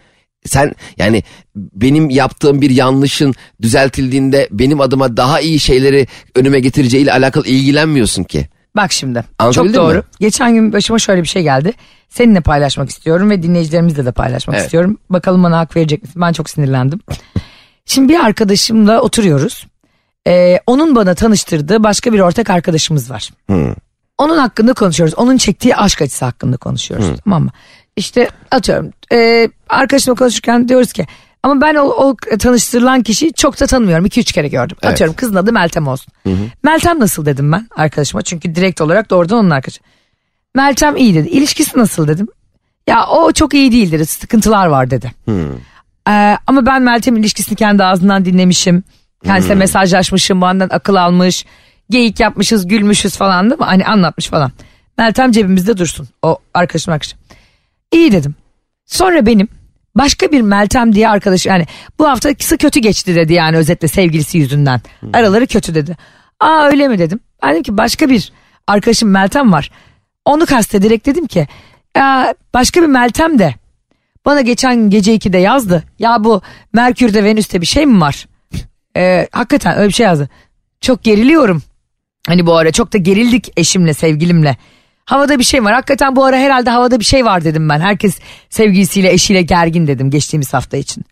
Sen 0.45 0.73
yani 0.97 1.23
benim 1.55 2.09
yaptığım 2.09 2.61
bir 2.61 2.69
yanlışın 2.69 3.33
düzeltildiğinde 3.61 4.47
benim 4.51 4.81
adıma 4.81 5.17
daha 5.17 5.39
iyi 5.39 5.59
şeyleri 5.59 6.07
önüme 6.35 6.59
getireceğiyle 6.59 7.13
alakalı 7.13 7.47
ilgilenmiyorsun 7.47 8.23
ki. 8.23 8.47
Bak 8.75 8.91
şimdi 8.91 9.23
çok 9.53 9.73
doğru. 9.73 9.97
mi? 9.97 10.03
Geçen 10.19 10.53
gün 10.53 10.73
başıma 10.73 10.99
şöyle 10.99 11.23
bir 11.23 11.27
şey 11.27 11.43
geldi. 11.43 11.73
Seninle 12.09 12.41
paylaşmak 12.41 12.89
istiyorum 12.89 13.29
ve 13.29 13.43
dinleyicilerimizle 13.43 14.05
de 14.05 14.11
paylaşmak 14.11 14.55
Evet. 14.55 14.65
istiyorum. 14.65 14.97
Bakalım 15.09 15.43
bana 15.43 15.59
hak 15.59 15.75
verecek 15.75 16.01
misin? 16.03 16.21
Ben 16.21 16.33
çok 16.33 16.49
sinirlendim. 16.49 16.99
Şimdi 17.85 18.13
bir 18.13 18.19
arkadaşımla 18.19 19.01
oturuyoruz. 19.01 19.67
Ee, 20.27 20.59
onun 20.67 20.95
bana 20.95 21.15
tanıştırdığı 21.15 21.83
başka 21.83 22.13
bir 22.13 22.19
ortak 22.19 22.49
arkadaşımız 22.49 23.11
var. 23.11 23.29
Hı. 23.49 23.75
Onun 24.17 24.37
hakkında 24.37 24.73
konuşuyoruz. 24.73 25.15
Onun 25.15 25.37
çektiği 25.37 25.75
aşk 25.75 26.01
acısı 26.01 26.25
hakkında 26.25 26.57
konuşuyoruz. 26.57 27.05
Tamam 27.23 27.43
mı? 27.43 27.51
İşte 27.95 28.27
atıyorum 28.51 28.91
e, 29.13 29.49
arkadaşımla 29.69 30.15
konuşurken 30.15 30.69
diyoruz 30.69 30.93
ki 30.93 31.05
ama 31.43 31.61
ben 31.61 31.75
o, 31.75 31.81
o 31.81 32.15
tanıştırılan 32.39 33.03
kişiyi 33.03 33.33
çok 33.33 33.59
da 33.59 33.67
tanımıyorum. 33.67 34.05
2-3 34.05 34.33
kere 34.33 34.47
gördüm. 34.47 34.77
Evet. 34.81 34.93
Atıyorum 34.93 35.15
kızın 35.15 35.35
adı 35.35 35.53
Meltem 35.53 35.87
olsun. 35.87 36.13
Meltem 36.63 36.99
nasıl 36.99 37.25
dedim 37.25 37.51
ben 37.51 37.67
arkadaşıma. 37.75 38.21
Çünkü 38.21 38.55
direkt 38.55 38.81
olarak 38.81 39.09
doğrudan 39.09 39.37
onun 39.37 39.49
arkadaşı. 39.49 39.79
Meltem 40.55 40.97
iyi 40.97 41.15
dedi. 41.15 41.27
İlişkisi 41.29 41.79
nasıl 41.79 42.07
dedim. 42.07 42.27
Ya 42.87 43.07
o 43.07 43.31
çok 43.31 43.53
iyi 43.53 43.71
değil 43.71 43.91
dedi. 43.91 44.05
Sıkıntılar 44.05 44.65
var 44.67 44.91
dedi. 44.91 45.11
Ee, 46.09 46.37
ama 46.47 46.65
ben 46.65 46.81
Meltem'in 46.81 47.19
ilişkisini 47.19 47.55
kendi 47.55 47.83
ağzından 47.83 48.25
dinlemişim. 48.25 48.83
Kendisiyle 49.23 49.55
mesajlaşmışım, 49.55 50.41
benden 50.41 50.69
akıl 50.71 50.95
almış. 50.95 51.45
Geyik 51.89 52.19
yapmışız, 52.19 52.67
gülmüşüz 52.67 53.15
falan 53.17 53.49
değil 53.49 53.59
mi? 53.59 53.65
Hani 53.65 53.85
anlatmış 53.85 54.27
falan. 54.27 54.51
Meltem 54.97 55.31
cebimizde 55.31 55.77
dursun. 55.77 56.07
O 56.21 56.37
arkadaşım 56.53 56.93
arkadaşım. 56.93 57.19
İyi 57.91 58.11
dedim. 58.11 58.35
Sonra 58.85 59.25
benim 59.25 59.47
başka 59.95 60.31
bir 60.31 60.41
Meltem 60.41 60.95
diye 60.95 61.09
arkadaş 61.09 61.45
yani 61.45 61.65
bu 61.99 62.07
haftası 62.09 62.57
kötü 62.57 62.79
geçti 62.79 63.15
dedi 63.15 63.33
yani 63.33 63.57
özetle 63.57 63.87
sevgilisi 63.87 64.37
yüzünden. 64.37 64.81
Araları 65.13 65.47
kötü 65.47 65.75
dedi. 65.75 65.97
Aa 66.39 66.65
öyle 66.65 66.87
mi 66.87 66.99
dedim. 66.99 67.19
Ben 67.43 67.51
dedim 67.51 67.63
ki 67.63 67.77
başka 67.77 68.09
bir 68.09 68.31
arkadaşım 68.67 69.09
Meltem 69.09 69.51
var. 69.51 69.71
Onu 70.25 70.45
kastederek 70.45 71.05
dedim 71.05 71.27
ki 71.27 71.47
ya 71.97 72.33
başka 72.53 72.81
bir 72.81 72.87
Meltem 72.87 73.39
de 73.39 73.55
bana 74.25 74.41
geçen 74.41 74.89
gece 74.89 75.15
2'de 75.15 75.37
yazdı. 75.37 75.83
Ya 75.99 76.23
bu 76.23 76.41
Merkür'de 76.73 77.23
Venüs'te 77.23 77.61
bir 77.61 77.65
şey 77.65 77.85
mi 77.85 78.01
var? 78.01 78.27
Ee, 78.97 79.27
hakikaten 79.31 79.77
öyle 79.77 79.87
bir 79.87 79.93
şey 79.93 80.05
yazdı. 80.05 80.29
Çok 80.81 81.03
geriliyorum. 81.03 81.63
Hani 82.27 82.45
bu 82.45 82.57
ara 82.57 82.71
çok 82.71 82.93
da 82.93 82.97
gerildik 82.97 83.51
eşimle 83.57 83.93
sevgilimle. 83.93 84.57
Havada 85.05 85.39
bir 85.39 85.43
şey 85.43 85.63
var. 85.63 85.73
Hakikaten 85.73 86.15
bu 86.15 86.25
ara 86.25 86.37
herhalde 86.37 86.69
havada 86.69 86.99
bir 86.99 87.05
şey 87.05 87.25
var 87.25 87.43
dedim 87.43 87.69
ben. 87.69 87.79
Herkes 87.79 88.19
sevgilisiyle 88.49 89.11
eşiyle 89.11 89.41
gergin 89.41 89.87
dedim 89.87 90.09
geçtiğimiz 90.09 90.53
hafta 90.53 90.77
için. 90.77 91.05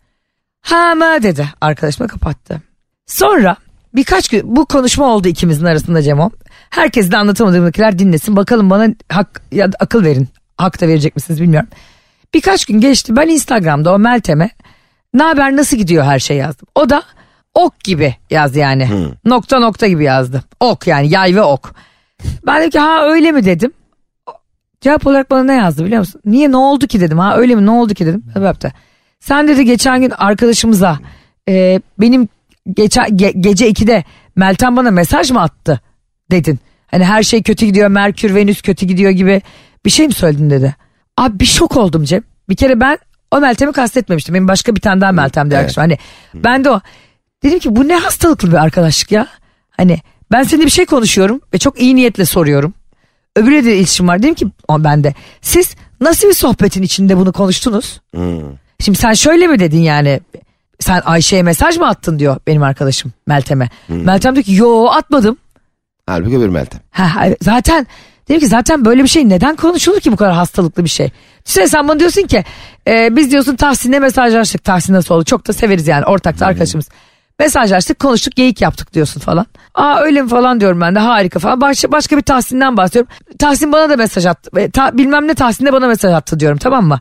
Ha 0.62 0.94
mı 0.94 1.22
dedi 1.22 1.48
arkadaşıma 1.60 2.06
kapattı. 2.06 2.62
Sonra 3.06 3.56
birkaç 3.94 4.28
gün 4.28 4.56
bu 4.56 4.66
konuşma 4.66 5.06
oldu 5.06 5.28
ikimizin 5.28 5.64
arasında 5.64 6.02
Cemo. 6.02 6.30
Herkes 6.70 7.10
de 7.10 7.16
anlatamadığımdakiler 7.16 7.98
dinlesin. 7.98 8.36
Bakalım 8.36 8.70
bana 8.70 8.88
hak 9.08 9.42
ya 9.52 9.70
akıl 9.80 10.04
verin. 10.04 10.28
Hak 10.56 10.80
da 10.80 10.88
verecek 10.88 11.16
misiniz 11.16 11.40
bilmiyorum. 11.40 11.68
Birkaç 12.34 12.64
gün 12.64 12.80
geçti 12.80 13.16
ben 13.16 13.28
Instagram'da 13.28 13.94
o 13.94 13.98
Meltem'e 13.98 14.50
ne 15.14 15.22
haber 15.22 15.56
nasıl 15.56 15.76
gidiyor 15.76 16.04
her 16.04 16.18
şey 16.18 16.36
yazdım. 16.36 16.68
O 16.74 16.90
da 16.90 17.02
ok 17.54 17.80
gibi 17.84 18.14
yazdı 18.30 18.58
yani. 18.58 18.88
Nokta 19.24 19.58
nokta 19.58 19.86
gibi 19.86 20.04
yazdı. 20.04 20.44
Ok 20.60 20.86
yani 20.86 21.10
yay 21.10 21.34
ve 21.34 21.42
ok. 21.42 21.74
Ben 22.46 22.60
dedim 22.60 22.70
ki 22.70 22.78
ha 22.78 23.04
öyle 23.04 23.32
mi 23.32 23.44
dedim. 23.44 23.72
Cevap 24.80 25.06
olarak 25.06 25.30
bana 25.30 25.44
ne 25.44 25.54
yazdı 25.54 25.84
biliyor 25.84 25.98
musun? 26.00 26.20
Niye 26.24 26.50
ne 26.50 26.56
oldu 26.56 26.86
ki 26.86 27.00
dedim 27.00 27.18
ha 27.18 27.36
öyle 27.36 27.54
mi 27.54 27.66
ne 27.66 27.70
oldu 27.70 27.94
ki 27.94 28.06
dedim. 28.06 28.24
Yaptı. 28.44 28.72
Sen 29.20 29.48
dedi 29.48 29.64
geçen 29.64 30.00
gün 30.00 30.10
arkadaşımıza 30.10 30.98
e, 31.48 31.80
benim 32.00 32.28
geçen 32.74 33.04
ge- 33.06 33.40
gece 33.40 33.70
2'de 33.70 34.04
Meltem 34.36 34.76
bana 34.76 34.90
mesaj 34.90 35.30
mı 35.30 35.40
attı 35.42 35.80
dedin. 36.30 36.58
Hani 36.86 37.04
her 37.04 37.22
şey 37.22 37.42
kötü 37.42 37.66
gidiyor 37.66 37.88
Merkür 37.88 38.34
Venüs 38.34 38.62
kötü 38.62 38.86
gidiyor 38.86 39.10
gibi 39.10 39.42
bir 39.84 39.90
şey 39.90 40.06
mi 40.06 40.12
söyledin 40.12 40.50
dedi. 40.50 40.76
Abi 41.16 41.40
bir 41.40 41.44
şok 41.44 41.76
oldum 41.76 42.04
Cem. 42.04 42.22
Bir 42.48 42.56
kere 42.56 42.80
ben 42.80 42.98
o 43.30 43.40
Meltem'i 43.40 43.72
kastetmemiştim. 43.72 44.34
Benim 44.34 44.48
başka 44.48 44.76
bir 44.76 44.80
tane 44.80 45.00
daha 45.00 45.12
Meltem 45.12 45.50
diye 45.50 45.60
Evet. 45.60 45.78
arkadaşım. 45.78 45.80
Hani 46.34 46.44
ben 46.44 46.64
de 46.64 46.70
o 46.70 46.80
dedim 47.42 47.58
ki 47.58 47.76
bu 47.76 47.88
ne 47.88 47.96
hastalıklı 47.96 48.48
bir 48.50 48.56
arkadaşlık 48.56 49.12
ya. 49.12 49.26
Hani 49.70 49.98
ben 50.32 50.42
seninle 50.42 50.66
bir 50.66 50.70
şey 50.70 50.86
konuşuyorum 50.86 51.40
ve 51.54 51.58
çok 51.58 51.80
iyi 51.80 51.96
niyetle 51.96 52.24
soruyorum. 52.24 52.74
Öbürüyle 53.36 53.64
de 53.64 53.76
iletişim 53.76 54.08
var. 54.08 54.22
Dedim 54.22 54.34
ki 54.34 54.46
o 54.68 54.84
bende. 54.84 55.14
Siz 55.42 55.74
nasıl 56.00 56.28
bir 56.28 56.34
sohbetin 56.34 56.82
içinde 56.82 57.16
bunu 57.16 57.32
konuştunuz? 57.32 58.00
Şimdi 58.80 58.98
sen 58.98 59.12
şöyle 59.12 59.46
mi 59.46 59.58
dedin 59.58 59.80
yani? 59.80 60.20
Sen 60.80 61.02
Ayşe'ye 61.04 61.42
mesaj 61.42 61.76
mı 61.78 61.88
attın 61.88 62.18
diyor 62.18 62.36
benim 62.46 62.62
arkadaşım 62.62 63.12
Meltem'e. 63.26 63.68
Meltem 63.88 64.34
diyor 64.34 64.44
ki 64.44 64.54
yo 64.54 64.86
atmadım. 64.86 65.36
Halbuki 66.06 66.38
öbür 66.38 66.48
Meltem. 66.48 66.80
Ha, 66.90 67.26
zaten 67.42 67.86
dedim 68.28 68.40
ki 68.40 68.46
zaten 68.46 68.84
böyle 68.84 69.02
bir 69.02 69.08
şey 69.08 69.28
neden 69.28 69.56
konuşulur 69.56 70.00
ki 70.00 70.12
bu 70.12 70.16
kadar 70.16 70.32
hastalıklı 70.34 70.84
bir 70.84 70.88
şey? 70.90 71.10
Düşünsene 71.46 71.68
sen 71.68 71.88
bana 71.88 72.00
diyorsun 72.00 72.22
ki 72.22 72.44
e, 72.88 73.16
biz 73.16 73.30
diyorsun 73.30 73.56
Tahsin'le 73.56 74.00
mesajlaştık. 74.00 74.64
Tahsin 74.64 74.94
nasıl 74.94 75.14
oldu? 75.14 75.24
Çok 75.24 75.48
da 75.48 75.52
severiz 75.52 75.88
yani 75.88 76.04
ortak 76.04 76.40
da 76.40 76.46
arkadaşımız. 76.46 76.88
Mesajlaştık 77.40 77.98
konuştuk 77.98 78.36
geyik 78.36 78.60
yaptık 78.60 78.94
diyorsun 78.94 79.20
falan. 79.20 79.46
Aa 79.74 80.00
öyle 80.00 80.22
mi 80.22 80.28
falan 80.28 80.60
diyorum 80.60 80.80
ben 80.80 80.94
de 80.94 80.98
harika 80.98 81.38
falan. 81.38 81.60
Başka, 81.60 81.92
başka 81.92 82.16
bir 82.16 82.22
Tahsin'den 82.22 82.76
bahsediyorum. 82.76 83.12
Tahsin 83.38 83.72
bana 83.72 83.90
da 83.90 83.96
mesaj 83.96 84.26
attı. 84.26 84.50
E, 84.60 84.70
ta- 84.70 84.98
bilmem 84.98 85.28
ne 85.28 85.34
Tahsin 85.34 85.66
de 85.66 85.72
bana 85.72 85.86
mesaj 85.86 86.12
attı 86.12 86.40
diyorum 86.40 86.58
tamam 86.58 86.86
mı? 86.86 87.00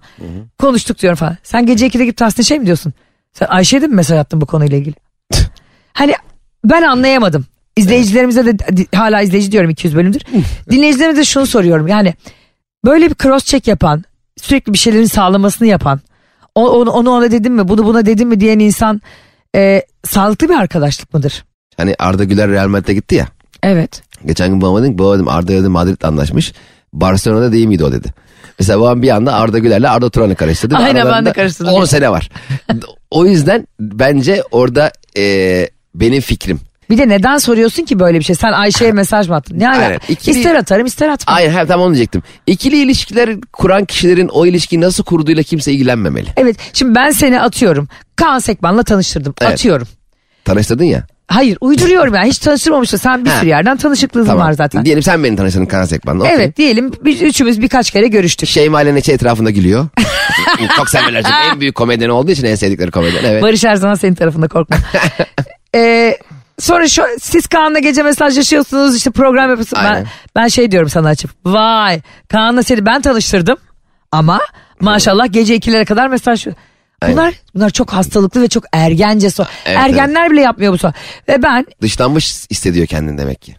Konuştuk 0.59 0.99
diyorum 0.99 1.17
falan. 1.17 1.37
Sen 1.43 1.65
gece 1.65 1.87
2'de 1.87 2.03
gidip 2.05 2.17
Tahsin'e 2.17 2.45
şey 2.45 2.59
mi 2.59 2.65
diyorsun? 2.65 2.93
Sen 3.33 3.45
Ayşe'ye 3.49 3.81
de 3.81 3.87
mi 3.87 3.95
mesaj 3.95 4.19
attın 4.19 4.41
bu 4.41 4.45
konuyla 4.45 4.77
ilgili? 4.77 4.95
Hani 5.93 6.13
ben 6.63 6.81
anlayamadım. 6.81 7.45
İzleyicilerimize 7.75 8.45
de 8.45 8.57
hala 8.95 9.21
izleyici 9.21 9.51
diyorum 9.51 9.69
200 9.69 9.95
bölümdür. 9.95 10.21
Dinleyicilerimize 10.71 11.21
de 11.21 11.25
şunu 11.25 11.45
soruyorum. 11.45 11.87
Yani 11.87 12.13
böyle 12.85 13.09
bir 13.09 13.15
cross 13.15 13.43
check 13.45 13.67
yapan, 13.67 14.03
sürekli 14.41 14.73
bir 14.73 14.77
şeylerin 14.77 15.05
sağlamasını 15.05 15.67
yapan, 15.67 15.99
onu 16.55 16.91
ona 16.91 17.31
dedim 17.31 17.53
mi, 17.53 17.67
bunu 17.67 17.85
buna 17.85 18.05
dedim 18.05 18.29
mi 18.29 18.39
diyen 18.39 18.59
insan 18.59 19.01
e, 19.55 19.83
sağlıklı 20.05 20.49
bir 20.49 20.53
arkadaşlık 20.53 21.13
mıdır? 21.13 21.45
Hani 21.77 21.95
Arda 21.99 22.23
Güler 22.23 22.49
Real 22.49 22.67
Madrid'e 22.67 22.93
gitti 22.93 23.15
ya. 23.15 23.27
Evet. 23.63 24.01
Geçen 24.25 24.49
gün 24.49 24.61
babama 24.61 24.83
dedim 24.83 24.97
baba 24.97 25.15
dedim 25.15 25.27
Arda 25.27 25.47
dedim 25.47 25.71
Madrid 25.71 26.01
anlaşmış. 26.01 26.53
Barcelona'da 26.93 27.51
değil 27.51 27.67
miydi 27.67 27.83
o 27.83 27.91
dedi. 27.91 28.13
Mesela 28.59 28.79
babam 28.79 29.01
bir 29.01 29.09
anda 29.09 29.33
Arda 29.33 29.59
Güler'le 29.59 29.83
Arda 29.83 30.09
Turan'ı 30.09 30.35
karıştırdı. 30.35 30.75
Aynen, 30.75 31.07
ben 31.11 31.25
de 31.25 31.33
karıştırdım. 31.33 31.73
10 31.73 31.85
sene 31.85 32.09
var. 32.11 32.29
o 33.11 33.25
yüzden 33.25 33.67
bence 33.79 34.43
orada 34.51 34.91
e, 35.17 35.67
benim 35.95 36.21
fikrim. 36.21 36.59
Bir 36.89 36.97
de 36.97 37.09
neden 37.09 37.37
soruyorsun 37.37 37.83
ki 37.85 37.99
böyle 37.99 38.19
bir 38.19 38.23
şey? 38.23 38.35
Sen 38.35 38.51
Ayşe'ye 38.51 38.91
mesaj 38.91 39.29
mı 39.29 39.35
attın? 39.35 39.59
Ne 39.59 39.69
Aynen. 39.69 39.99
İkili- 40.09 40.37
İster 40.37 40.55
atarım 40.55 40.85
ister 40.85 41.09
atmam. 41.09 41.37
Aynen 41.37 41.51
her 41.51 41.67
tam 41.67 41.81
onu 41.81 41.93
diyecektim. 41.93 42.23
İkili 42.47 42.77
ilişkiler 42.81 43.41
kuran 43.53 43.85
kişilerin 43.85 44.27
o 44.27 44.45
ilişkiyi 44.45 44.81
nasıl 44.81 45.03
kurduğuyla 45.03 45.43
kimse 45.43 45.71
ilgilenmemeli. 45.71 46.29
Evet 46.37 46.55
şimdi 46.73 46.95
ben 46.95 47.11
seni 47.11 47.41
atıyorum. 47.41 47.87
Kaan 48.19 48.39
Sekman'la 48.39 48.83
tanıştırdım. 48.83 49.33
Evet. 49.41 49.51
Atıyorum. 49.53 49.87
Tanıştırdın 50.45 50.83
ya. 50.83 51.03
Hayır 51.27 51.57
uyduruyorum 51.61 52.15
yani 52.15 52.29
hiç 52.29 52.37
tanıştırmamıştım. 52.37 52.99
Sen 52.99 53.25
bir 53.25 53.29
sürü 53.29 53.49
yerden 53.49 53.77
tanışıklığın 53.77 54.27
var 54.27 54.53
zaten. 54.53 54.85
Diyelim 54.85 55.03
sen 55.03 55.23
beni 55.23 55.35
tanıştırdın 55.35 55.65
Kaan 55.65 55.85
Sekban'la. 55.85 56.23
okey. 56.23 56.35
Evet 56.35 56.57
diyelim 56.57 56.91
biz 57.05 57.21
üçümüz 57.21 57.61
birkaç 57.61 57.91
kere 57.91 58.07
görüştük. 58.07 58.49
Şeyma 58.49 58.81
ile 58.81 58.95
Neçe 58.95 59.11
etrafında 59.11 59.49
gülüyor. 59.49 59.87
Çok 60.77 60.89
severler 60.89 61.23
çünkü 61.23 61.35
en 61.53 61.61
büyük 61.61 61.75
komedyen 61.75 62.09
olduğu 62.09 62.31
için 62.31 62.43
en 62.45 62.55
sevdikleri 62.55 62.91
komedyen. 62.91 63.23
Evet. 63.23 63.43
Barış 63.43 63.63
her 63.63 63.75
zaman 63.75 63.95
senin 63.95 64.15
tarafında 64.15 64.47
korkma. 64.47 64.77
Ee, 65.75 66.17
sonra 66.59 66.87
şu, 66.87 67.01
siz 67.21 67.47
Kaan'la 67.47 67.79
gece 67.79 68.03
mesajlaşıyorsunuz 68.03 68.95
işte 68.95 69.11
program 69.11 69.49
yapıyorsunuz. 69.49 69.83
Ben, 69.83 70.05
ben 70.35 70.47
şey 70.47 70.71
diyorum 70.71 70.89
sana 70.89 71.07
açıp 71.07 71.31
vay 71.45 72.01
Kaan'la 72.29 72.63
seni 72.63 72.85
ben 72.85 73.01
tanıştırdım 73.01 73.57
ama 74.11 74.39
maşallah 74.79 75.31
gece 75.31 75.55
ikilere 75.55 75.85
kadar 75.85 76.07
mesaj 76.07 76.47
Bunlar 77.07 77.33
bunlar 77.55 77.69
çok 77.69 77.93
hastalıklı 77.93 78.41
ve 78.41 78.47
çok 78.47 78.63
ergence 78.71 79.29
so. 79.29 79.43
Evet, 79.65 79.77
Ergenler 79.77 80.31
bile 80.31 80.41
yapmıyor 80.41 80.73
bu 80.73 80.77
so. 80.77 80.91
Ve 81.27 81.43
ben 81.43 81.65
Dışlanmış 81.81 82.45
hissediyor 82.51 82.87
kendini 82.87 83.17
demek 83.17 83.41
ki. 83.41 83.55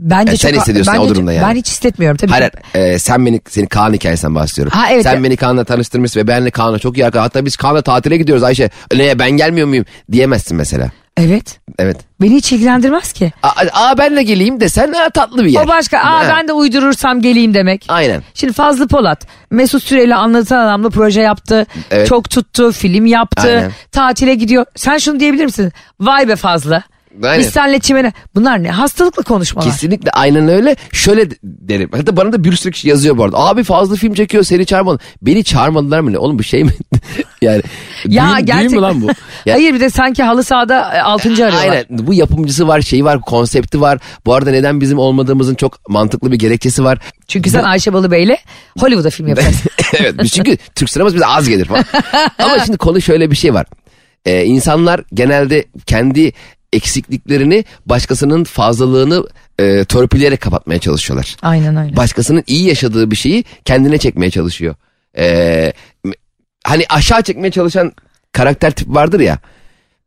bence 0.00 0.32
E, 0.32 0.36
sen 0.36 0.50
çok 0.50 0.60
hissediyorsun 0.60 0.94
bence 0.94 1.06
o 1.06 1.08
durumda 1.08 1.32
yani. 1.32 1.48
Ben 1.48 1.54
hiç 1.58 1.68
hissetmiyorum 1.68 2.16
tabii. 2.16 2.30
Hayır 2.30 2.50
e, 2.74 2.98
sen 2.98 3.26
beni 3.26 3.40
senin 3.48 3.66
Kaan 3.66 3.92
hikayesinden 3.92 4.34
bahsediyorum. 4.34 4.72
Ha, 4.78 4.86
evet, 4.90 5.02
sen 5.02 5.14
evet. 5.14 5.24
beni 5.24 5.36
Kaan'la 5.36 5.64
tanıştırmışsın 5.64 6.20
ve 6.20 6.26
benle 6.26 6.50
Kaan'la 6.50 6.78
çok 6.78 6.98
iyi 6.98 7.06
arkadaş. 7.06 7.24
Hatta 7.24 7.44
biz 7.44 7.56
Kaan'la 7.56 7.82
tatile 7.82 8.16
gidiyoruz 8.16 8.42
Ayşe. 8.42 8.70
Neye 8.94 9.18
ben 9.18 9.30
gelmiyor 9.30 9.66
muyum 9.66 9.84
diyemezsin 10.12 10.56
mesela. 10.56 10.90
Evet. 11.16 11.60
Evet. 11.78 11.96
Beni 12.20 12.34
hiç 12.34 12.52
ilgilendirmez 12.52 13.12
ki. 13.12 13.32
Aa, 13.42 13.50
aa 13.72 13.98
benle 13.98 14.22
geleyim 14.22 14.60
desen 14.60 14.92
ha, 14.92 15.10
tatlı 15.10 15.44
bir 15.44 15.50
yer. 15.50 15.64
O 15.64 15.68
başka. 15.68 15.98
Aa 15.98 16.18
Ha, 16.18 16.34
ben 16.36 16.48
de 16.48 16.52
uydurursam 16.52 17.20
geleyim 17.22 17.54
demek. 17.54 17.84
Aynen. 17.88 18.22
Şimdi 18.34 18.52
Fazlı 18.52 18.88
Polat 18.88 19.26
Mesut 19.50 19.82
Süreyle 19.82 20.14
anlatan 20.14 20.58
adamla 20.66 20.90
proje 20.90 21.20
yaptı. 21.20 21.66
Evet. 21.90 22.08
Çok 22.08 22.30
tuttu, 22.30 22.72
film 22.72 23.06
yaptı. 23.06 23.42
Aynen. 23.42 23.72
Tatile 23.92 24.34
gidiyor. 24.34 24.66
Sen 24.76 24.98
şunu 24.98 25.20
diyebilir 25.20 25.44
misin? 25.44 25.72
Vay 26.00 26.28
be 26.28 26.36
Fazlı. 26.36 26.82
Aynen. 27.22 27.38
Biz 27.38 27.50
senle 27.50 27.78
çimene. 27.78 28.12
Bunlar 28.34 28.62
ne? 28.62 28.70
Hastalıklı 28.70 29.22
konuşmalar. 29.24 29.70
Kesinlikle 29.70 30.10
aynen 30.10 30.48
öyle. 30.48 30.76
Şöyle 30.92 31.28
derim. 31.42 31.90
Hatta 31.92 32.16
bana 32.16 32.32
da 32.32 32.44
bir 32.44 32.52
sürü 32.52 32.72
kişi 32.72 32.88
yazıyor 32.88 33.16
bu 33.18 33.24
arada. 33.24 33.38
Abi 33.38 33.64
fazla 33.64 33.96
film 33.96 34.14
çekiyor 34.14 34.44
seni 34.44 34.66
çağırmadı. 34.66 35.02
Beni 35.22 35.44
çağırmadılar 35.44 36.00
mı 36.00 36.12
ne? 36.12 36.18
Oğlum 36.18 36.38
bu 36.38 36.42
şey 36.42 36.64
mi? 36.64 36.70
yani 37.42 37.62
Ya 38.06 38.28
düğün, 38.28 38.36
düğün 38.38 38.46
gerçekten. 38.46 38.74
mü 38.76 38.80
lan 38.80 39.02
bu? 39.02 39.06
Ya- 39.46 39.54
Hayır 39.54 39.74
bir 39.74 39.80
de 39.80 39.90
sanki 39.90 40.22
halı 40.22 40.44
sahada 40.44 40.94
e, 40.94 41.00
altıncı 41.02 41.44
arıyorlar. 41.46 41.68
Aynen 41.70 41.84
bu 41.90 42.14
yapımcısı 42.14 42.68
var 42.68 42.80
şeyi 42.80 43.04
var 43.04 43.20
konsepti 43.20 43.80
var. 43.80 43.98
Bu 44.26 44.34
arada 44.34 44.50
neden 44.50 44.80
bizim 44.80 44.98
olmadığımızın 44.98 45.54
çok 45.54 45.88
mantıklı 45.88 46.32
bir 46.32 46.38
gerekçesi 46.38 46.84
var. 46.84 46.98
Çünkü 47.28 47.50
sen 47.50 47.62
Ayşe 47.62 47.92
Balıbey'le 47.92 48.36
Hollywood'a 48.78 49.10
film 49.10 49.28
yaparsın. 49.28 49.70
evet 49.98 50.14
çünkü 50.32 50.56
Türk 50.74 50.90
sineması 50.90 51.14
bize 51.16 51.26
az 51.26 51.48
gelir 51.48 51.64
falan. 51.64 51.84
Ama 52.38 52.58
şimdi 52.64 52.78
konu 52.78 53.00
şöyle 53.00 53.30
bir 53.30 53.36
şey 53.36 53.54
var. 53.54 53.66
Ee, 54.26 54.44
insanlar 54.44 55.00
genelde 55.14 55.64
kendi 55.86 56.32
eksikliklerini 56.72 57.64
başkasının 57.86 58.44
fazlalığını 58.44 59.26
e, 59.58 59.84
torpilleyerek 59.84 60.40
kapatmaya 60.40 60.78
çalışıyorlar. 60.78 61.36
Aynen 61.42 61.76
öyle. 61.76 61.96
Başkasının 61.96 62.44
iyi 62.46 62.66
yaşadığı 62.66 63.10
bir 63.10 63.16
şeyi 63.16 63.44
kendine 63.64 63.98
çekmeye 63.98 64.30
çalışıyor. 64.30 64.74
E, 65.18 65.72
hani 66.64 66.84
aşağı 66.88 67.22
çekmeye 67.22 67.50
çalışan 67.50 67.92
karakter 68.32 68.70
tip 68.70 68.88
vardır 68.88 69.20
ya. 69.20 69.38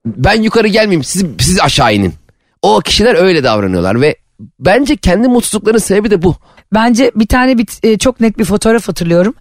Ben 0.05 0.41
yukarı 0.41 0.67
gelmeyeyim 0.67 1.03
siz, 1.03 1.25
siz 1.39 1.59
aşağı 1.59 1.93
inin. 1.93 2.13
O 2.61 2.79
kişiler 2.79 3.15
öyle 3.15 3.43
davranıyorlar 3.43 4.01
ve 4.01 4.15
bence 4.59 4.95
kendi 4.95 5.27
mutsuzluklarının 5.27 5.79
sebebi 5.79 6.11
de 6.11 6.21
bu. 6.21 6.35
Bence 6.73 7.11
bir 7.15 7.27
tane 7.27 7.57
bir, 7.57 7.67
e, 7.83 7.97
çok 7.97 8.19
net 8.19 8.37
bir 8.37 8.45
fotoğraf 8.45 8.87
hatırlıyorum. 8.87 9.33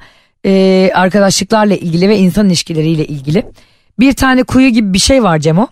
E, 0.47 0.91
arkadaşlıklarla 0.95 1.75
ilgili 1.75 2.09
ve 2.09 2.19
insan 2.19 2.47
ilişkileriyle 2.47 3.07
ilgili. 3.07 3.47
Bir 3.99 4.13
tane 4.13 4.43
kuyu 4.43 4.69
gibi 4.69 4.93
bir 4.93 4.99
şey 4.99 5.23
var 5.23 5.39
Cemo. 5.39 5.69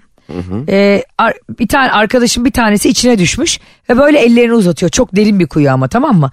E, 0.69 1.05
ar- 1.19 1.35
bir 1.59 1.69
tane 1.69 1.91
arkadaşım 1.93 2.45
bir 2.45 2.51
tanesi 2.53 2.89
içine 2.89 3.19
düşmüş 3.19 3.61
ve 3.91 3.99
böyle 3.99 4.19
ellerini 4.19 4.55
uzatıyor. 4.55 4.91
Çok 4.91 5.17
derin 5.17 5.39
bir 5.39 5.47
kuyu 5.47 5.71
ama 5.71 5.89
tamam 5.89 6.17
mı? 6.21 6.31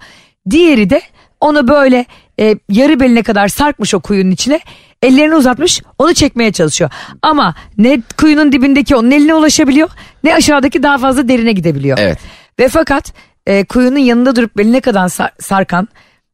Diğeri 0.50 0.90
de 0.90 1.02
onu 1.40 1.68
böyle 1.68 2.04
e, 2.40 2.54
yarı 2.68 3.00
beline 3.00 3.22
kadar 3.22 3.48
sarkmış 3.48 3.94
o 3.94 4.00
kuyunun 4.00 4.30
içine. 4.30 4.60
Ellerini 5.02 5.34
uzatmış 5.34 5.82
onu 5.98 6.14
çekmeye 6.14 6.52
çalışıyor. 6.52 6.90
Ama 7.22 7.54
ne 7.78 8.02
kuyunun 8.16 8.52
dibindeki 8.52 8.96
onun 8.96 9.10
eline 9.10 9.34
ulaşabiliyor 9.34 9.90
ne 10.24 10.34
aşağıdaki 10.34 10.82
daha 10.82 10.98
fazla 10.98 11.28
derine 11.28 11.52
gidebiliyor. 11.52 11.98
Evet. 12.00 12.18
Ve 12.58 12.68
fakat 12.68 13.12
e, 13.46 13.64
kuyunun 13.64 13.98
yanında 13.98 14.36
durup 14.36 14.56
beline 14.56 14.80
kadar 14.80 15.08
sar- 15.08 15.32
sarkan 15.40 15.88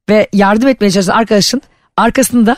ve 0.08 0.28
yardım 0.32 0.68
etmeye 0.68 0.90
çalışan 0.90 1.12
arkadaşın 1.16 1.62
arkasında 1.96 2.56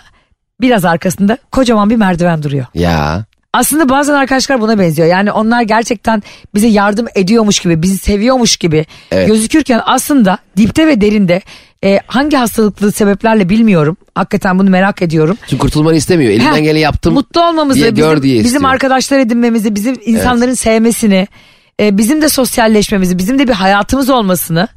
biraz 0.61 0.85
arkasında 0.85 1.38
kocaman 1.53 1.90
bir 1.90 1.97
merdiven 1.97 2.42
duruyor. 2.42 2.66
Ya 2.75 3.25
Aslında 3.54 3.88
bazen 3.88 4.14
arkadaşlar 4.14 4.61
buna 4.61 4.78
benziyor. 4.78 5.08
Yani 5.08 5.32
onlar 5.32 5.62
gerçekten 5.62 6.22
bize 6.54 6.66
yardım 6.66 7.06
ediyormuş 7.14 7.61
gibi, 7.61 7.82
bizi 7.82 7.98
seviyormuş 7.98 8.56
gibi 8.56 8.87
Evet. 9.11 9.28
gözükürken 9.28 9.80
aslında 9.87 10.38
dipte 10.56 10.87
ve 10.87 11.00
derinde 11.00 11.42
e, 11.84 12.00
hangi 12.06 12.37
hastalıklı 12.37 12.92
sebeplerle 12.92 13.48
bilmiyorum. 13.48 13.96
Hakikaten 14.14 14.58
bunu 14.58 14.70
merak 14.70 15.02
ediyorum. 15.02 15.38
çünkü 15.46 15.58
kurtulmanı 15.58 15.96
istemiyor. 15.96 16.30
Elinden 16.30 16.62
geleni 16.62 16.80
yaptım. 16.80 17.14
Mutlu 17.14 17.48
olmamızı, 17.48 17.80
diye 17.80 17.96
bizim, 17.96 18.11
gör 18.11 18.22
diye 18.22 18.44
bizim 18.44 18.64
arkadaşlar 18.64 19.18
edinmemizi, 19.18 19.74
bizim 19.74 19.96
insanların 20.04 20.54
sevmesini, 20.54 21.28
e, 21.80 21.98
bizim 21.98 22.22
de 22.22 22.28
sosyalleşmemizi, 22.28 23.18
bizim 23.18 23.38
de 23.38 23.48
bir 23.48 23.52
hayatımız 23.52 24.11
olmasını 24.11 24.68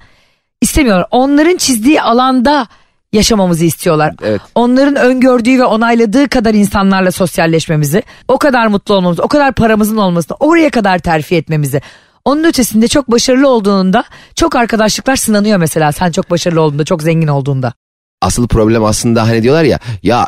istemiyorlar. 0.61 1.07
Onların 1.11 1.57
çizdiği 1.57 2.01
alanda 2.01 2.67
yaşamamızı 3.13 3.65
istiyorlar. 3.65 4.13
Evet. 4.23 4.41
Onların 4.55 4.95
öngördüğü 4.95 5.59
ve 5.59 5.65
onayladığı 5.65 6.29
kadar 6.29 6.53
insanlarla 6.53 7.11
sosyalleşmemizi, 7.11 8.03
o 8.27 8.37
kadar 8.37 8.67
mutlu 8.67 8.95
olmamızı, 8.95 9.23
o 9.23 9.27
kadar 9.27 9.53
paramızın 9.53 9.97
olmasını, 9.97 10.37
oraya 10.39 10.69
kadar 10.69 10.99
terfi 10.99 11.35
etmemizi. 11.35 11.81
Onun 12.25 12.43
ötesinde 12.43 12.87
çok 12.87 13.11
başarılı 13.11 13.47
olduğunda 13.49 14.03
çok 14.35 14.55
arkadaşlıklar 14.55 15.15
sınanıyor 15.15 15.57
mesela 15.57 15.91
sen 15.91 16.11
çok 16.11 16.31
başarılı 16.31 16.61
olduğunda, 16.61 16.85
çok 16.85 17.01
zengin 17.01 17.27
olduğunda. 17.27 17.73
asıl 18.21 18.47
problem 18.47 18.83
aslında 18.83 19.23
hani 19.23 19.43
diyorlar 19.43 19.63
ya 19.63 19.79
ya 20.03 20.27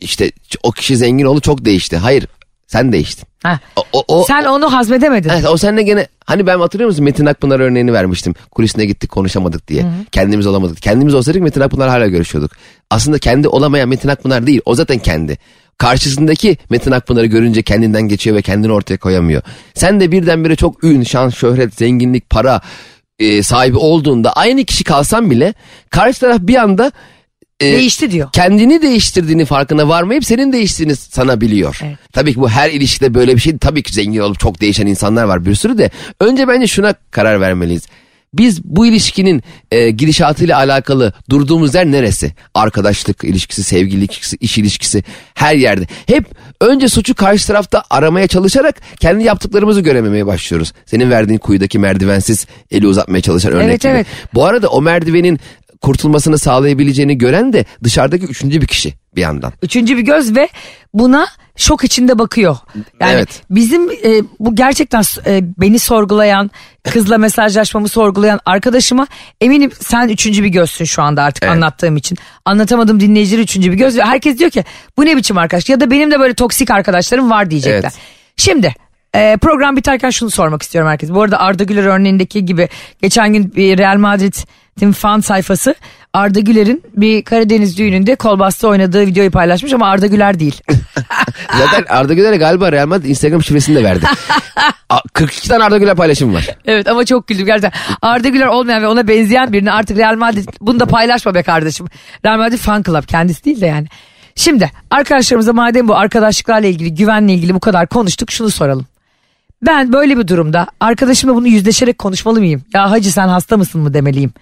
işte 0.00 0.32
o 0.62 0.70
kişi 0.70 0.96
zengin 0.96 1.24
oldu 1.24 1.40
çok 1.40 1.64
değişti. 1.64 1.96
Hayır 1.96 2.26
sen 2.66 2.92
değiştin. 2.92 3.24
O, 3.76 3.82
o, 3.92 4.04
o, 4.08 4.24
sen 4.24 4.44
onu 4.44 4.72
hazmedemedin. 4.72 5.28
Evet, 5.28 5.46
o 5.48 5.56
seninle 5.56 5.82
gene 5.82 6.06
hani 6.26 6.46
ben 6.46 6.58
hatırlıyor 6.58 6.88
musun 6.90 7.04
Metin 7.04 7.26
Akpınar 7.26 7.60
örneğini 7.60 7.92
vermiştim. 7.92 8.34
Kulisine 8.50 8.86
gittik 8.86 9.10
konuşamadık 9.10 9.68
diye. 9.68 9.86
Kendimiz 10.12 10.46
olamadık. 10.46 10.82
Kendimiz 10.82 11.14
olsaydık 11.14 11.42
Metin 11.42 11.60
Akpınar 11.60 11.88
hala 11.88 12.06
görüşüyorduk. 12.06 12.50
Aslında 12.90 13.18
kendi 13.18 13.48
olamayan 13.48 13.88
Metin 13.88 14.08
Akpınar 14.08 14.46
değil. 14.46 14.60
O 14.64 14.74
zaten 14.74 14.98
kendi. 14.98 15.38
Karşısındaki 15.78 16.56
Metin 16.70 16.90
Akpınar'ı 16.90 17.26
görünce 17.26 17.62
kendinden 17.62 18.02
geçiyor 18.02 18.36
ve 18.36 18.42
kendini 18.42 18.72
ortaya 18.72 18.96
koyamıyor. 18.96 19.42
Sen 19.74 20.00
de 20.00 20.12
birdenbire 20.12 20.56
çok 20.56 20.84
ün, 20.84 21.02
şan, 21.02 21.28
şöhret, 21.28 21.74
zenginlik, 21.74 22.30
para 22.30 22.60
e, 23.18 23.42
sahibi 23.42 23.76
olduğunda 23.76 24.32
aynı 24.32 24.64
kişi 24.64 24.84
kalsan 24.84 25.30
bile 25.30 25.54
karşı 25.90 26.20
taraf 26.20 26.38
bir 26.40 26.56
anda 26.56 26.92
e, 27.60 27.64
Değişti 27.72 28.10
diyor. 28.10 28.28
kendini 28.32 28.82
değiştirdiğini 28.82 29.44
farkına 29.44 29.88
varmayıp 29.88 30.24
senin 30.24 30.52
değiştiğini 30.52 30.96
sana 30.96 31.40
biliyor. 31.40 31.78
Evet. 31.84 31.96
Tabii 32.12 32.34
ki 32.34 32.40
bu 32.40 32.48
her 32.50 32.70
ilişkide 32.70 33.14
böyle 33.14 33.34
bir 33.36 33.40
şey. 33.40 33.58
Tabii 33.58 33.82
ki 33.82 33.92
zengin 33.92 34.20
olup 34.20 34.38
çok 34.40 34.60
değişen 34.60 34.86
insanlar 34.86 35.24
var 35.24 35.46
bir 35.46 35.54
sürü 35.54 35.78
de. 35.78 35.90
Önce 36.20 36.48
bence 36.48 36.66
şuna 36.66 36.94
karar 37.10 37.40
vermeliyiz. 37.40 37.82
Biz 38.34 38.64
bu 38.64 38.86
ilişkinin 38.86 39.42
e, 39.72 39.90
gidişatıyla 39.90 40.56
alakalı 40.56 41.12
durduğumuz 41.30 41.74
yer 41.74 41.86
neresi? 41.86 42.32
Arkadaşlık 42.54 43.24
ilişkisi, 43.24 43.62
sevgili 43.64 44.04
ilişkisi, 44.04 44.36
iş 44.36 44.58
ilişkisi 44.58 45.04
her 45.34 45.54
yerde. 45.54 45.86
Hep 46.06 46.24
önce 46.60 46.88
suçu 46.88 47.14
karşı 47.14 47.46
tarafta 47.46 47.82
aramaya 47.90 48.26
çalışarak 48.26 48.76
kendi 49.00 49.24
yaptıklarımızı 49.24 49.80
görememeye 49.80 50.26
başlıyoruz. 50.26 50.72
Senin 50.86 51.10
verdiğin 51.10 51.38
kuyudaki 51.38 51.78
merdivensiz 51.78 52.46
eli 52.70 52.86
uzatmaya 52.86 53.20
çalışan 53.20 53.52
örnek 53.52 53.64
Evet, 53.68 53.80
gibi. 53.82 53.92
evet. 53.92 54.06
Bu 54.34 54.44
arada 54.44 54.68
o 54.68 54.82
merdivenin 54.82 55.40
kurtulmasını 55.84 56.38
sağlayabileceğini 56.38 57.18
gören 57.18 57.52
de 57.52 57.64
dışarıdaki 57.84 58.24
üçüncü 58.24 58.60
bir 58.60 58.66
kişi 58.66 58.94
bir 59.16 59.20
yandan. 59.20 59.52
Üçüncü 59.62 59.96
bir 59.96 60.02
göz 60.02 60.36
ve 60.36 60.48
buna 60.94 61.26
şok 61.56 61.84
içinde 61.84 62.18
bakıyor. 62.18 62.56
Yani 63.00 63.12
Evet. 63.12 63.42
bizim 63.50 63.90
e, 63.90 64.22
bu 64.38 64.54
gerçekten 64.54 65.02
e, 65.26 65.40
beni 65.60 65.78
sorgulayan, 65.78 66.50
kızla 66.90 67.18
mesajlaşmamı 67.18 67.88
sorgulayan 67.88 68.40
arkadaşıma 68.46 69.06
eminim 69.40 69.70
sen 69.80 70.08
üçüncü 70.08 70.42
bir 70.42 70.48
gözsün 70.48 70.84
şu 70.84 71.02
anda 71.02 71.22
artık 71.22 71.44
Evet. 71.44 71.52
anlattığım 71.52 71.96
için. 71.96 72.18
Anlatamadığım 72.44 73.00
dinleyiciler 73.00 73.42
üçüncü 73.42 73.72
bir 73.72 73.76
göz 73.76 73.98
ve 73.98 74.02
herkes 74.02 74.38
diyor 74.38 74.50
ki 74.50 74.64
bu 74.96 75.04
ne 75.04 75.16
biçim 75.16 75.38
arkadaş 75.38 75.68
ya 75.68 75.80
da 75.80 75.90
benim 75.90 76.10
de 76.10 76.20
böyle 76.20 76.34
toksik 76.34 76.70
arkadaşlarım 76.70 77.30
var 77.30 77.50
diyecekler. 77.50 77.80
Evet. 77.80 77.94
Şimdi 78.36 78.74
e, 79.14 79.36
program 79.36 79.76
biterken 79.76 80.10
şunu 80.10 80.30
sormak 80.30 80.62
istiyorum 80.62 80.90
herkes. 80.90 81.10
Bu 81.10 81.22
arada 81.22 81.40
Arda 81.40 81.64
Güler 81.64 81.84
örneğindeki 81.84 82.44
gibi 82.44 82.68
geçen 83.02 83.32
gün 83.32 83.54
bir 83.56 83.78
Real 83.78 83.96
Madrid'in 83.96 84.92
fan 84.92 85.20
sayfası 85.20 85.74
Arda 86.12 86.40
Güler'in 86.40 86.82
bir 86.96 87.24
Karadeniz 87.24 87.78
düğününde 87.78 88.14
kolbasta 88.16 88.68
oynadığı 88.68 89.00
videoyu 89.06 89.30
paylaşmış 89.30 89.72
ama 89.72 89.86
Arda 89.90 90.06
Güler 90.06 90.38
değil. 90.40 90.60
Zaten 91.58 91.84
Arda 91.88 92.14
Güler'e 92.14 92.36
galiba 92.36 92.72
Real 92.72 92.86
Madrid 92.86 93.08
Instagram 93.08 93.42
şifresini 93.42 93.76
de 93.76 93.84
verdi. 93.84 94.06
A- 94.88 95.00
42 95.12 95.48
tane 95.48 95.64
Arda 95.64 95.78
Güler 95.78 95.96
paylaşım 95.96 96.34
var. 96.34 96.46
evet 96.66 96.88
ama 96.88 97.04
çok 97.04 97.26
güldüm 97.28 97.46
gerçekten. 97.46 97.72
Arda 98.02 98.28
Güler 98.28 98.46
olmayan 98.46 98.82
ve 98.82 98.88
ona 98.88 99.08
benzeyen 99.08 99.52
birini 99.52 99.72
artık 99.72 99.98
Real 99.98 100.16
Madrid 100.16 100.48
bunu 100.60 100.80
da 100.80 100.86
paylaşma 100.86 101.34
be 101.34 101.42
kardeşim. 101.42 101.86
Real 102.24 102.38
Madrid 102.38 102.58
fan 102.58 102.82
club 102.82 103.04
kendisi 103.06 103.44
değil 103.44 103.60
de 103.60 103.66
yani. 103.66 103.86
Şimdi 104.36 104.70
arkadaşlarımıza 104.90 105.52
madem 105.52 105.88
bu 105.88 105.96
arkadaşlıklarla 105.96 106.66
ilgili 106.68 106.94
güvenle 106.94 107.32
ilgili 107.34 107.54
bu 107.54 107.60
kadar 107.60 107.86
konuştuk 107.86 108.30
şunu 108.30 108.50
soralım. 108.50 108.86
Ben 109.66 109.92
böyle 109.92 110.18
bir 110.18 110.28
durumda 110.28 110.66
arkadaşımla 110.80 111.34
bunu 111.34 111.48
yüzleşerek 111.48 111.98
konuşmalı 111.98 112.38
mıyım? 112.38 112.62
Ya 112.74 112.90
hacı 112.90 113.12
sen 113.12 113.28
hasta 113.28 113.56
mısın 113.56 113.80
mı 113.80 113.94
demeliyim? 113.94 114.32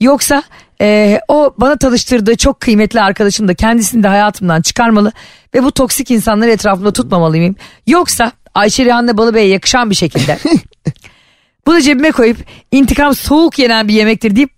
Yoksa 0.00 0.42
eee, 0.80 1.20
o 1.28 1.54
bana 1.58 1.76
tanıştırdığı 1.76 2.36
çok 2.36 2.60
kıymetli 2.60 3.00
arkadaşım 3.00 3.48
da 3.48 3.54
kendisini 3.54 4.02
de 4.02 4.08
hayatımdan 4.08 4.62
çıkarmalı 4.62 5.12
ve 5.54 5.62
bu 5.64 5.72
toksik 5.72 6.10
insanları 6.10 6.50
etrafımda 6.50 6.92
tutmamalı 6.92 7.36
mıyım? 7.36 7.56
Yoksa 7.86 8.32
Ayşe 8.54 8.84
Rihanna 8.84 9.16
Balıbey'e 9.16 9.48
yakışan 9.48 9.90
bir 9.90 9.94
şekilde 9.94 10.38
bunu 11.66 11.80
cebime 11.80 12.10
koyup 12.10 12.36
intikam 12.72 13.14
soğuk 13.14 13.58
yenen 13.58 13.88
bir 13.88 13.94
yemektir 13.94 14.36
deyip 14.36 14.50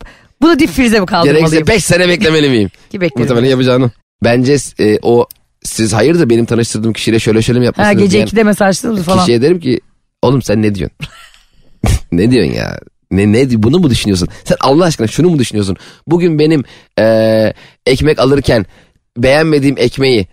bunu 0.43 0.59
dip 0.59 0.71
frize 0.71 1.01
mi 1.01 1.07
kaldırmalıyım? 1.07 1.51
Gerekirse 1.51 1.75
5 1.77 1.85
sene 1.85 2.09
beklemeli 2.09 2.49
miyim? 2.51 2.71
Ki 2.91 3.01
beklerim. 3.01 3.23
Muhtemelen 3.23 3.51
yapacağını. 3.51 3.91
Bence 4.25 4.57
e, 4.81 4.99
o 5.03 5.27
siz 5.63 5.93
hayırdır 5.93 6.31
benim 6.31 6.45
tanıştırdığım 6.45 6.93
kişiyle 6.93 7.19
şöyle 7.19 7.43
şöyle 7.43 7.59
mi 7.59 7.65
Ha, 7.65 7.67
yapmışsınız 7.67 7.99
gece 8.03 8.13
diyen 8.13 8.27
2'de 8.27 8.43
mesajladınız 8.43 9.03
falan. 9.03 9.19
Kişiye 9.19 9.43
derim 9.43 9.61
ki 9.61 9.81
oğlum 10.25 10.43
sen 10.43 10.63
ne 10.63 10.75
diyorsun? 10.75 10.99
ne 12.13 12.31
diyorsun 12.31 12.53
ya? 12.53 12.79
Ne, 13.11 13.33
ne 13.33 13.63
bunu 13.63 13.79
mu 13.79 13.91
düşünüyorsun? 13.91 14.29
Sen 14.45 14.57
Allah 14.61 14.85
aşkına 14.85 15.07
şunu 15.07 15.31
mu 15.31 15.39
düşünüyorsun? 15.39 15.77
Bugün 16.07 16.39
benim 16.39 16.65
e, 16.99 17.53
ekmek 17.87 18.19
alırken 18.19 18.67
beğenmediğim 19.17 19.79
ekmeği 19.79 20.27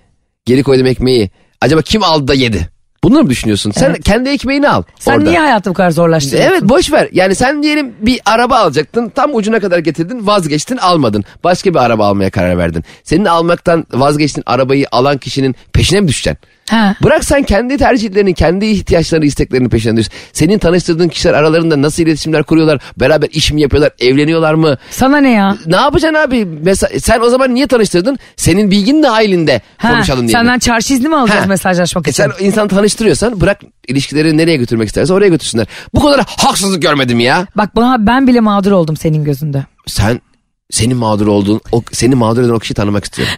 geri 0.45 0.63
koyduğum 0.63 0.85
ekmeği 0.85 1.29
acaba 1.61 1.81
kim 1.81 2.03
aldı 2.03 2.27
da 2.27 2.33
yedi? 2.33 2.69
Bunları 3.03 3.23
mı 3.23 3.29
düşünüyorsun? 3.29 3.71
Sen 3.71 3.89
Evet. 3.89 4.03
kendi 4.03 4.29
ekmeğini 4.29 4.69
al. 4.69 4.83
Sen 4.99 5.17
orada. 5.17 5.29
niye 5.29 5.39
hayatı 5.39 5.69
bu 5.69 5.73
kadar 5.73 5.91
zorlaştırıyorsun? 5.91 6.51
Evet 6.51 6.63
boş 6.63 6.91
ver. 6.91 7.09
Yani 7.11 7.35
sen 7.35 7.63
diyelim 7.63 7.93
bir 8.01 8.19
araba 8.25 8.57
alacaktın. 8.57 9.09
Tam 9.09 9.35
ucuna 9.35 9.59
kadar 9.59 9.79
getirdin 9.79 10.27
vazgeçtin 10.27 10.77
almadın. 10.77 11.23
Başka 11.43 11.69
bir 11.73 11.79
araba 11.79 12.07
almaya 12.07 12.29
karar 12.29 12.57
verdin. 12.57 12.83
Senin 13.03 13.25
almaktan 13.25 13.85
vazgeçtin 13.93 14.43
arabayı 14.45 14.85
alan 14.91 15.17
kişinin 15.17 15.55
peşine 15.73 16.01
mi 16.01 16.07
düşeceksin? 16.07 16.47
Ha. 16.71 16.95
Bırak 17.03 17.23
sen 17.23 17.43
kendi 17.43 17.77
tercihlerini, 17.77 18.33
kendi 18.33 18.65
ihtiyaçlarını, 18.65 19.25
isteklerini 19.25 19.69
peşinden 19.69 19.97
düş. 19.97 20.07
Senin 20.33 20.59
tanıştırdığın 20.59 21.07
kişiler 21.09 21.33
aralarında 21.33 21.81
nasıl 21.81 22.03
iletişimler 22.03 22.43
kuruyorlar? 22.43 22.79
Beraber 22.99 23.29
iş 23.31 23.51
mi 23.51 23.61
yapıyorlar? 23.61 23.91
Evleniyorlar 23.99 24.53
mı? 24.53 24.77
Sana 24.89 25.17
ne 25.17 25.31
ya? 25.31 25.57
Ne 25.65 25.75
yapacaksın 25.75 26.19
abi? 26.19 26.45
Mesela 26.45 26.99
sen 26.99 27.19
o 27.19 27.29
zaman 27.29 27.55
niye 27.55 27.67
tanıştırdın? 27.67 28.19
Senin 28.35 28.71
bilgin 28.71 29.03
dahilinde 29.03 29.61
Ha, 29.77 29.91
konuşalım 29.93 30.27
diye. 30.27 30.37
senden 30.37 30.59
çarşı 30.59 30.93
izni 30.93 31.07
mi 31.07 31.15
alacağız 31.15 31.43
Ha. 31.43 31.47
mesajlaşmak 31.47 32.07
E 32.07 32.11
için? 32.11 32.23
sen 32.23 32.45
insan 32.45 32.67
tanıştırıyorsan 32.67 33.41
bırak 33.41 33.59
ilişkileri 33.87 34.37
nereye 34.37 34.57
götürmek 34.57 34.87
isterse 34.87 35.13
oraya 35.13 35.29
götürsünler. 35.29 35.67
Bu 35.93 35.99
kadar 36.05 36.25
haksızlık 36.37 36.81
görmedim 36.81 37.19
ya. 37.19 37.47
Bak 37.55 37.75
bana 37.75 38.07
ben 38.07 38.27
bile 38.27 38.39
mağdur 38.39 38.71
oldum 38.71 38.97
senin 38.97 39.23
gözünde. 39.23 39.65
Sen 39.87 40.21
senin 40.71 40.97
mağdur 40.97 41.27
olduğun, 41.27 41.61
o, 41.71 41.83
seni 41.91 42.15
mağdur 42.15 42.43
eden 42.43 42.53
o 42.53 42.59
kişiyi 42.59 42.73
tanımak 42.73 43.03
istiyorum. 43.03 43.33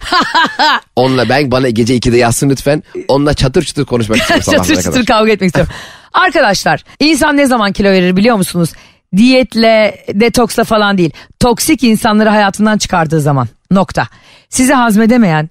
Onunla 0.96 1.30
ben 1.30 1.52
bana 1.52 1.70
gece 1.70 1.98
2'de 1.98 2.18
yazsın 2.18 2.50
lütfen. 2.50 2.84
Onunla 3.08 3.34
çatır 3.34 3.64
çatır 3.64 3.86
konuşmak 3.86 4.18
istiyorum 4.18 4.46
çatır 4.52 4.76
çatır 4.76 4.92
kadar. 4.92 5.06
kavga 5.06 5.32
etmek 5.32 5.48
istiyorum. 5.48 5.74
Arkadaşlar 6.14 6.84
insan 7.00 7.38
ne 7.38 7.46
zaman 7.46 7.72
kilo 7.72 7.90
verir 7.92 8.16
biliyor 8.16 8.36
musunuz? 8.36 8.70
diyetle, 9.18 10.06
detoksla 10.14 10.64
falan 10.64 10.98
değil. 10.98 11.12
Toksik 11.40 11.84
insanları 11.84 12.30
hayatından 12.30 12.78
çıkardığı 12.78 13.22
zaman 13.22 13.48
nokta. 13.72 14.08
Sizi 14.50 14.74
hazmedemeyen, 14.74 15.50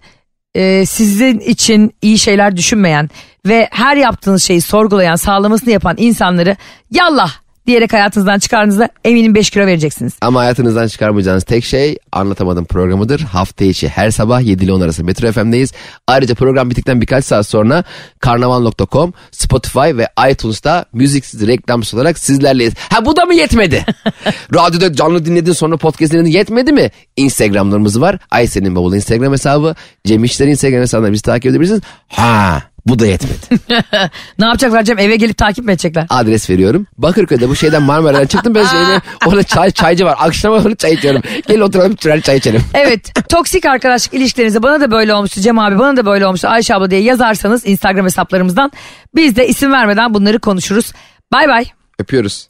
e, 0.55 0.87
sizin 0.87 1.39
için 1.39 1.95
iyi 2.03 2.19
şeyler 2.19 2.57
düşünmeyen 2.57 3.11
ve 3.47 3.69
her 3.73 3.97
yaptığınız 3.97 4.43
şeyi 4.43 4.61
sorgulayan, 4.61 5.17
sağlamasını 5.17 5.71
yapan 5.71 5.95
insanları 5.99 6.57
yallah 6.91 7.42
diyerek 7.67 7.93
hayatınızdan 7.93 8.39
çıkardığınızda 8.39 8.89
eminim 9.05 9.35
5 9.35 9.51
kilo 9.51 9.67
vereceksiniz. 9.67 10.13
Ama 10.21 10.41
hayatınızdan 10.41 10.87
çıkarmayacağınız 10.87 11.45
tek 11.45 11.65
şey 11.65 11.97
anlatamadım 12.13 12.65
programıdır. 12.65 13.21
Hafta 13.21 13.65
içi 13.65 13.89
her 13.89 14.11
sabah 14.11 14.41
7 14.41 14.65
ile 14.65 14.73
10 14.73 14.81
arası 14.81 15.05
Metro 15.05 15.33
FM'deyiz. 15.33 15.73
Ayrıca 16.07 16.35
program 16.35 16.71
bittikten 16.71 17.01
birkaç 17.01 17.25
saat 17.25 17.47
sonra 17.47 17.85
karnaval.com, 18.21 19.13
Spotify 19.31 19.79
ve 19.79 20.09
iTunes'ta 20.31 20.85
müziksiz 20.93 21.47
reklamsız 21.47 21.95
olarak 21.95 22.19
sizlerleyiz. 22.19 22.75
Ha 22.91 23.05
bu 23.05 23.17
da 23.17 23.25
mı 23.25 23.35
yetmedi? 23.35 23.85
Radyoda 24.55 24.93
canlı 24.93 25.25
dinledin 25.25 25.53
sonra 25.53 25.77
podcast 25.77 26.13
dinledin 26.13 26.31
yetmedi 26.31 26.73
mi? 26.73 26.91
Instagramlarımız 27.17 28.01
var. 28.01 28.19
Aysen'in 28.31 28.77
bavulu 28.77 28.97
Instagram 28.97 29.33
hesabı, 29.33 29.75
Cem 30.05 30.25
İşler'in 30.25 30.51
Instagram 30.51 30.81
hesabını 30.81 31.13
bizi 31.13 31.23
takip 31.23 31.51
edebilirsiniz. 31.51 31.81
Ha 32.09 32.72
bu 32.87 32.99
da 32.99 33.07
yetmedi. 33.07 33.61
Ne 34.39 34.45
yapacaklar 34.45 34.83
Cem 34.83 34.99
eve 34.99 35.17
gelip 35.17 35.37
takip 35.39 35.65
mi 35.65 35.73
edecekler? 35.73 36.07
Adres 36.11 36.51
veriyorum. 36.51 36.87
Bakırköy'de 36.99 37.49
bu 37.49 37.57
şeyden 37.57 37.83
Marmara'dan 37.83 38.27
çıktım 38.27 38.55
ben 38.55 38.65
şeyine. 38.67 39.01
Orada 39.27 39.43
çay, 39.43 39.71
çaycı 39.71 40.05
var. 40.05 40.17
Akşama 40.19 40.57
onu 40.57 40.77
çay 40.77 40.93
içiyorum. 40.95 41.23
Gel 41.49 41.61
oturalım 41.61 41.97
tünel 41.97 42.21
çay 42.21 42.37
içelim. 42.37 42.63
Evet 42.75 43.29
toksik 43.29 43.65
arkadaşlık 43.67 44.15
ilişkilerinizde 44.15 44.63
bana 44.63 44.81
da 44.81 44.91
böyle 44.91 45.15
olmuştu 45.15 45.41
Cem 45.41 45.59
abi 45.59 45.79
bana 45.79 45.97
da 45.97 46.07
böyle 46.07 46.27
olmuştu 46.27 46.49
Ayşe 46.49 46.75
abla 46.75 46.91
diye 46.91 47.01
yazarsanız 47.03 47.67
Instagram 47.67 48.05
hesaplarımızdan 48.05 48.73
biz 49.15 49.37
de 49.37 49.49
isim 49.49 49.73
vermeden 49.73 50.15
bunları 50.15 50.39
konuşuruz. 50.39 50.93
Bay 51.33 51.49
bay. 51.49 51.65
Öpüyoruz. 51.99 52.47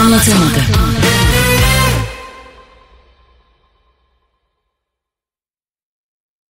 Anlatamadım. 0.00 1.01